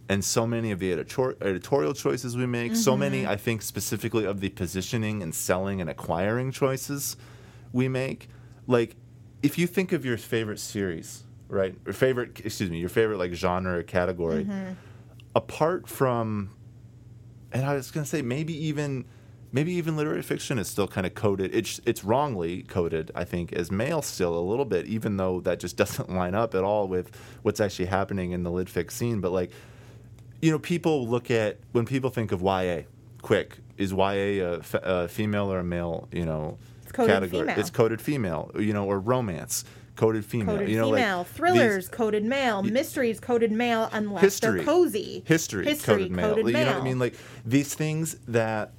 and 0.09 0.25
so 0.25 0.47
many 0.47 0.71
of 0.71 0.79
the 0.79 0.91
editor- 0.91 1.37
editorial 1.41 1.93
choices 1.93 2.35
we 2.35 2.47
make, 2.47 2.75
so 2.75 2.97
many, 2.97 3.27
I 3.27 3.35
think, 3.35 3.61
specifically 3.61 4.25
of 4.25 4.39
the 4.39 4.49
positioning 4.49 5.21
and 5.21 5.35
selling 5.35 5.81
and 5.81 5.89
acquiring 5.89 6.51
choices 6.51 7.15
we 7.71 7.87
make. 7.87 8.27
Like, 8.65 8.95
if 9.43 9.59
you 9.59 9.67
think 9.67 9.91
of 9.91 10.03
your 10.03 10.17
favorite 10.17 10.59
series, 10.59 11.25
right, 11.49 11.75
or 11.85 11.93
favorite, 11.93 12.39
excuse 12.43 12.69
me, 12.69 12.79
your 12.79 12.89
favorite 12.89 13.17
like 13.17 13.33
genre 13.33 13.77
or 13.77 13.83
category, 13.83 14.45
mm-hmm. 14.45 14.73
apart 15.35 15.87
from, 15.87 16.51
and 17.51 17.65
I 17.65 17.75
was 17.75 17.91
gonna 17.91 18.05
say 18.05 18.21
maybe 18.21 18.53
even, 18.67 19.05
maybe 19.51 19.73
even 19.73 19.95
literary 19.95 20.21
fiction 20.21 20.59
is 20.59 20.67
still 20.67 20.87
kind 20.87 21.07
of 21.07 21.13
coded. 21.13 21.53
It's 21.53 21.79
it's 21.85 22.03
wrongly 22.03 22.63
coded, 22.63 23.11
I 23.15 23.23
think, 23.23 23.53
as 23.53 23.71
male 23.71 24.01
still 24.01 24.37
a 24.37 24.41
little 24.41 24.65
bit, 24.65 24.85
even 24.85 25.17
though 25.17 25.41
that 25.41 25.59
just 25.59 25.77
doesn't 25.83 26.09
line 26.09 26.35
up 26.35 26.55
at 26.55 26.63
all 26.63 26.87
with 26.87 27.15
what's 27.41 27.59
actually 27.59 27.85
happening 27.85 28.31
in 28.31 28.43
the 28.43 28.51
lit 28.51 28.67
fic 28.67 28.91
scene. 28.91 29.21
But 29.21 29.31
like 29.31 29.51
you 30.41 30.51
know, 30.51 30.59
people 30.59 31.07
look 31.07 31.31
at 31.31 31.57
when 31.71 31.85
people 31.85 32.09
think 32.09 32.31
of 32.31 32.41
YA. 32.41 32.81
Quick, 33.21 33.57
is 33.77 33.91
YA 33.91 34.59
a, 34.73 35.07
female 35.07 35.51
or 35.51 35.59
a 35.59 35.63
male? 35.63 36.07
You 36.11 36.25
know, 36.25 36.57
It's 36.83 36.91
coded 36.91 37.13
category. 37.13 37.41
female. 37.41 37.59
It's 37.59 37.69
coded 37.69 38.01
female. 38.01 38.51
You 38.57 38.73
know, 38.73 38.85
or 38.85 38.99
romance, 38.99 39.65
coded 39.97 40.23
female. 40.23 40.55
Coded 40.55 40.69
you 40.69 40.77
know, 40.77 40.91
female, 40.91 41.17
like 41.19 41.27
thrillers, 41.27 41.85
these- 41.87 41.89
coded 41.89 42.23
male, 42.23 42.63
mysteries, 42.63 43.19
coded 43.19 43.51
male, 43.51 43.89
unless 43.91 44.21
history, 44.23 44.57
they're 44.59 44.65
cozy. 44.65 45.23
history, 45.25 45.65
history 45.65 45.95
coded 45.95 46.11
male. 46.11 46.37
you 46.37 46.53
know 46.53 46.65
what 46.67 46.75
I 46.77 46.81
mean? 46.83 46.99
Like 46.99 47.15
these 47.45 47.73
things 47.73 48.15
that, 48.29 48.71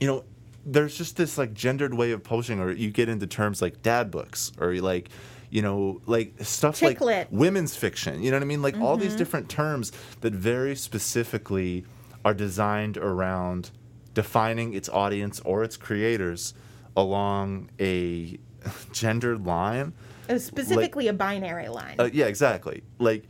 you 0.00 0.06
know, 0.06 0.24
there's 0.64 0.96
just 0.96 1.16
this 1.16 1.36
like 1.36 1.52
gendered 1.52 1.92
way 1.92 2.12
of 2.12 2.24
publishing, 2.24 2.58
or 2.60 2.70
you 2.72 2.90
get 2.90 3.08
into 3.10 3.26
terms 3.26 3.60
like 3.60 3.82
dad 3.82 4.10
books, 4.10 4.50
or 4.58 4.74
like, 4.76 5.10
you 5.50 5.62
know, 5.62 6.00
like 6.06 6.34
stuff 6.42 6.80
like 6.82 6.98
women's 7.30 7.76
fiction. 7.76 8.22
You 8.22 8.30
know 8.30 8.36
what 8.38 8.42
I 8.42 8.46
mean? 8.46 8.62
Like 8.62 8.76
all 8.78 8.94
Mm-hmm. 8.96 9.02
these 9.02 9.14
different 9.16 9.48
terms 9.48 9.92
that 10.22 10.32
very 10.32 10.74
specifically 10.74 11.84
are 12.24 12.34
designed 12.34 12.96
around 12.96 13.70
defining 14.14 14.74
its 14.74 14.88
audience 14.88 15.38
or 15.44 15.62
its 15.62 15.76
creators 15.76 16.54
along 16.96 17.68
a 17.78 18.38
gendered 18.92 19.46
line. 19.46 19.92
Was 20.28 20.44
specifically 20.44 21.08
a 21.08 21.12
binary 21.12 21.68
line. 21.68 21.96
Uh, 21.98 22.08
yeah, 22.12 22.26
exactly. 22.26 22.82
Like, 22.98 23.24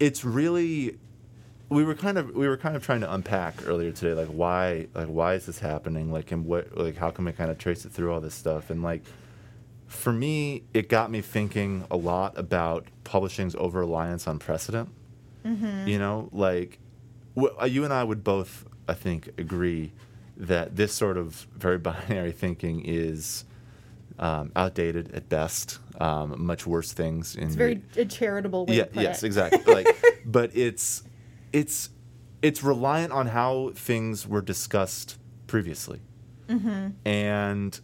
it's 0.00 0.24
really. 0.24 0.98
We 1.68 1.82
were 1.82 1.96
kind 1.96 2.16
of 2.16 2.30
we 2.36 2.46
were 2.46 2.56
kind 2.56 2.76
of 2.76 2.84
trying 2.84 3.00
to 3.00 3.12
unpack 3.12 3.66
earlier 3.66 3.90
today, 3.90 4.12
like 4.14 4.28
why 4.28 4.86
like 4.94 5.08
why 5.08 5.34
is 5.34 5.46
this 5.46 5.58
happening? 5.58 6.12
Like, 6.12 6.30
and 6.30 6.46
what 6.46 6.76
like 6.78 6.96
how 6.96 7.10
can 7.10 7.24
we 7.24 7.32
kind 7.32 7.50
of 7.50 7.58
trace 7.58 7.84
it 7.84 7.90
through 7.90 8.12
all 8.12 8.20
this 8.20 8.34
stuff? 8.34 8.70
And 8.70 8.84
like, 8.84 9.02
for 9.88 10.12
me, 10.12 10.62
it 10.74 10.88
got 10.88 11.10
me 11.10 11.20
thinking 11.22 11.84
a 11.90 11.96
lot 11.96 12.38
about 12.38 12.86
publishing's 13.02 13.56
over 13.56 13.80
reliance 13.80 14.28
on 14.28 14.38
precedent. 14.38 14.90
You 15.88 15.98
know, 15.98 16.28
like 16.32 16.78
wh- 17.36 17.60
uh, 17.60 17.66
you 17.66 17.82
and 17.84 17.92
I 17.92 18.04
would 18.04 18.22
both, 18.22 18.64
I 18.88 18.94
think, 18.94 19.28
agree 19.38 19.92
that 20.36 20.76
this 20.76 20.92
sort 20.92 21.16
of 21.16 21.46
very 21.56 21.78
binary 21.88 22.30
thinking 22.32 22.82
is 22.84 23.44
um, 24.18 24.52
outdated 24.56 25.12
at 25.14 25.28
best. 25.28 25.78
Um, 25.98 26.44
much 26.44 26.66
worse 26.66 26.92
things 26.92 27.36
in 27.36 27.44
it's 27.44 27.54
very 27.54 27.80
a 27.96 28.04
charitable 28.04 28.66
way 28.66 28.76
yeah, 28.76 28.84
yes, 28.92 29.22
it. 29.22 29.26
exactly. 29.26 29.72
Like, 29.74 29.86
but 30.26 30.50
it's 30.54 31.02
it's 31.54 31.88
it's 32.42 32.62
reliant 32.62 33.12
on 33.12 33.28
how 33.28 33.70
things 33.74 34.26
were 34.28 34.42
discussed 34.42 35.16
previously, 35.46 36.00
Mm-hmm. 36.48 36.88
and 37.08 37.80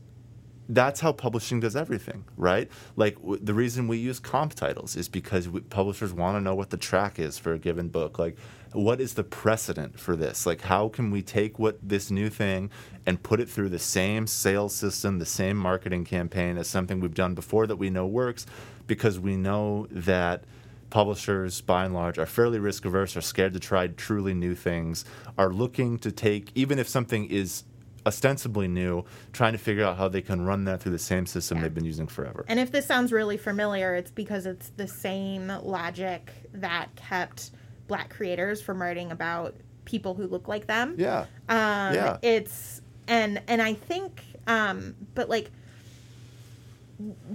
that's 0.69 1.01
how 1.01 1.13
publishing 1.13 1.59
does 1.61 1.75
everything, 1.75 2.25
right? 2.37 2.71
Like 2.97 3.17
w- 3.17 3.41
the 3.43 3.55
reason 3.55 3.89
we 3.89 3.97
use 3.97 4.21
comp 4.21 4.55
titles 4.55 4.95
is 4.95 5.09
because 5.09 5.49
we, 5.49 5.61
publishers 5.61 6.13
want 6.13 6.37
to 6.37 6.41
know 6.41 6.55
what 6.55 6.69
the 6.71 6.77
track 6.77 7.19
is 7.19 7.39
for 7.39 7.53
a 7.55 7.59
given 7.59 7.89
book. 7.89 8.19
Like, 8.19 8.37
what 8.73 9.01
is 9.01 9.15
the 9.15 9.25
precedent 9.25 9.99
for 9.99 10.17
this? 10.17 10.47
Like, 10.47 10.63
how 10.63 10.89
can 10.89 11.11
we 11.11 11.23
take 11.23 11.59
what 11.59 11.79
this 11.83 12.11
new 12.11 12.29
thing 12.29 12.71
and 13.07 13.23
put 13.23 13.41
it 13.41 13.49
through 13.49 13.69
the 13.69 13.79
same 13.79 14.27
sales 14.27 14.75
system, 14.75 15.19
the 15.19 15.27
same 15.27 15.57
marketing 15.57 16.05
campaign 16.05 16.57
as 16.57 16.69
something 16.69 17.01
we've 17.01 17.15
done 17.15 17.35
before 17.35 17.67
that 17.67 17.77
we 17.77 17.91
know 17.91 18.07
works, 18.07 18.47
because 18.87 19.19
we 19.19 19.37
know 19.37 19.87
that 19.91 20.45
publishers, 20.91 21.61
by 21.61 21.85
and 21.85 21.95
large, 21.95 22.19
are 22.19 22.27
fairly 22.27 22.59
risk 22.59 22.85
averse, 22.85 23.17
are 23.17 23.23
scared 23.23 23.55
to 23.55 23.61
try 23.61 23.87
truly 23.87 24.35
new 24.35 24.55
things, 24.55 25.05
are 25.39 25.51
looking 25.51 25.99
to 25.99 26.13
take, 26.13 26.51
even 26.55 26.79
if 26.79 26.89
something 26.89 27.27
is 27.27 27.65
ostensibly 28.05 28.67
new, 28.69 29.05
trying 29.33 29.53
to 29.53 29.59
figure 29.59 29.85
out 29.85 29.97
how 29.97 30.09
they 30.09 30.21
can 30.21 30.45
run 30.45 30.65
that 30.65 30.81
through 30.83 30.93
the 30.93 30.99
same 30.99 31.25
system 31.25 31.59
Yeah. 31.59 31.63
they've 31.63 31.75
been 31.75 31.85
using 31.85 32.07
forever. 32.09 32.45
And 32.49 32.59
if 32.59 32.73
this 32.73 32.85
sounds 32.85 33.13
really 33.13 33.37
familiar, 33.37 33.95
it's 33.95 34.11
because 34.11 34.45
it's 34.45 34.71
the 34.77 34.89
same 34.89 35.49
logic 35.63 36.33
that 36.53 36.95
kept 36.97 37.53
black 37.89 38.11
creators 38.11 38.61
from 38.61 38.81
writing 38.81 39.11
about 39.11 39.55
people 39.85 40.15
who 40.15 40.27
look 40.27 40.49
like 40.49 40.67
them. 40.67 40.95
yeah. 40.99 41.27
Um, 41.49 41.95
Yeah. 41.95 42.17
It's 42.23 42.81
and 43.09 43.43
and 43.49 43.61
I 43.61 43.75
think, 43.75 44.23
um, 44.47 44.95
but 45.15 45.29
like, 45.29 45.51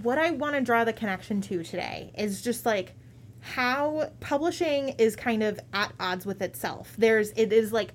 what 0.02 0.18
I 0.18 0.32
want 0.32 0.56
to 0.56 0.62
draw 0.62 0.84
the 0.84 0.94
connection 0.94 1.42
to 1.42 1.64
today 1.64 2.12
is 2.18 2.42
just 2.42 2.66
like 2.66 2.94
how 3.42 4.10
publishing 4.20 4.90
is 4.98 5.16
kind 5.16 5.44
of 5.44 5.60
at 5.74 5.94
odds 6.00 6.26
with 6.26 6.42
itself. 6.42 6.96
There's 6.98 7.32
it 7.32 7.52
is 7.54 7.72
like 7.72 7.94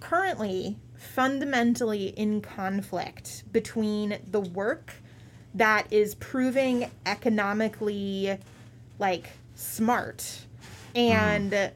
currently 0.00 0.78
fundamentally 0.96 2.08
in 2.08 2.40
conflict 2.40 3.44
between 3.52 4.18
the 4.30 4.40
work 4.40 4.94
that 5.54 5.90
is 5.90 6.14
proving 6.16 6.90
economically 7.06 8.38
like 8.98 9.30
smart 9.54 10.46
and 10.94 11.70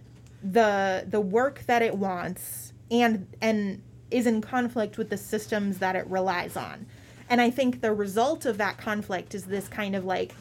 the 0.44 1.06
the 1.08 1.20
work 1.20 1.64
that 1.66 1.82
it 1.82 1.96
wants 1.96 2.72
and 2.90 3.26
and 3.40 3.82
is 4.10 4.26
in 4.26 4.40
conflict 4.40 4.98
with 4.98 5.10
the 5.10 5.16
systems 5.16 5.78
that 5.78 5.96
it 5.96 6.06
relies 6.06 6.56
on. 6.56 6.86
And 7.28 7.40
I 7.40 7.50
think 7.50 7.80
the 7.80 7.92
result 7.92 8.44
of 8.44 8.58
that 8.58 8.76
conflict 8.76 9.34
is 9.34 9.44
this 9.44 9.66
kind 9.66 9.96
of 9.96 10.04
like 10.04 10.34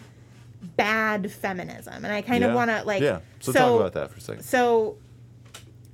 bad 0.75 1.31
feminism. 1.31 2.03
And 2.05 2.13
I 2.13 2.21
kind 2.21 2.43
of 2.43 2.53
want 2.53 2.69
to 2.69 2.83
like 2.83 3.01
Yeah. 3.01 3.19
So, 3.39 3.53
talk 3.53 3.79
about 3.79 3.93
that 3.93 4.11
for 4.11 4.17
a 4.17 4.21
second. 4.21 4.43
so 4.43 4.97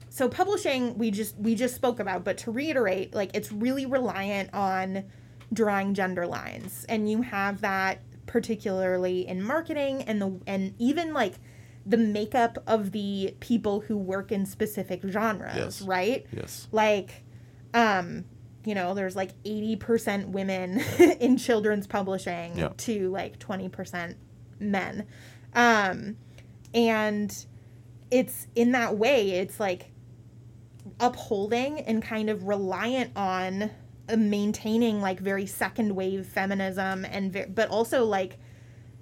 so 0.10 0.28
publishing 0.28 0.98
we 0.98 1.12
just 1.12 1.38
we 1.38 1.56
just 1.56 1.76
spoke 1.76 2.00
about 2.00 2.24
but 2.26 2.38
to 2.40 2.52
reiterate 2.52 3.14
like 3.14 3.30
it's 3.34 3.52
really 3.52 3.86
reliant 3.86 4.54
on 4.54 5.06
drawing 5.54 5.94
gender 5.94 6.28
lines 6.28 6.86
and 6.90 7.10
you 7.10 7.22
have 7.22 7.62
that 7.62 8.02
particularly 8.26 9.26
in 9.26 9.42
marketing 9.42 10.02
and 10.04 10.22
the 10.22 10.40
and 10.46 10.74
even 10.78 11.14
like 11.14 11.36
the 11.90 11.98
makeup 11.98 12.58
of 12.68 12.92
the 12.92 13.36
people 13.40 13.82
who 13.82 13.98
work 13.98 14.32
in 14.32 14.46
specific 14.46 15.02
genres 15.08 15.56
Yes. 15.56 15.82
right 15.82 16.26
Yes. 16.32 16.68
like 16.72 17.24
um 17.74 18.26
you 18.66 18.76
know 18.76 18.94
there's 18.94 19.16
like 19.16 19.32
80% 19.44 20.28
women 20.30 20.80
in 21.20 21.38
children's 21.38 21.88
publishing 21.88 22.58
Yeah. 22.58 22.70
to 22.78 23.10
like 23.10 23.40
20% 23.40 24.16
men 24.60 25.06
um 25.56 26.16
and 26.74 27.46
it's 28.12 28.48
in 28.56 28.72
that 28.74 28.96
way 28.98 29.32
it's 29.32 29.60
like 29.60 29.92
upholding 31.00 31.80
and 31.82 32.02
kind 32.04 32.30
of 32.30 32.44
reliant 32.44 33.12
on 33.16 33.70
uh, 34.10 34.16
maintaining 34.18 35.02
like 35.02 35.20
very 35.20 35.46
second 35.46 35.96
wave 35.96 36.26
feminism 36.26 37.06
and 37.06 37.32
ve- 37.32 37.46
but 37.46 37.70
also 37.70 38.06
like 38.06 38.38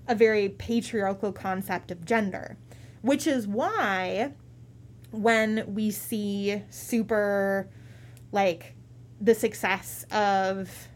a 0.07 0.15
very 0.15 0.49
patriarchal 0.49 1.31
concept 1.31 1.91
of 1.91 2.05
gender 2.05 2.57
which 3.02 3.28
is 3.28 3.48
why 3.48 4.32
when 5.12 5.64
we 5.74 5.91
see 5.91 6.62
super 6.70 7.70
like 8.32 8.76
the 9.20 9.34
success 9.34 10.06
of 10.12 10.88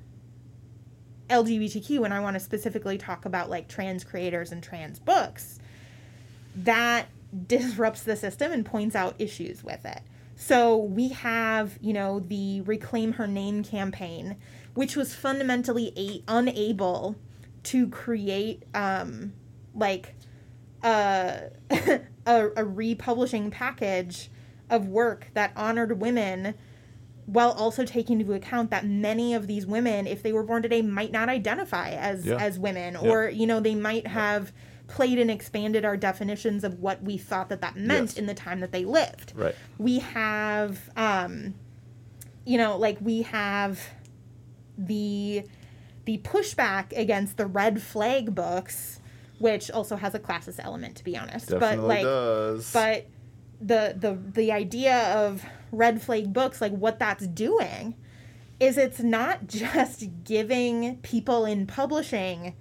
LGBTQ 1.30 2.04
and 2.04 2.14
I 2.14 2.20
want 2.20 2.36
to 2.36 2.39
specifically 2.39 2.97
talk 2.97 3.26
about 3.26 3.49
like 3.49 3.68
trans 3.68 4.04
creators 4.04 4.52
and 4.52 4.62
trans 4.62 4.99
books 4.99 5.60
that 6.56 7.08
disrupts 7.47 8.04
the 8.04 8.16
system 8.16 8.52
and 8.52 8.66
points 8.66 8.95
out 8.95 9.16
issues 9.18 9.64
with 9.64 9.86
it. 9.86 10.02
So 10.36 10.76
we 10.76 11.10
have, 11.10 11.78
you 11.82 11.93
know, 11.93 12.20
the 12.20 12.62
Reclaim 12.62 13.14
Her 13.14 13.28
Name 13.28 13.64
campaign, 13.64 14.38
which 14.74 14.95
was 14.95 15.14
fundamentally 15.14 15.93
a- 15.95 16.24
unable 16.28 17.16
to 17.64 17.88
create 17.89 18.64
um, 18.74 19.34
like 19.74 20.16
a, 20.84 21.49
a, 22.25 22.49
a 22.57 22.65
republishing 22.65 23.51
package 23.51 24.29
of 24.69 24.88
work 24.88 25.27
that 25.34 25.51
honored 25.55 25.99
women 25.99 26.53
while 27.25 27.51
also 27.51 27.86
taking 27.86 28.19
into 28.19 28.34
account 28.34 28.71
that 28.71 28.86
many 28.86 29.34
of 29.34 29.47
these 29.47 29.65
women, 29.65 30.07
if 30.07 30.23
they 30.23 30.34
were 30.34 30.43
born 30.43 30.61
today, 30.61 30.82
might 30.82 31.11
not 31.11 31.29
identify 31.29 31.89
as 31.91 32.25
Yeah. 32.25 32.36
as 32.38 32.57
women, 32.59 32.93
Yeah. 33.01 33.09
or 33.09 33.29
you 33.29 33.45
know, 33.47 33.59
they 33.59 33.75
might 33.75 34.07
have 34.07 34.51
played 34.88 35.19
and 35.19 35.32
expanded 35.32 35.86
our 35.86 35.95
definitions 35.95 36.63
of 36.65 36.79
what 36.79 37.01
we 37.03 37.17
thought 37.17 37.47
that 37.49 37.61
that 37.61 37.77
meant 37.77 38.09
Yes. 38.11 38.17
in 38.17 38.25
the 38.25 38.34
time 38.34 38.59
that 38.59 38.71
they 38.73 38.84
lived. 38.84 39.32
Right. 39.36 39.55
We 39.77 39.99
have, 39.99 40.89
um, 40.97 41.53
you 42.45 42.57
know, 42.57 42.77
like 42.77 42.97
we 43.01 43.21
have 43.21 43.79
the 44.77 45.43
the 46.05 46.17
pushback 46.19 46.97
against 46.97 47.38
the 47.38 47.45
red 47.45 47.82
flag 47.82 48.34
books, 48.34 48.99
which 49.41 49.71
also 49.71 49.95
has 49.95 50.13
a 50.13 50.19
classist 50.19 50.59
element, 50.63 50.95
to 50.97 51.03
be 51.03 51.17
honest. 51.17 51.49
Definitely 51.49 51.77
but 51.77 51.87
like, 51.87 52.03
does. 52.03 52.71
but 52.71 53.07
the 53.59 53.95
the 53.97 54.17
the 54.33 54.51
idea 54.51 55.13
of 55.15 55.43
red 55.71 56.01
flag 56.01 56.33
books 56.33 56.61
like 56.61 56.71
what 56.71 56.99
that's 56.99 57.27
doing 57.27 57.95
is 58.59 58.77
it's 58.77 58.99
not 58.99 59.47
just 59.47 60.05
giving 60.23 60.97
people 60.97 61.45
in 61.45 61.67
publishing 61.67 62.55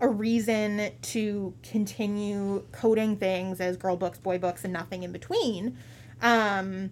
a 0.00 0.08
reason 0.08 0.90
to 1.02 1.54
continue 1.62 2.64
coding 2.72 3.16
things 3.16 3.60
as 3.60 3.76
girl 3.76 3.96
books 3.96 4.18
boy 4.18 4.38
books 4.38 4.64
and 4.64 4.72
nothing 4.72 5.02
in 5.02 5.12
between 5.12 5.76
um, 6.22 6.90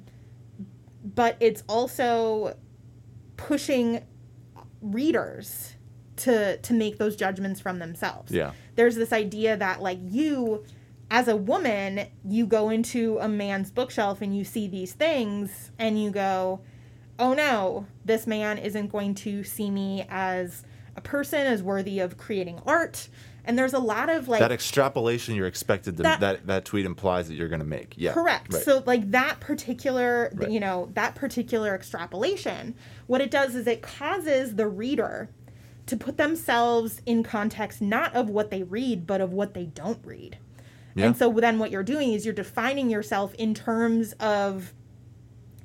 but 1.02 1.36
it's 1.40 1.62
also 1.68 2.56
pushing 3.36 4.04
readers 4.80 5.74
to 6.18 6.56
to 6.58 6.72
make 6.72 6.98
those 6.98 7.16
judgments 7.16 7.60
from 7.60 7.78
themselves 7.78 8.30
yeah. 8.32 8.52
there's 8.74 8.96
this 8.96 9.12
idea 9.12 9.56
that 9.56 9.80
like 9.80 9.98
you 10.02 10.64
as 11.10 11.28
a 11.28 11.36
woman 11.36 12.06
you 12.24 12.46
go 12.46 12.68
into 12.68 13.18
a 13.20 13.28
man's 13.28 13.70
bookshelf 13.70 14.20
and 14.20 14.36
you 14.36 14.44
see 14.44 14.68
these 14.68 14.92
things 14.92 15.70
and 15.78 16.02
you 16.02 16.10
go 16.10 16.60
oh 17.18 17.32
no 17.34 17.86
this 18.04 18.26
man 18.26 18.58
isn't 18.58 18.88
going 18.88 19.14
to 19.14 19.42
see 19.42 19.70
me 19.70 20.04
as 20.10 20.64
a 20.96 21.00
person 21.00 21.46
as 21.46 21.62
worthy 21.62 22.00
of 22.00 22.16
creating 22.18 22.60
art 22.66 23.08
and 23.48 23.58
there's 23.58 23.72
a 23.72 23.78
lot 23.78 24.10
of 24.10 24.28
like 24.28 24.40
that 24.40 24.52
extrapolation 24.52 25.34
you're 25.34 25.46
expected 25.46 25.96
to 25.96 26.02
That- 26.02 26.20
that 26.20 26.46
that, 26.46 26.64
tweet 26.66 26.84
implies 26.84 27.28
that 27.28 27.34
you're 27.34 27.48
going 27.48 27.60
to 27.60 27.66
make. 27.66 27.94
Yeah. 27.96 28.12
Correct. 28.12 28.52
Right. 28.52 28.62
So 28.62 28.82
like 28.84 29.10
that 29.12 29.40
particular 29.40 30.30
Right. 30.34 30.50
you 30.50 30.60
know, 30.60 30.90
that 30.92 31.14
particular 31.14 31.74
extrapolation, 31.74 32.74
what 33.06 33.22
it 33.22 33.30
does 33.30 33.54
is 33.54 33.66
it 33.66 33.80
causes 33.80 34.56
the 34.56 34.68
reader 34.68 35.30
to 35.88 35.96
put 35.96 36.16
themselves 36.16 37.02
in 37.06 37.22
context 37.22 37.80
not 37.82 38.14
of 38.14 38.28
what 38.30 38.50
they 38.50 38.62
read, 38.62 39.06
but 39.06 39.20
of 39.20 39.32
what 39.32 39.54
they 39.54 39.64
don't 39.66 40.04
read. 40.04 40.38
Yeah. 40.94 41.06
And 41.06 41.16
so 41.16 41.32
then 41.32 41.58
what 41.58 41.70
you're 41.70 41.82
doing 41.82 42.12
is 42.12 42.24
you're 42.24 42.34
defining 42.34 42.90
yourself 42.90 43.34
in 43.34 43.54
terms 43.54 44.12
of 44.14 44.72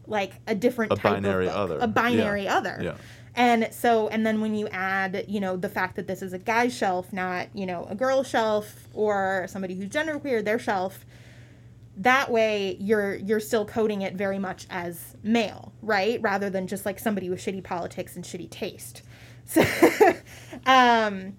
like 0.05 0.33
a 0.47 0.55
different 0.55 0.91
A 0.91 0.95
type 0.95 1.13
binary 1.15 1.47
of 1.47 1.69
book, 1.69 1.77
other. 1.77 1.77
a 1.83 1.87
binary 1.87 2.43
Yeah. 2.43 2.57
other. 2.57 2.79
Yeah. 2.81 2.95
And 3.35 3.69
so, 3.71 4.09
and 4.09 4.25
then 4.25 4.41
when 4.41 4.53
you 4.53 4.67
add, 4.67 5.25
you 5.27 5.39
know, 5.39 5.57
the 5.57 5.69
fact 5.69 5.95
that 5.95 6.05
this 6.05 6.21
is 6.21 6.33
a 6.33 6.37
guy's 6.39 6.75
shelf, 6.75 7.11
not, 7.11 7.47
you 7.55 7.65
know, 7.65 7.85
a 7.89 7.95
girl 7.95 8.21
shelf 8.23 8.87
or 8.93 9.47
somebody 9.49 9.73
who's 9.75 9.87
genderqueer, 9.89 10.43
their 10.45 10.59
shelf, 10.59 11.03
that 11.97 12.29
way 12.31 12.75
you're 12.79 13.15
you're 13.15 13.39
still 13.39 13.65
coding 13.65 14.01
it 14.01 14.15
very 14.15 14.37
much 14.39 14.67
as 14.69 15.15
male, 15.23 15.73
right? 15.81 16.19
Rather 16.21 16.49
than 16.49 16.67
just 16.67 16.85
like 16.85 16.99
somebody 16.99 17.29
with 17.29 17.39
shitty 17.39 17.63
politics 17.63 18.15
and 18.15 18.23
shitty 18.25 18.49
taste. 18.49 19.01
So, 19.45 19.61
um, 20.65 21.35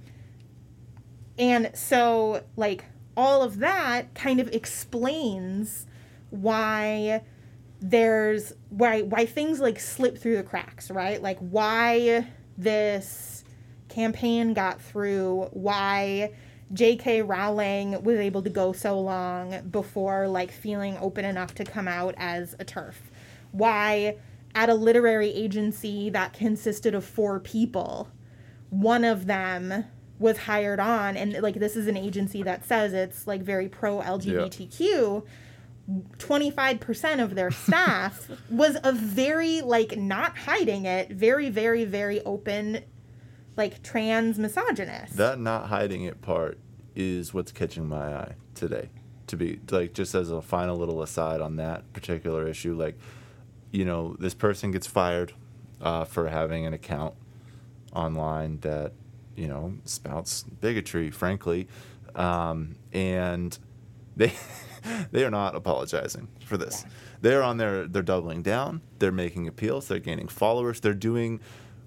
and 1.39 1.71
so 1.75 2.45
like 2.57 2.85
all 3.17 3.43
of 3.43 3.59
that 3.59 4.15
kind 4.15 4.41
of 4.41 4.49
explains 4.49 5.87
why 6.31 7.23
there's 7.81 8.53
why 8.71 9.03
why 9.03 9.27
things 9.27 9.61
like 9.61 9.79
slip 9.79 10.19
through 10.19 10.37
the 10.37 10.43
cracks, 10.43 10.91
right? 10.91 11.21
Like 11.23 11.39
why 11.39 12.27
this 12.57 13.45
campaign 13.89 14.55
got 14.55 14.81
through, 14.81 15.49
why 15.53 16.33
J.K. 16.73 17.23
Rowling 17.23 18.03
was 18.03 18.19
able 18.19 18.43
to 18.43 18.51
go 18.51 18.73
so 18.73 18.99
long 18.99 19.69
before 19.71 20.27
like 20.29 20.51
feeling 20.51 20.97
open 20.99 21.25
enough 21.25 21.55
to 21.57 21.65
come 21.65 21.87
out 21.87 22.15
as 22.17 22.55
a 22.59 22.65
TERF. 22.65 22.95
Why 23.53 24.17
at 24.55 24.69
a 24.69 24.75
literary 24.75 25.33
agency 25.33 26.11
that 26.11 26.33
consisted 26.33 26.95
of 26.95 27.05
four 27.05 27.41
people, 27.41 28.09
one 28.71 29.05
of 29.05 29.27
them 29.27 29.85
was 30.19 30.39
hired 30.39 30.79
on 30.79 31.17
and 31.17 31.33
like 31.43 31.57
this 31.57 31.75
is 31.75 31.89
an 31.89 31.97
agency 31.97 32.43
that 32.43 32.65
says 32.65 32.93
it's 32.93 33.27
like 33.27 33.43
very 33.43 33.69
pro 33.69 34.01
LGBTQ. 34.01 34.81
Yeah. 34.81 36.01
25% 36.17 37.23
of 37.23 37.35
their 37.35 37.51
staff 37.51 38.31
was 38.49 38.79
a 38.85 38.93
very 38.93 39.61
like 39.61 39.99
not 39.99 40.37
hiding 40.39 40.87
it 40.87 41.11
very 41.11 41.51
very 41.51 41.85
very 41.85 42.23
open 42.23 42.83
like 43.57 43.83
trans 43.83 44.39
misogynist 44.39 45.17
That 45.17 45.39
not 45.39 45.67
hiding 45.67 46.05
it 46.05 46.23
part 46.23 46.59
is 46.97 47.35
what's 47.35 47.53
catching 47.53 47.89
my 47.89 48.15
eye 48.15 48.35
today. 48.55 48.91
To 49.29 49.37
be 49.37 49.59
like 49.71 49.95
just 49.95 50.15
as 50.15 50.31
a 50.31 50.43
final 50.43 50.77
little 50.77 51.03
aside 51.03 51.41
on 51.41 51.57
that 51.57 51.91
particular 51.93 52.47
issue, 52.47 52.75
like 52.75 52.99
you 53.75 53.85
know, 53.85 54.14
this 54.20 54.35
person 54.35 54.70
gets 54.70 54.87
fired 54.87 55.33
uh, 55.81 56.05
for 56.05 56.29
having 56.29 56.64
an 56.64 56.72
account 56.72 57.14
online 57.93 58.59
that 58.61 58.93
you 59.35 59.49
know 59.49 59.75
spouts 59.85 60.45
bigotry, 60.45 61.11
frankly, 61.11 61.66
um, 62.14 62.77
and 62.93 63.59
they 64.16 64.33
they 65.11 65.25
are 65.25 65.31
not 65.31 65.57
apologizing 65.57 66.29
for 66.45 66.57
this. 66.57 66.85
They're 67.20 67.43
on 67.43 67.57
their 67.57 67.89
they're 67.89 68.03
doubling 68.03 68.43
down. 68.43 68.81
They're 69.01 69.11
making 69.11 69.49
appeals. 69.49 69.89
They're 69.89 69.99
gaining 69.99 70.29
followers. 70.29 70.79
They're 70.79 70.95
doing 70.95 71.41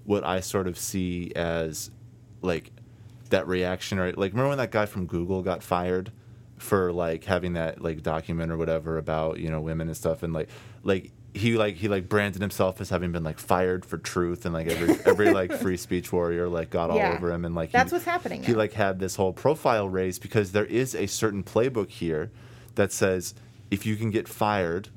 what 0.04 0.24
I 0.24 0.40
sort 0.40 0.68
of 0.68 0.78
see 0.78 1.32
as 1.34 1.90
like 2.42 2.70
that 3.30 3.48
reactionary. 3.48 4.12
Like 4.12 4.32
remember 4.32 4.50
when 4.50 4.58
that 4.58 4.72
guy 4.72 4.84
from 4.84 5.06
Google 5.06 5.42
got 5.42 5.62
fired 5.62 6.12
for 6.58 6.92
like 6.92 7.24
having 7.24 7.54
that 7.54 7.80
like 7.80 8.02
document 8.02 8.52
or 8.52 8.58
whatever 8.58 8.98
about 8.98 9.38
you 9.38 9.48
know 9.48 9.60
women 9.60 9.88
and 9.88 9.96
stuff 9.96 10.22
and 10.22 10.34
like 10.34 10.50
like 10.82 11.12
he 11.34 11.56
like 11.56 11.76
he 11.76 11.88
like 11.88 12.08
branded 12.08 12.40
himself 12.40 12.80
as 12.80 12.90
having 12.90 13.12
been 13.12 13.22
like 13.22 13.38
fired 13.38 13.84
for 13.84 13.98
truth 13.98 14.44
and 14.44 14.54
like 14.54 14.66
every 14.66 14.96
every 15.04 15.32
like 15.32 15.52
free 15.62 15.76
speech 15.76 16.12
warrior 16.12 16.48
like 16.48 16.70
got 16.70 16.90
all 16.90 16.98
over 16.98 17.30
him 17.30 17.44
and 17.44 17.54
like 17.54 17.70
That's 17.70 17.90
he, 17.90 17.94
what's 17.96 18.04
happening 18.06 18.42
He 18.42 18.52
now. 18.52 18.58
like 18.58 18.72
had 18.72 18.98
this 18.98 19.16
whole 19.16 19.32
profile 19.32 19.88
raised 19.88 20.22
because 20.22 20.52
there 20.52 20.64
is 20.64 20.94
a 20.94 21.06
certain 21.06 21.42
playbook 21.44 21.90
here 21.90 22.30
that 22.76 22.92
says 22.92 23.34
if 23.70 23.84
you 23.84 23.96
can 23.96 24.10
get 24.10 24.26
fired 24.28 24.88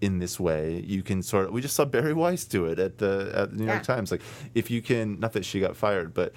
in 0.00 0.18
this 0.18 0.38
way, 0.38 0.82
you 0.86 1.02
can 1.02 1.22
sort 1.22 1.46
of. 1.46 1.52
We 1.52 1.62
just 1.62 1.74
saw 1.74 1.86
Bari 1.86 2.12
Weiss 2.12 2.44
do 2.44 2.66
it 2.66 2.78
at 2.78 2.98
the 2.98 3.32
at 3.34 3.50
the 3.52 3.56
New 3.56 3.64
York 3.64 3.78
Yeah. 3.78 3.94
Times. 3.94 4.10
Like 4.10 4.20
if 4.54 4.70
you 4.70 4.82
can, 4.82 5.18
not 5.20 5.32
that 5.32 5.44
she 5.46 5.58
got 5.60 5.74
fired, 5.76 6.12
but 6.12 6.34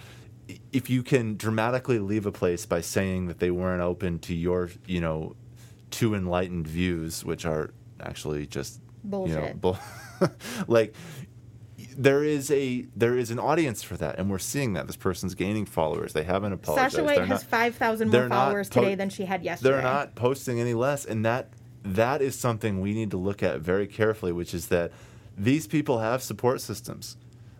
if 0.71 0.89
you 0.89 1.03
can 1.03 1.35
dramatically 1.35 1.99
leave 1.99 2.25
a 2.25 2.31
place 2.31 2.65
by 2.65 2.79
saying 2.81 3.27
that 3.27 3.39
they 3.39 3.51
weren't 3.51 3.81
open 3.81 4.19
to 4.19 4.33
your, 4.33 4.69
you 4.85 5.01
know, 5.01 5.35
too 5.91 6.15
enlightened 6.15 6.67
views, 6.67 7.25
which 7.25 7.45
are 7.45 7.71
actually 7.99 8.47
just 8.47 8.79
You 9.03 9.09
know, 9.09 9.17
Bullshit. 9.25 9.61
bull- 9.61 9.79
like 10.67 10.93
there 11.97 12.23
is 12.23 12.51
a 12.51 12.85
there 12.95 13.17
is 13.17 13.31
an 13.31 13.39
audience 13.39 13.83
for 13.83 13.97
that, 13.97 14.19
and 14.19 14.29
we're 14.29 14.39
seeing 14.39 14.73
that 14.73 14.87
this 14.87 14.95
person's 14.95 15.35
gaining 15.35 15.65
followers. 15.65 16.13
They 16.13 16.23
haven't 16.23 16.53
apologized. 16.53 16.93
Sasha 16.95 17.03
White 17.05 17.15
They're 17.17 17.25
has 17.25 17.41
not- 17.43 17.49
5,000 17.49 18.09
more 18.11 18.29
followers 18.29 18.69
po- 18.69 18.81
today 18.81 18.95
than 18.95 19.09
she 19.09 19.25
had 19.25 19.43
yesterday. 19.43 19.73
they're 19.75 19.81
not 19.83 20.15
posting 20.15 20.59
any 20.59 20.73
less 20.73 21.05
and 21.05 21.25
that 21.25 21.49
that 21.83 22.21
is 22.21 22.37
something 22.37 22.81
we 22.81 22.93
need 22.93 23.11
to 23.11 23.17
look 23.17 23.41
at 23.41 23.61
very 23.61 23.87
carefully 23.87 24.31
which 24.33 24.53
is 24.53 24.67
that 24.67 24.91
these 25.37 25.65
people 25.67 25.99
have 25.99 26.21
support 26.21 26.59
systems 26.59 27.15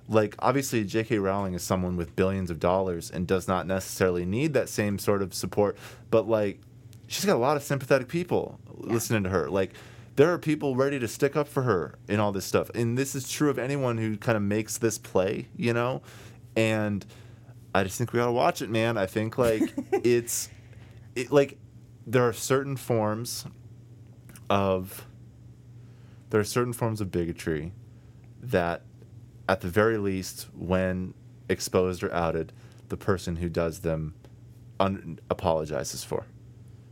like 0.10 0.36
obviously 0.40 0.84
J.K. 0.84 1.20
Rowling 1.20 1.54
is 1.54 1.64
someone 1.64 1.96
with 1.96 2.16
billions 2.18 2.52
of 2.52 2.60
dollars 2.60 3.10
and 3.10 3.26
does 3.26 3.48
not 3.48 3.66
necessarily 3.66 4.26
need 4.26 4.54
that 4.54 4.68
same 4.68 5.00
sort 5.00 5.22
of 5.22 5.34
support 5.34 5.78
but 6.12 6.28
like 6.28 6.60
she's 7.08 7.24
got 7.26 7.36
a 7.36 7.40
lot 7.40 7.56
of 7.56 7.64
sympathetic 7.64 8.10
people 8.10 8.60
listening 8.76 9.24
to 9.24 9.30
her 9.30 9.50
like 9.50 9.72
there 10.20 10.34
are 10.34 10.38
people 10.38 10.76
ready 10.76 11.00
to 11.00 11.08
stick 11.08 11.38
up 11.38 11.48
for 11.48 11.64
her 11.64 11.98
in 12.10 12.20
all 12.20 12.34
this 12.34 12.44
stuff. 12.44 12.70
And 12.76 12.98
this 12.98 13.16
is 13.16 13.32
true 13.32 13.50
of 13.50 13.58
anyone 13.58 13.98
who 13.98 14.18
kind 14.18 14.36
of 14.36 14.42
makes 14.42 14.78
this 14.78 14.98
play 14.98 15.48
you 15.56 15.72
know? 15.72 16.02
And 16.58 17.06
I 17.74 17.84
just 17.84 17.98
think 17.98 18.12
we 18.12 18.18
gotta 18.20 18.34
watch 18.34 18.62
it, 18.62 18.70
man. 18.70 18.98
I 18.98 19.06
think 19.06 19.38
like 19.38 19.74
it's 20.04 20.50
it, 21.16 21.32
like 21.32 21.58
there 22.06 22.28
are 22.28 22.34
certain 22.34 22.76
forms 22.76 23.46
of 24.50 25.08
there 26.32 26.42
are 26.42 26.46
certain 26.46 26.74
forms 26.74 27.00
of 27.00 27.12
bigotry 27.12 27.72
that 28.42 28.82
at 29.48 29.62
the 29.62 29.70
very 29.70 29.98
least 29.98 30.48
when 30.54 31.14
exposed 31.48 32.04
or 32.04 32.14
outed 32.14 32.52
the 32.90 32.98
person 32.98 33.38
who 33.38 33.48
does 33.48 33.80
them 33.80 34.16
un- 34.82 35.18
apologizes 35.30 36.04
for 36.04 36.26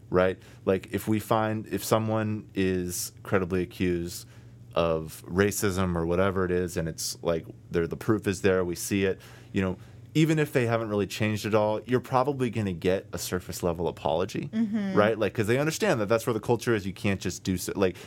right 0.10 0.38
like 0.66 0.88
if 0.92 1.08
we 1.08 1.20
find 1.20 1.68
if 1.68 1.84
someone 1.84 2.48
is 2.56 3.12
credibly 3.24 3.62
accused 3.62 4.28
of 4.76 5.24
racism 5.28 5.96
or 5.96 6.06
whatever 6.06 6.46
it 6.46 6.52
is 6.52 6.78
and 6.78 6.88
it's 6.88 7.18
like 7.22 7.46
there 7.72 7.88
the 7.88 7.98
proof 7.98 8.28
is 8.28 8.42
there 8.42 8.64
we 8.64 8.76
see 8.76 9.06
it 9.06 9.20
you 9.52 9.62
know 9.62 9.78
even 10.14 10.40
if 10.40 10.54
they 10.54 10.66
haven't 10.66 10.90
really 10.90 11.08
changed 11.08 11.46
at 11.46 11.54
all 11.54 11.82
you're 11.86 12.00
probably 12.00 12.50
going 12.50 12.66
to 12.66 12.74
get 12.74 13.06
a 13.12 13.18
surface 13.18 13.64
level 13.64 13.88
apology 13.88 14.50
mm-hmm. 14.54 14.94
right 14.94 15.18
like 15.20 15.34
because 15.34 15.48
they 15.48 15.58
understand 15.58 16.00
that 16.00 16.08
that's 16.08 16.26
where 16.26 16.34
the 16.34 16.40
culture 16.40 16.74
is 16.74 16.86
you 16.86 16.94
can't 16.94 17.20
just 17.20 17.44
do 17.44 17.58
so 17.58 17.74
like 17.76 17.98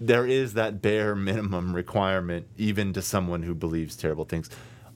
there 0.00 0.26
is 0.26 0.54
that 0.54 0.82
bare 0.82 1.14
minimum 1.14 1.74
requirement 1.74 2.46
even 2.56 2.92
to 2.92 3.02
someone 3.02 3.42
who 3.42 3.54
believes 3.54 3.96
terrible 3.96 4.24
things. 4.24 4.50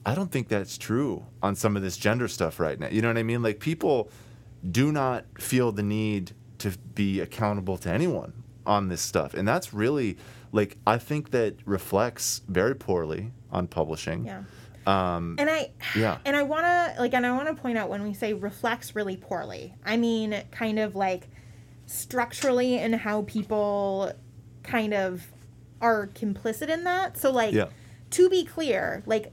I 0.05 0.15
don't 0.15 0.31
think 0.31 0.47
that's 0.47 0.77
true 0.77 1.25
on 1.41 1.55
some 1.55 1.75
of 1.75 1.83
this 1.83 1.97
gender 1.97 2.27
stuff 2.27 2.59
right 2.59 2.79
now. 2.79 2.87
You 2.89 3.01
know 3.01 3.07
what 3.07 3.17
I 3.17 3.23
mean? 3.23 3.43
Like 3.43 3.59
people 3.59 4.09
do 4.69 4.91
not 4.91 5.25
feel 5.39 5.71
the 5.71 5.83
need 5.83 6.33
to 6.61 6.77
be 6.95 7.19
accountable 7.19 7.77
to 7.77 7.89
anyone 7.89 8.33
on 8.65 8.87
this 8.89 9.01
stuff. 9.01 9.33
And 9.33 9.47
that's 9.47 9.73
really 9.73 10.17
like 10.51 10.77
I 10.85 10.97
think 10.97 11.31
that 11.31 11.55
reflects 11.65 12.41
very 12.47 12.75
poorly 12.75 13.31
on 13.51 13.67
publishing. 13.67 14.25
Yeah. 14.25 14.43
Um, 14.85 15.35
And 15.39 15.49
I 15.49 15.71
Yeah. 15.95 16.17
and 16.25 16.35
I 16.35 16.43
want 16.43 16.65
to 16.65 17.01
like 17.01 17.13
and 17.13 17.25
I 17.25 17.31
want 17.31 17.47
to 17.47 17.55
point 17.61 17.77
out 17.77 17.89
when 17.89 18.03
we 18.03 18.13
say 18.13 18.33
reflects 18.33 18.95
really 18.95 19.17
poorly. 19.17 19.75
I 19.85 19.97
mean 19.97 20.43
kind 20.51 20.79
of 20.79 20.95
like 20.95 21.29
structurally 21.85 22.77
and 22.79 22.95
how 22.95 23.23
people 23.23 24.11
kind 24.63 24.93
of 24.93 25.25
are 25.81 26.07
complicit 26.07 26.69
in 26.69 26.83
that. 26.83 27.17
So 27.17 27.31
like 27.31 27.53
Yeah. 27.53 27.67
to 28.11 28.29
be 28.29 28.43
clear, 28.45 29.03
like 29.05 29.31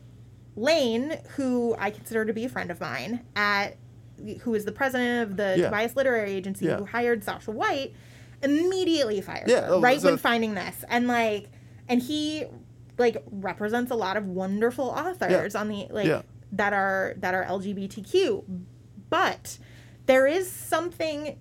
Lane, 0.57 1.19
who 1.37 1.77
I 1.79 1.91
consider 1.91 2.25
to 2.25 2.33
be 2.33 2.45
a 2.45 2.49
friend 2.49 2.71
of 2.71 2.81
mine 2.81 3.21
at 3.37 3.77
who 4.43 4.55
is 4.55 4.65
the 4.65 4.73
president 4.73 5.31
of 5.31 5.37
the 5.37 5.55
Yeah. 5.59 5.65
Tobias 5.67 5.97
Literary 5.97 6.33
Agency 6.33 6.67
Yeah. 6.67 6.77
who 6.79 6.85
hired 6.87 7.25
Sasha 7.25 7.51
White, 7.51 7.93
immediately 8.43 9.21
fired 9.21 9.49
Yeah, 9.49 9.63
her, 9.63 9.75
oh, 9.75 9.81
right 9.81 10.01
so- 10.01 10.09
when 10.09 10.19
finding 10.19 10.55
this. 10.55 10.85
And 10.89 11.09
like 11.09 11.51
and 11.89 12.03
he 12.03 12.45
like 12.99 13.23
represents 13.31 13.91
a 13.91 13.95
lot 13.95 14.17
of 14.17 14.27
wonderful 14.27 14.87
authors 14.87 15.55
on 15.55 15.69
the 15.69 15.87
like 15.91 16.25
that 16.53 16.73
are 16.73 17.15
that 17.19 17.35
are 17.35 17.45
LGBTQ. 17.45 18.45
But 19.11 19.59
there 20.07 20.27
is 20.27 20.51
something 20.51 21.39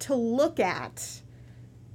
to 0.00 0.14
look 0.14 0.60
at 0.60 1.20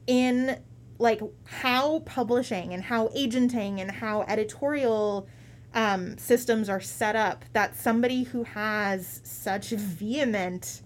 in 0.08 0.60
like 0.98 1.22
how 1.46 2.00
publishing 2.00 2.74
and 2.74 2.84
how 2.84 3.10
agenting 3.16 3.80
and 3.80 3.90
how 3.90 4.24
editorial 4.24 5.28
um, 5.74 6.18
systems 6.18 6.68
are 6.70 6.82
set 6.82 7.16
up 7.16 7.46
that 7.54 7.76
somebody 7.76 8.24
who 8.24 8.44
has 8.44 9.22
such 9.24 9.70
vehement 9.70 10.82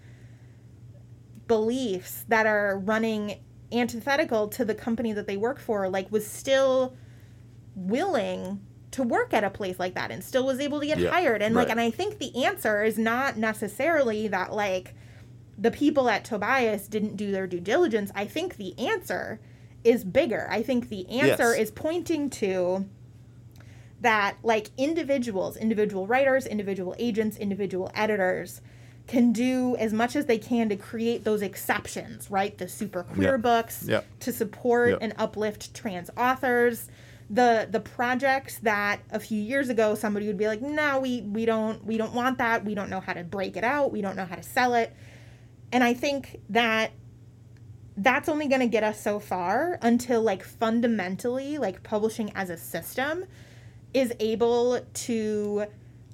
beliefs 1.48 2.26
that 2.28 2.46
are 2.46 2.78
running 2.80 3.40
antithetical 3.72 4.48
to 4.48 4.64
the 4.64 4.76
company 4.76 5.14
that 5.14 5.28
they 5.28 5.38
work 5.38 5.60
for 5.60 5.90
like 5.90 6.12
was 6.12 6.26
still 6.26 6.96
willing 7.76 8.62
to 8.92 9.02
work 9.04 9.34
at 9.34 9.44
a 9.44 9.50
place 9.50 9.80
like 9.80 9.96
that 9.96 10.12
and 10.12 10.24
still 10.24 10.46
was 10.46 10.60
able 10.60 10.80
to 10.80 10.86
get 10.86 11.00
Yeah, 11.00 11.10
hired. 11.10 11.42
And 11.42 11.56
like 11.56 11.70
and 11.70 11.80
i 11.80 11.90
think 11.90 12.20
the 12.20 12.46
answer 12.46 12.84
is 12.84 12.98
not 12.98 13.36
necessarily 13.38 14.28
that 14.28 14.54
like 14.54 14.94
the 15.58 15.72
people 15.72 16.08
at 16.10 16.24
tobias 16.24 16.88
didn't 16.88 17.16
do 17.16 17.32
their 17.32 17.46
due 17.48 17.60
diligence. 17.60 18.12
I 18.16 18.26
think 18.26 18.58
the 18.58 18.78
answer 18.80 19.40
is 19.84 20.04
bigger. 20.04 20.48
I 20.50 20.64
think 20.64 20.90
the 20.90 21.08
answer 21.10 21.52
Yes. 21.52 21.60
is 21.60 21.72
pointing 21.72 22.30
to 22.32 22.88
that 24.04 24.36
like 24.44 24.70
individuals 24.78 25.58
individual 25.58 26.06
writers 26.06 26.46
individual 26.46 26.94
agents 27.00 27.36
individual 27.38 27.90
editors 27.96 28.62
can 29.08 29.34
do 29.34 29.76
as 29.78 29.92
much 29.92 30.16
as 30.16 30.28
they 30.28 30.38
can 30.38 30.70
to 30.70 30.76
create 30.78 31.24
those 31.24 31.42
exceptions 31.42 32.30
right 32.30 32.58
the 32.58 32.68
super 32.68 33.04
queer 33.04 33.32
Yep. 33.34 33.42
books 33.42 33.84
Yep. 33.88 34.06
to 34.22 34.32
support 34.32 34.90
Yep. 34.92 35.00
and 35.02 35.14
uplift 35.18 35.74
trans 35.74 36.10
authors 36.16 36.88
the 37.30 37.68
the 37.72 37.80
projects 37.80 38.60
that 38.60 39.00
a 39.12 39.20
few 39.20 39.42
years 39.42 39.70
ago 39.70 39.96
somebody 39.96 40.28
would 40.28 40.38
be 40.38 40.48
like 40.48 40.62
no 40.62 41.00
we 41.00 41.22
we 41.22 41.46
don't 41.46 41.84
we 41.86 41.98
don't 41.98 42.14
want 42.14 42.38
that 42.38 42.64
we 42.66 42.76
don't 42.76 42.90
know 42.90 43.00
how 43.00 43.14
to 43.14 43.24
break 43.24 43.56
it 43.58 43.64
out 43.64 43.92
we 43.92 44.02
don't 44.02 44.16
know 44.18 44.26
how 44.26 44.36
to 44.36 44.44
sell 44.44 44.74
it 44.74 44.94
and 45.72 45.84
i 45.84 45.94
think 45.94 46.40
that 46.50 46.92
that's 47.96 48.28
only 48.28 48.48
going 48.48 48.60
to 48.62 48.68
get 48.68 48.84
us 48.84 49.00
so 49.00 49.20
far 49.20 49.78
until 49.82 50.22
like 50.22 50.44
fundamentally 50.44 51.58
like 51.58 51.84
publishing 51.84 52.32
as 52.36 52.50
a 52.50 52.58
system 52.58 53.24
is 53.94 54.14
able 54.20 54.80
to 54.94 55.66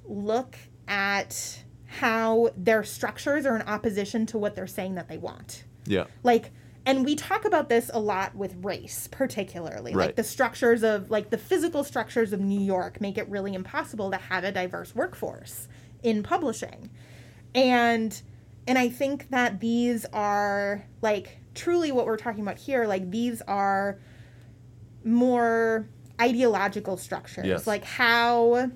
look 0.04 0.56
at 0.88 1.62
how 1.86 2.50
their 2.56 2.84
structures 2.84 3.46
are 3.46 3.56
in 3.56 3.62
opposition 3.62 4.26
to 4.26 4.38
what 4.38 4.54
they're 4.54 4.66
saying 4.66 4.94
that 4.94 5.08
they 5.08 5.18
want. 5.18 5.64
Yeah. 5.86 6.04
like 6.22 6.52
and 6.86 7.04
we 7.04 7.14
talk 7.14 7.44
about 7.44 7.68
this 7.68 7.90
a 7.92 8.00
lot 8.00 8.34
with 8.34 8.54
race 8.62 9.08
particularly. 9.10 9.92
Like 9.92 10.16
the 10.16 10.24
structures 10.24 10.82
of 10.82 11.10
like 11.10 11.30
the 11.30 11.38
physical 11.38 11.84
structures 11.84 12.32
of 12.32 12.40
new 12.40 12.60
york 12.60 13.00
make 13.00 13.18
it 13.18 13.28
really 13.28 13.54
impossible 13.54 14.10
to 14.10 14.16
have 14.16 14.44
a 14.44 14.52
diverse 14.52 14.94
workforce 14.94 15.68
in 16.02 16.22
publishing. 16.22 16.90
And 17.54 18.20
and 18.66 18.78
i 18.78 18.88
think 18.88 19.28
that 19.30 19.60
these 19.60 20.06
are 20.12 20.86
like 21.02 21.38
truly 21.54 21.90
what 21.92 22.06
we're 22.06 22.16
talking 22.16 22.42
about 22.42 22.58
here 22.58 22.86
like 22.86 23.10
these 23.10 23.42
are 23.42 23.98
more 25.04 25.88
ideological 26.20 26.96
structures 26.96 27.46
Yes. 27.46 27.66
like 27.66 27.84
how 27.84 28.70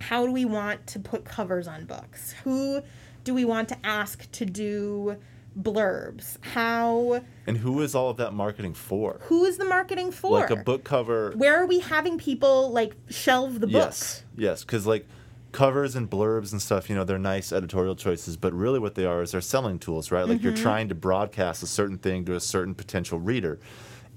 how 0.00 0.24
do 0.26 0.32
we 0.32 0.44
want 0.44 0.86
to 0.86 0.98
put 0.98 1.24
covers 1.24 1.66
on 1.68 1.84
books 1.84 2.34
who 2.44 2.80
do 3.24 3.34
we 3.34 3.44
want 3.44 3.68
to 3.68 3.76
ask 3.84 4.30
to 4.32 4.44
do 4.46 5.16
blurbs 5.58 6.36
how 6.54 7.20
And 7.46 7.58
who 7.58 7.80
is 7.82 7.94
all 7.94 8.08
of 8.10 8.16
that 8.18 8.32
marketing 8.32 8.72
for? 8.74 9.18
who 9.24 9.44
is 9.44 9.58
the 9.58 9.64
marketing 9.64 10.12
for 10.12 10.40
Like 10.40 10.50
a 10.50 10.56
book 10.56 10.84
cover. 10.84 11.32
where 11.36 11.56
are 11.60 11.66
we 11.66 11.80
having 11.80 12.18
people 12.18 12.70
like 12.70 12.94
shelve 13.08 13.54
the 13.60 13.66
book 13.66 13.74
Yes, 13.74 14.22
yes, 14.36 14.62
because 14.64 14.86
like 14.86 15.06
covers 15.52 15.96
and 15.96 16.08
blurbs 16.08 16.52
and 16.52 16.62
stuff, 16.62 16.88
you 16.88 16.94
know, 16.94 17.02
they're 17.02 17.18
nice 17.18 17.52
editorial 17.52 17.96
choices, 17.96 18.36
but 18.36 18.52
really 18.52 18.78
what 18.78 18.94
they 18.94 19.04
are 19.04 19.20
is 19.20 19.32
they're 19.32 19.40
selling 19.40 19.80
tools, 19.80 20.12
right? 20.12 20.22
Like 20.28 20.38
Mm-hmm. 20.38 20.44
you're 20.46 20.56
trying 20.56 20.88
to 20.90 20.94
broadcast 20.94 21.64
a 21.64 21.66
certain 21.66 21.98
thing 21.98 22.24
to 22.26 22.36
a 22.36 22.40
certain 22.40 22.72
potential 22.76 23.18
reader, 23.18 23.58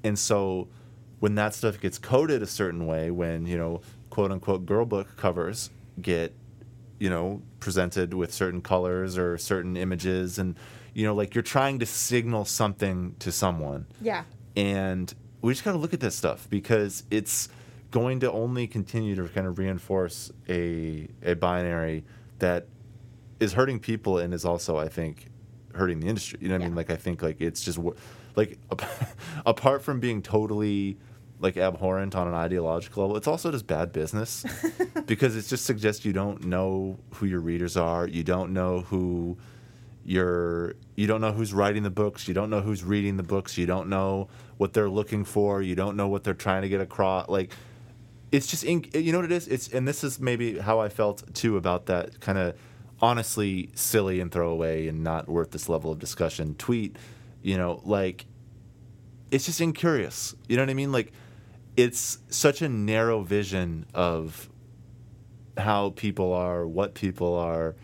and 0.03 0.17
so 0.19 0.67
when 1.23 1.35
that 1.35 1.53
stuff 1.53 1.79
gets 1.79 1.97
coded 1.97 2.43
a 2.43 2.45
certain 2.45 2.85
way, 2.85 3.09
when 3.09 3.45
you 3.45 3.57
know, 3.57 3.79
quote 4.09 4.29
unquote, 4.29 4.65
girl 4.65 4.85
book 4.85 5.07
covers 5.15 5.69
get, 6.01 6.35
you 6.99 7.09
know, 7.09 7.41
presented 7.61 8.13
with 8.13 8.33
certain 8.33 8.61
colors 8.61 9.17
or 9.17 9.37
certain 9.37 9.77
images, 9.77 10.37
and 10.37 10.57
you 10.93 11.05
know, 11.05 11.15
like 11.15 11.33
you're 11.33 11.41
trying 11.41 11.79
to 11.79 11.85
signal 11.85 12.43
something 12.43 13.15
to 13.19 13.31
someone 13.31 13.85
yeah 14.01 14.23
and 14.57 15.13
we 15.41 15.53
just 15.53 15.63
got 15.63 15.71
to 15.71 15.77
look 15.77 15.93
at 15.93 16.01
this 16.01 16.13
stuff 16.13 16.49
because 16.49 17.03
it's 17.09 17.47
going 17.89 18.19
to 18.19 18.29
only 18.29 18.67
continue 18.67 19.15
to 19.15 19.25
kind 19.29 19.47
of 19.47 19.57
reinforce 19.57 20.29
a 20.49 21.07
a 21.23 21.35
binary 21.35 22.03
that 22.39 22.67
is 23.39 23.53
hurting 23.53 23.79
people 23.79 24.17
and 24.17 24.33
is 24.33 24.43
also 24.43 24.77
I 24.77 24.89
think 24.89 25.29
hurting 25.73 26.01
the 26.01 26.07
industry. 26.07 26.39
You 26.41 26.49
know 26.49 26.55
what 26.55 26.63
I 26.63 26.65
mean? 26.65 26.75
Like 26.75 26.91
I 26.91 26.97
think 26.97 27.21
like 27.21 27.39
it's 27.39 27.63
just 27.63 27.79
like 28.35 28.59
apart 29.45 29.83
from 29.83 30.01
being 30.01 30.21
totally 30.21 30.97
like 31.43 31.57
abhorrent 31.57 32.15
on 32.15 32.27
an 32.27 32.33
ideological 32.33 33.03
level, 33.03 33.17
it's 33.17 33.27
also 33.27 33.51
just 33.51 33.67
bad 33.67 33.91
business. 33.91 34.45
Because 35.05 35.35
it 35.35 35.45
just 35.45 35.65
suggests 35.65 36.05
you 36.05 36.13
don't 36.13 36.45
know 36.45 36.97
who 37.15 37.25
your 37.25 37.41
readers 37.41 37.75
are, 37.75 38.07
you 38.07 38.23
don't 38.23 38.53
know 38.53 38.81
who 38.81 39.37
you're 40.05 40.75
you 40.95 41.07
don't 41.07 41.21
know 41.21 41.31
who's 41.31 41.53
writing 41.53 41.83
the 41.83 41.89
books 41.89 42.27
you 42.27 42.33
don't 42.33 42.49
know 42.49 42.59
who's 42.59 42.83
reading 42.83 43.15
the 43.15 43.23
books 43.23 43.57
you 43.57 43.65
don't 43.65 43.87
know 43.87 44.27
what 44.57 44.73
they're 44.73 44.89
looking 44.89 45.23
for 45.23 45.61
you 45.61 45.75
don't 45.75 45.95
know 45.95 46.09
what 46.09 46.23
they're 46.25 46.33
trying 46.33 46.61
to 46.61 46.67
get 46.69 46.81
across 46.81 47.29
like 47.29 47.53
it's 48.31 48.47
just 48.47 48.63
in, 48.63 48.83
you 48.93 49.11
know 49.11 49.19
what 49.19 49.25
it 49.25 49.31
is? 49.31 49.47
It's 49.47 49.69
and 49.69 49.87
this 49.87 50.03
is 50.03 50.19
maybe 50.19 50.57
how 50.59 50.79
i 50.79 50.89
felt 50.89 51.33
too 51.33 51.55
about 51.55 51.85
that 51.85 52.19
kind 52.19 52.37
of 52.37 52.57
honestly 53.01 53.69
silly 53.75 54.19
and 54.19 54.31
throwaway 54.31 54.87
and 54.87 55.03
not 55.03 55.29
worth 55.29 55.51
this 55.51 55.69
level 55.69 55.91
of 55.91 55.99
discussion 55.99 56.55
tweet 56.55 56.97
you 57.41 57.57
know 57.57 57.81
like 57.85 58.25
it's 59.31 59.45
just 59.45 59.61
incurious 59.61 60.35
you 60.49 60.57
know 60.57 60.63
what 60.63 60.69
i 60.69 60.73
mean? 60.73 60.91
Like 60.91 61.13
it's 61.77 62.19
such 62.29 62.61
a 62.61 62.69
narrow 62.69 63.21
vision 63.23 63.85
of 63.93 64.49
how 65.57 65.91
people 65.91 66.33
are, 66.33 66.67
what 66.67 66.93
people 66.93 67.35
are, 67.35 67.75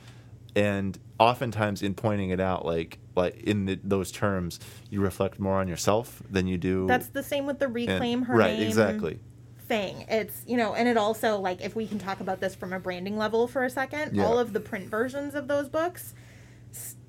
and 0.56 0.98
oftentimes 1.20 1.82
in 1.82 1.94
pointing 1.94 2.30
it 2.30 2.40
out, 2.40 2.66
like 2.66 3.00
like 3.16 3.36
in 3.42 3.66
the, 3.66 3.80
those 3.84 4.12
terms, 4.12 4.60
you 4.90 5.02
reflect 5.02 5.40
more 5.40 5.60
on 5.60 5.68
yourself 5.68 6.22
than 6.30 6.48
you 6.48 6.58
do. 6.58 6.88
that's 6.88 7.08
the 7.10 7.24
same 7.24 7.46
with 7.46 7.60
the 7.60 7.66
and- 7.66 7.76
reclaim 7.76 8.22
her 8.24 8.36
right, 8.36 8.58
name 8.58 8.68
exactly. 8.68 9.20
thing. 9.68 10.06
It's, 10.10 10.42
you 10.48 10.56
know, 10.56 10.74
and 10.74 10.88
it 10.88 10.96
also, 10.96 11.38
like, 11.38 11.60
if 11.62 11.76
we 11.76 11.86
can 11.86 12.00
talk 12.00 12.22
about 12.22 12.40
this 12.40 12.56
from 12.56 12.72
a 12.72 12.80
branding 12.80 13.18
level 13.18 13.46
for 13.48 13.66
a 13.66 13.70
second, 13.70 14.16
Yeah. 14.16 14.24
all 14.26 14.40
of 14.40 14.54
the 14.54 14.60
print 14.62 14.86
versions 14.90 15.36
of 15.36 15.48
those 15.50 15.68
books 15.68 16.14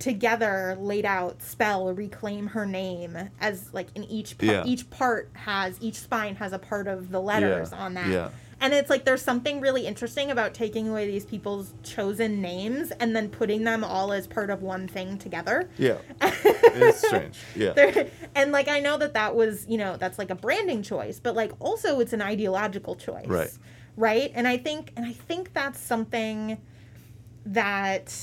together 0.00 0.76
laid 0.80 1.04
out 1.04 1.40
spell 1.42 1.92
reclaim 1.94 2.48
her 2.48 2.64
name 2.66 3.16
as 3.40 3.72
like 3.72 3.88
in 3.94 4.02
each 4.04 4.36
part 4.38 4.50
Yeah. 4.50 4.64
each 4.64 4.88
part 4.90 5.30
has 5.34 5.76
each 5.80 5.96
spine 6.00 6.34
has 6.36 6.52
a 6.52 6.58
part 6.58 6.88
of 6.88 7.10
the 7.10 7.20
letters 7.20 7.68
Yeah, 7.70 7.78
on 7.78 7.94
that 7.94 8.08
yeah. 8.08 8.30
and 8.62 8.72
it's 8.72 8.88
like 8.88 9.04
there's 9.04 9.20
something 9.20 9.60
really 9.60 9.86
interesting 9.86 10.30
about 10.30 10.54
taking 10.54 10.88
away 10.88 11.06
these 11.06 11.26
people's 11.26 11.74
chosen 11.82 12.40
names 12.40 12.90
and 12.92 13.14
then 13.14 13.28
putting 13.28 13.62
them 13.64 13.84
all 13.84 14.12
as 14.12 14.26
part 14.26 14.48
of 14.48 14.62
one 14.62 14.88
thing 14.88 15.18
together 15.18 15.68
Yeah, 15.76 15.98
it's 16.22 17.06
strange. 17.06 17.38
Yeah, 17.54 17.74
there 17.74 18.08
and 18.34 18.52
like 18.52 18.68
i 18.68 18.80
know 18.80 18.96
that 18.96 19.12
that 19.12 19.36
was 19.36 19.66
you 19.68 19.76
know 19.76 19.98
that's 19.98 20.18
like 20.18 20.30
a 20.30 20.34
branding 20.34 20.82
choice 20.82 21.20
but 21.20 21.36
like 21.36 21.52
also 21.60 22.00
it's 22.00 22.14
an 22.14 22.22
ideological 22.22 22.96
choice 22.96 23.26
Right. 23.28 23.50
right 23.96 24.32
and 24.34 24.48
i 24.48 24.56
think 24.56 24.92
and 24.96 25.04
i 25.04 25.12
think 25.12 25.52
that's 25.52 25.78
something 25.78 26.58
that 27.46 28.14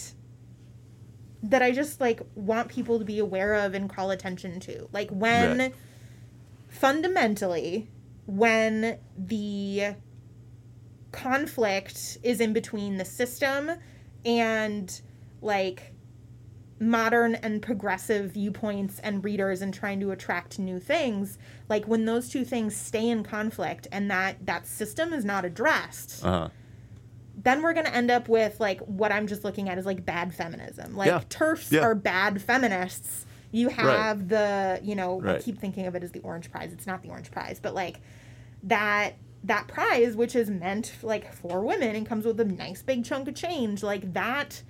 that 1.44 1.62
i 1.62 1.72
just 1.72 2.02
like 2.02 2.22
want 2.36 2.68
people 2.68 3.00
to 3.00 3.06
be 3.06 3.20
aware 3.20 3.54
of 3.54 3.74
and 3.74 3.90
call 3.90 4.10
attention 4.12 4.60
to 4.60 4.88
like 4.92 5.10
when 5.12 5.58
Right. 5.60 5.76
fundamentally, 6.68 7.88
when 8.26 8.98
the 9.18 9.96
conflict 11.12 12.18
is 12.24 12.42
in 12.42 12.54
between 12.54 12.98
the 12.98 13.06
system 13.06 13.72
and 14.26 15.02
like 15.42 15.94
modern 16.80 17.34
and 17.36 17.62
progressive 17.62 18.32
viewpoints 18.34 19.00
and 19.00 19.24
readers 19.24 19.62
and 19.62 19.74
trying 19.74 20.00
to 20.00 20.12
attract 20.12 20.60
new 20.60 20.80
things 20.80 21.40
like 21.70 21.86
when 21.88 22.06
those 22.06 22.30
two 22.30 22.46
things 22.46 22.76
stay 22.76 23.10
in 23.10 23.24
conflict 23.24 23.88
and 23.92 24.12
that 24.12 24.46
that 24.46 24.68
system 24.68 25.12
is 25.12 25.26
not 25.26 25.44
addressed 25.44 26.24
Uh-huh. 26.24 26.50
Then 27.38 27.62
we're 27.62 27.74
going 27.74 27.86
to 27.86 27.94
end 27.96 28.10
up 28.10 28.28
with 28.28 28.60
like 28.60 28.80
what 28.82 29.12
i'm 29.12 29.28
just 29.28 29.44
looking 29.44 29.70
at 29.70 29.78
is 29.78 29.86
like 29.86 30.04
bad 30.06 30.34
feminism. 30.34 30.96
Like 30.96 31.08
Yeah. 31.08 31.22
TERFs 31.30 31.72
Yeah. 31.72 31.82
are 31.82 31.96
bad 31.96 32.42
feminists. 32.42 33.26
You 33.52 33.70
have 33.70 34.28
the 34.28 34.80
you 34.84 34.96
know 34.96 35.22
i 35.26 35.38
keep 35.40 35.60
thinking 35.60 35.86
of 35.88 35.96
it 35.96 36.04
as 36.04 36.12
the 36.12 36.20
orange 36.22 36.52
prize. 36.52 36.74
It's 36.74 36.88
not 36.88 37.04
the 37.04 37.10
orange 37.10 37.32
prize 37.32 37.60
but 37.62 37.74
like 37.76 38.00
that 38.64 39.14
that 39.44 39.68
prize 39.68 40.16
which 40.16 40.36
is 40.36 40.50
meant 40.50 40.94
like 41.04 41.32
for 41.32 41.62
women 41.64 41.96
and 41.96 42.06
comes 42.08 42.26
with 42.26 42.40
a 42.40 42.46
nice 42.46 42.82
big 42.82 43.06
chunk 43.06 43.28
of 43.28 43.36
change 43.36 43.84
like 43.84 44.14
that 44.14 44.64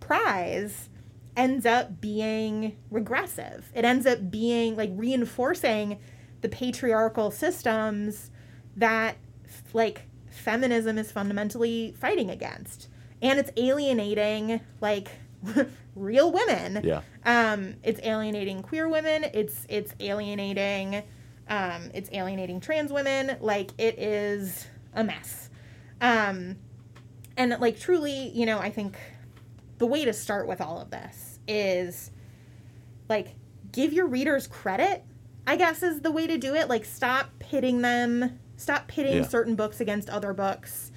prize 0.00 0.88
ends 1.36 1.64
up 1.64 2.00
being 2.00 2.76
regressive. 2.90 3.70
It 3.74 3.84
ends 3.84 4.06
up 4.06 4.28
being 4.30 4.76
like 4.76 4.90
reinforcing 4.94 5.98
the 6.40 6.48
patriarchal 6.48 7.30
systems 7.30 8.30
that 8.76 9.16
like 9.72 10.02
feminism 10.38 10.98
is 10.98 11.10
fundamentally 11.12 11.94
fighting 11.98 12.30
against 12.30 12.88
and 13.20 13.38
it's 13.38 13.50
alienating 13.56 14.60
like 14.80 15.08
real 15.94 16.32
women 16.32 16.80
Yeah. 16.84 17.02
um, 17.24 17.74
it's 17.82 18.00
alienating 18.02 18.62
queer 18.62 18.88
women. 18.88 19.24
It's 19.34 19.66
it's 19.68 19.94
alienating, 20.00 21.02
um, 21.48 21.90
it's 21.94 22.10
alienating 22.12 22.60
trans 22.60 22.92
women. 22.92 23.36
Like 23.40 23.70
it 23.78 23.98
is 23.98 24.66
a 24.94 25.04
mess. 25.04 25.50
Um, 26.00 26.56
and 27.36 27.56
like 27.60 27.78
truly, 27.78 28.28
you 28.30 28.46
know, 28.46 28.58
I 28.58 28.70
think 28.70 28.96
the 29.78 29.86
way 29.86 30.04
to 30.04 30.12
start 30.12 30.48
with 30.48 30.60
all 30.60 30.80
of 30.80 30.90
this 30.90 31.38
is 31.46 32.10
like 33.08 33.34
give 33.72 33.92
your 33.92 34.06
readers 34.06 34.46
credit. 34.46 35.04
I 35.46 35.56
guess 35.56 35.82
is 35.82 36.00
the 36.00 36.10
way 36.10 36.26
to 36.26 36.36
do 36.36 36.54
it. 36.54 36.68
Like 36.68 36.84
stop 36.84 37.30
pitting 37.38 37.80
them. 37.82 38.38
Stop 38.58 38.88
pitting 38.88 39.16
Yeah. 39.18 39.22
certain 39.22 39.54
books 39.54 39.80
against 39.80 40.10
other 40.10 40.34
books. 40.34 40.92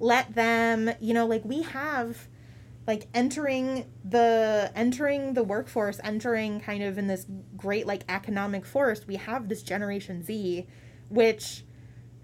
Let 0.00 0.34
them, 0.34 0.90
you 0.98 1.14
know, 1.14 1.26
like 1.26 1.44
we 1.44 1.62
have 1.62 2.26
like 2.86 3.06
entering 3.14 3.86
the 4.04 4.72
entering 4.74 5.34
the 5.34 5.44
workforce 5.44 6.00
entering 6.02 6.58
kind 6.58 6.82
of 6.82 6.98
in 6.98 7.06
this 7.06 7.26
great 7.56 7.86
like 7.86 8.02
economic 8.08 8.64
force 8.66 9.06
we 9.06 9.14
have 9.14 9.48
this 9.48 9.62
generation 9.62 10.20
z 10.24 10.66
which 11.08 11.62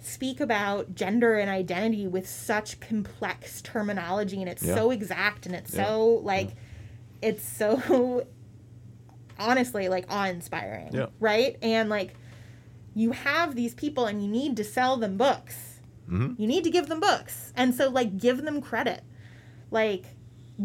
speak 0.00 0.40
about 0.40 0.96
gender 0.96 1.36
and 1.38 1.48
identity 1.48 2.08
with 2.08 2.28
such 2.28 2.80
complex 2.80 3.62
terminology 3.62 4.40
and 4.40 4.48
it's 4.50 4.64
Yeah. 4.64 4.74
so 4.74 4.90
exact 4.90 5.46
and 5.46 5.54
it's 5.54 5.72
Yeah. 5.72 5.84
so 5.84 6.20
like 6.24 6.50
it's 7.22 7.44
so 7.44 8.26
honestly 9.38 9.88
like 9.88 10.06
awe-inspiring 10.10 10.90
Yeah. 10.92 11.06
right 11.20 11.56
and 11.62 11.88
like 11.88 12.14
you 12.98 13.12
have 13.12 13.54
these 13.54 13.74
people 13.74 14.06
and 14.06 14.22
you 14.22 14.28
need 14.28 14.56
to 14.56 14.64
sell 14.64 14.96
them 14.96 15.16
books 15.16 15.80
hmm 16.08 16.32
you 16.38 16.46
need 16.46 16.64
to 16.64 16.70
give 16.70 16.86
them 16.88 17.00
books. 17.00 17.52
And 17.56 17.74
so, 17.74 17.88
like, 17.90 18.16
give 18.16 18.42
them 18.42 18.60
credit. 18.62 19.02
Like, 19.70 20.04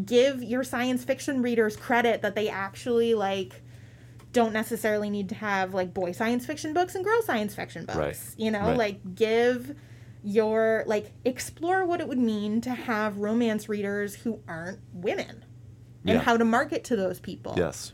give 0.05 0.41
your 0.43 0.63
science 0.63 1.03
fiction 1.03 1.41
readers 1.41 1.75
credit 1.75 2.21
that 2.21 2.35
they 2.35 2.47
actually, 2.47 3.13
like, 3.13 3.61
don't 4.31 4.53
necessarily 4.53 5.09
need 5.09 5.29
to 5.29 5.35
have, 5.35 5.73
like, 5.73 5.93
boy 5.93 6.11
science 6.11 6.45
fiction 6.45 6.73
books 6.73 6.95
and 6.95 7.03
girl 7.03 7.21
science 7.23 7.55
fiction 7.55 7.85
books. 7.85 7.97
Right. 7.97 8.17
You 8.37 8.51
know, 8.51 8.67
Right. 8.67 8.77
like, 8.77 9.15
give 9.15 9.75
your, 10.23 10.83
like, 10.87 11.11
explore 11.25 11.85
what 11.85 11.99
it 11.99 12.07
would 12.07 12.19
mean 12.19 12.61
to 12.61 12.69
have 12.69 13.17
romance 13.17 13.67
readers 13.67 14.13
who 14.15 14.39
aren't 14.47 14.79
women 14.93 15.43
and 16.05 16.17
Yeah. 16.17 16.21
how 16.21 16.37
to 16.37 16.45
market 16.45 16.83
to 16.85 16.95
those 16.95 17.19
people 17.19 17.55
Yes. 17.57 17.93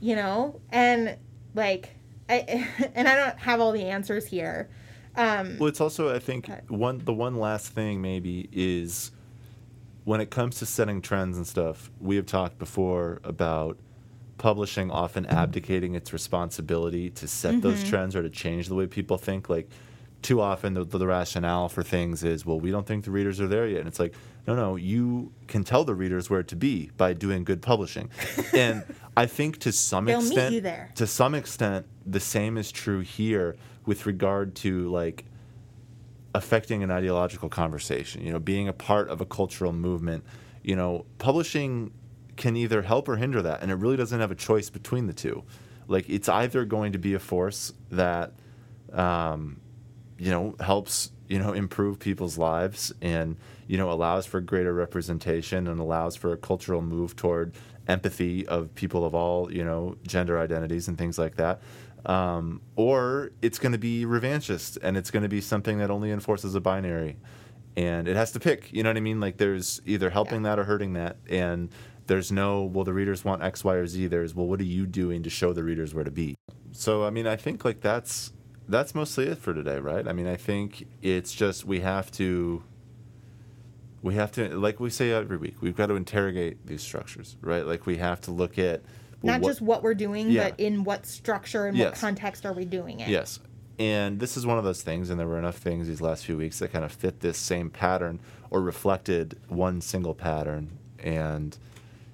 you 0.00 0.16
know 0.16 0.60
and 0.70 1.16
like 1.54 1.96
I, 2.28 2.68
and 2.94 3.08
i 3.08 3.14
don't 3.14 3.38
have 3.38 3.60
all 3.60 3.72
the 3.72 3.84
answers 3.84 4.26
here 4.26 4.68
um 5.16 5.58
Well, 5.58 5.68
it's 5.68 5.80
also 5.80 6.14
I 6.14 6.18
think 6.18 6.48
Okay. 6.48 6.60
one 6.68 6.98
the 7.04 7.12
one 7.12 7.36
last 7.36 7.68
thing 7.68 8.00
maybe 8.00 8.48
is 8.52 9.10
when 10.04 10.20
it 10.20 10.30
comes 10.30 10.58
to 10.58 10.66
setting 10.66 11.00
trends 11.00 11.36
and 11.36 11.46
stuff. 11.46 11.90
We 12.00 12.16
have 12.16 12.26
talked 12.26 12.58
before 12.58 13.20
about 13.22 13.78
publishing 14.38 14.90
often 14.90 15.26
abdicating 15.26 15.94
its 15.94 16.12
responsibility 16.12 17.10
to 17.10 17.28
set 17.28 17.60
those 17.62 17.84
trends 17.84 18.16
or 18.16 18.22
to 18.22 18.30
change 18.30 18.68
the 18.68 18.74
way 18.74 18.86
people 18.86 19.16
think. 19.18 19.48
Like 19.48 19.68
too 20.22 20.40
often 20.40 20.74
the, 20.74 20.84
the 20.84 21.06
rationale 21.06 21.68
for 21.68 21.82
things 21.82 22.24
is, 22.24 22.44
well, 22.46 22.58
we 22.58 22.70
don't 22.70 22.86
think 22.86 23.04
the 23.04 23.10
readers 23.10 23.40
are 23.40 23.46
there 23.46 23.66
yet. 23.68 23.80
And 23.80 23.88
it's 23.88 24.00
like, 24.00 24.14
no, 24.46 24.56
no, 24.56 24.76
you 24.76 25.32
can 25.46 25.62
tell 25.62 25.84
the 25.84 25.94
readers 25.94 26.30
where 26.30 26.42
to 26.42 26.56
be 26.56 26.90
by 26.96 27.12
doing 27.12 27.44
good 27.44 27.62
publishing. 27.62 28.08
and 28.54 28.82
I 29.16 29.26
think 29.26 29.58
to 29.58 29.72
some 29.72 30.06
They'll 30.06 30.20
extent, 30.20 30.94
to 30.96 31.06
some 31.06 31.34
extent, 31.34 31.86
the 32.06 32.20
same 32.20 32.56
is 32.56 32.72
true 32.72 33.00
here 33.00 33.56
with 33.86 34.06
regard 34.06 34.54
to 34.56 34.88
like 34.90 35.24
affecting 36.34 36.82
an 36.82 36.90
ideological 36.90 37.48
conversation, 37.48 38.24
you 38.24 38.32
know, 38.32 38.38
being 38.38 38.68
a 38.68 38.72
part 38.72 39.08
of 39.08 39.20
a 39.20 39.26
cultural 39.26 39.72
movement, 39.72 40.24
you 40.62 40.76
know, 40.76 41.04
publishing 41.18 41.92
can 42.36 42.56
either 42.56 42.82
help 42.82 43.08
or 43.08 43.16
hinder 43.16 43.42
that. 43.42 43.62
And 43.62 43.70
it 43.70 43.74
really 43.74 43.96
doesn't 43.96 44.18
have 44.18 44.30
a 44.30 44.36
choice 44.36 44.70
between 44.70 45.06
the 45.06 45.12
two. 45.12 45.44
Like, 45.88 46.08
it's 46.08 46.28
either 46.28 46.64
going 46.64 46.92
to 46.92 46.98
be 46.98 47.14
a 47.14 47.18
force 47.18 47.72
that, 47.90 48.32
um, 48.92 49.60
you 50.18 50.30
know, 50.30 50.54
helps, 50.60 51.10
you 51.28 51.38
know, 51.38 51.52
improve 51.52 51.98
people's 51.98 52.38
lives 52.38 52.92
and, 53.02 53.36
you 53.66 53.76
know, 53.76 53.90
allows 53.90 54.24
for 54.24 54.40
greater 54.40 54.72
representation 54.72 55.66
and 55.66 55.80
allows 55.80 56.16
for 56.16 56.32
a 56.32 56.36
cultural 56.36 56.80
move 56.80 57.16
toward 57.16 57.54
empathy 57.88 58.46
of 58.46 58.74
people 58.74 59.04
of 59.04 59.14
all, 59.14 59.52
you 59.52 59.64
know, 59.64 59.96
gender 60.06 60.38
identities 60.38 60.88
and 60.88 60.96
things 60.96 61.18
like 61.18 61.34
that. 61.36 61.60
Um, 62.04 62.62
or 62.74 63.30
it's 63.42 63.58
going 63.58 63.72
to 63.72 63.78
be 63.78 64.04
revanchist 64.04 64.78
and 64.82 64.96
it's 64.96 65.10
going 65.10 65.22
to 65.22 65.28
be 65.28 65.40
something 65.40 65.78
that 65.78 65.90
only 65.90 66.10
enforces 66.10 66.54
a 66.54 66.60
binary. 66.60 67.16
And 67.76 68.08
it 68.08 68.16
has 68.16 68.32
to 68.32 68.40
pick 68.40 68.72
you 68.72 68.82
know 68.82 68.90
what 68.90 68.96
i 68.96 69.00
mean? 69.00 69.20
Like 69.20 69.36
there's 69.38 69.80
either 69.86 70.10
helping 70.10 70.42
that 70.42 70.58
or 70.58 70.64
hurting 70.64 70.94
that 70.94 71.16
and 71.28 71.70
there's 72.06 72.32
no 72.32 72.64
well 72.64 72.84
the 72.84 72.92
readers 72.92 73.24
want 73.24 73.42
x 73.42 73.64
y 73.64 73.74
or 73.74 73.86
z. 73.86 74.06
There's 74.08 74.34
well 74.34 74.46
what 74.46 74.60
are 74.60 74.64
you 74.64 74.86
doing 74.86 75.22
to 75.22 75.30
show 75.30 75.52
the 75.52 75.62
readers 75.62 75.94
where 75.94 76.04
to 76.04 76.10
be? 76.10 76.34
So 76.72 77.04
i 77.04 77.10
mean 77.10 77.26
i 77.26 77.36
think 77.36 77.64
like 77.64 77.80
that's 77.80 78.32
that's 78.68 78.94
mostly 78.94 79.26
it 79.28 79.38
for 79.38 79.54
today 79.54 79.78
right? 79.78 80.06
I 80.06 80.12
mean 80.12 80.26
i 80.26 80.36
think 80.36 80.86
it's 81.02 81.32
just 81.32 81.64
we 81.64 81.80
have 81.80 82.10
to 82.12 82.62
we 84.02 84.14
have 84.14 84.32
to 84.32 84.48
like 84.58 84.80
we 84.80 84.90
say 84.90 85.12
every 85.12 85.36
week 85.36 85.62
we've 85.62 85.76
got 85.76 85.86
to 85.86 85.94
interrogate 85.94 86.66
these 86.66 86.82
structures 86.82 87.36
right? 87.40 87.64
Like 87.64 87.86
we 87.86 87.98
have 87.98 88.20
to 88.22 88.32
look 88.32 88.58
at 88.58 88.82
well, 89.22 89.32
not 89.34 89.40
what- 89.42 89.48
just 89.50 89.60
what 89.60 89.82
we're 89.82 89.94
doing 89.94 90.30
Yeah. 90.30 90.50
but 90.50 90.60
in 90.60 90.84
what 90.84 91.06
structure 91.06 91.66
and 91.66 91.78
what 91.78 91.94
context 91.94 92.44
are 92.46 92.52
we 92.52 92.64
doing 92.64 93.00
it 93.00 93.08
Yes. 93.08 93.38
And 93.78 94.20
this 94.20 94.36
is 94.36 94.46
one 94.46 94.58
of 94.58 94.64
those 94.64 94.82
things, 94.82 95.10
and 95.10 95.18
there 95.18 95.26
were 95.26 95.38
enough 95.38 95.56
things 95.56 95.88
these 95.88 96.00
last 96.02 96.24
few 96.26 96.36
weeks 96.36 96.58
that 96.60 96.72
kind 96.72 96.84
of 96.84 96.92
fit 96.92 97.20
this 97.20 97.38
same 97.38 97.68
pattern 97.70 98.20
or 98.50 98.60
reflected 98.60 99.40
one 99.48 99.80
single 99.80 100.14
pattern. 100.14 100.78
And 100.98 101.56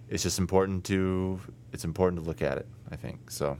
it's 0.09 0.23
just 0.23 0.39
important 0.39 0.85
to 0.85 1.41
it's 1.73 1.85
important 1.85 2.23
to 2.23 2.27
look 2.27 2.41
at 2.41 2.57
it, 2.59 2.67
I 2.91 2.97
think. 2.97 3.31
So 3.31 3.59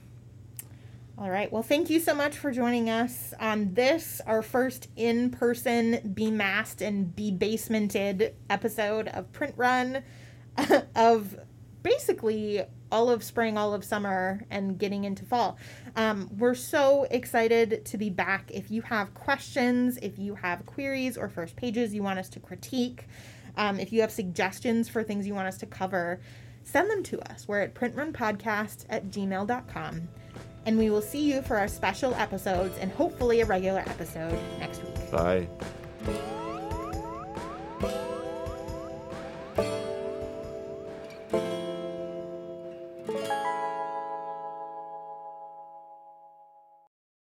All 1.19 1.29
right. 1.29 1.51
Well, 1.53 1.65
thank 1.65 1.91
you 1.91 1.99
so 1.99 2.15
much 2.15 2.39
for 2.39 2.53
joining 2.53 2.89
us 2.89 3.35
on 3.41 3.75
this, 3.75 4.21
our 4.27 4.41
first 4.41 4.89
in 4.95 5.31
person, 5.31 6.13
be 6.15 6.31
masked 6.31 6.81
and 6.81 7.15
be 7.15 7.33
basemented 7.33 8.33
episode 8.49 9.09
of 9.09 9.33
Print 9.33 9.55
Run 9.57 10.05
of 10.95 11.37
basically 11.83 12.63
all 12.91 13.11
of 13.11 13.23
spring, 13.23 13.59
all 13.59 13.75
of 13.75 13.85
summer, 13.85 14.45
and 14.51 14.79
getting 14.79 15.05
into 15.05 15.25
fall. 15.25 15.59
Um, 15.97 16.31
we're 16.39 16.55
so 16.55 17.07
excited 17.11 17.85
to 17.87 17.99
be 17.99 18.11
back. 18.11 18.51
If 18.53 18.71
you 18.71 18.83
have 18.83 19.15
questions, 19.15 19.99
if 19.99 20.19
you 20.19 20.35
have 20.37 20.67
queries 20.67 21.17
or 21.17 21.29
first 21.29 21.57
pages 21.57 21.95
you 21.95 22.03
want 22.03 22.19
us 22.19 22.29
to 22.31 22.41
critique, 22.41 23.07
um, 23.57 23.81
if 23.81 23.93
you 23.93 24.01
have 24.01 24.11
suggestions 24.11 24.89
for 24.89 25.03
things 25.03 25.27
you 25.27 25.35
want 25.35 25.49
us 25.49 25.59
to 25.59 25.67
cover, 25.67 26.21
send 26.63 26.91
them 26.91 27.03
to 27.05 27.21
us. 27.31 27.47
We're 27.49 27.61
at 27.61 27.75
printrunpodcast 27.75 28.87
at 28.89 29.11
gmail.com. 29.11 30.09
And 30.67 30.79
we 30.79 30.91
will 30.91 31.03
see 31.03 31.33
you 31.33 31.43
for 31.43 31.57
our 31.57 31.69
special 31.69 32.15
episodes 32.15 32.77
and 32.79 32.93
hopefully 32.93 33.41
a 33.41 33.47
regular 33.47 33.81
episode 33.81 34.39
next 34.59 34.83
week. 34.85 35.11
bye. 35.11 36.35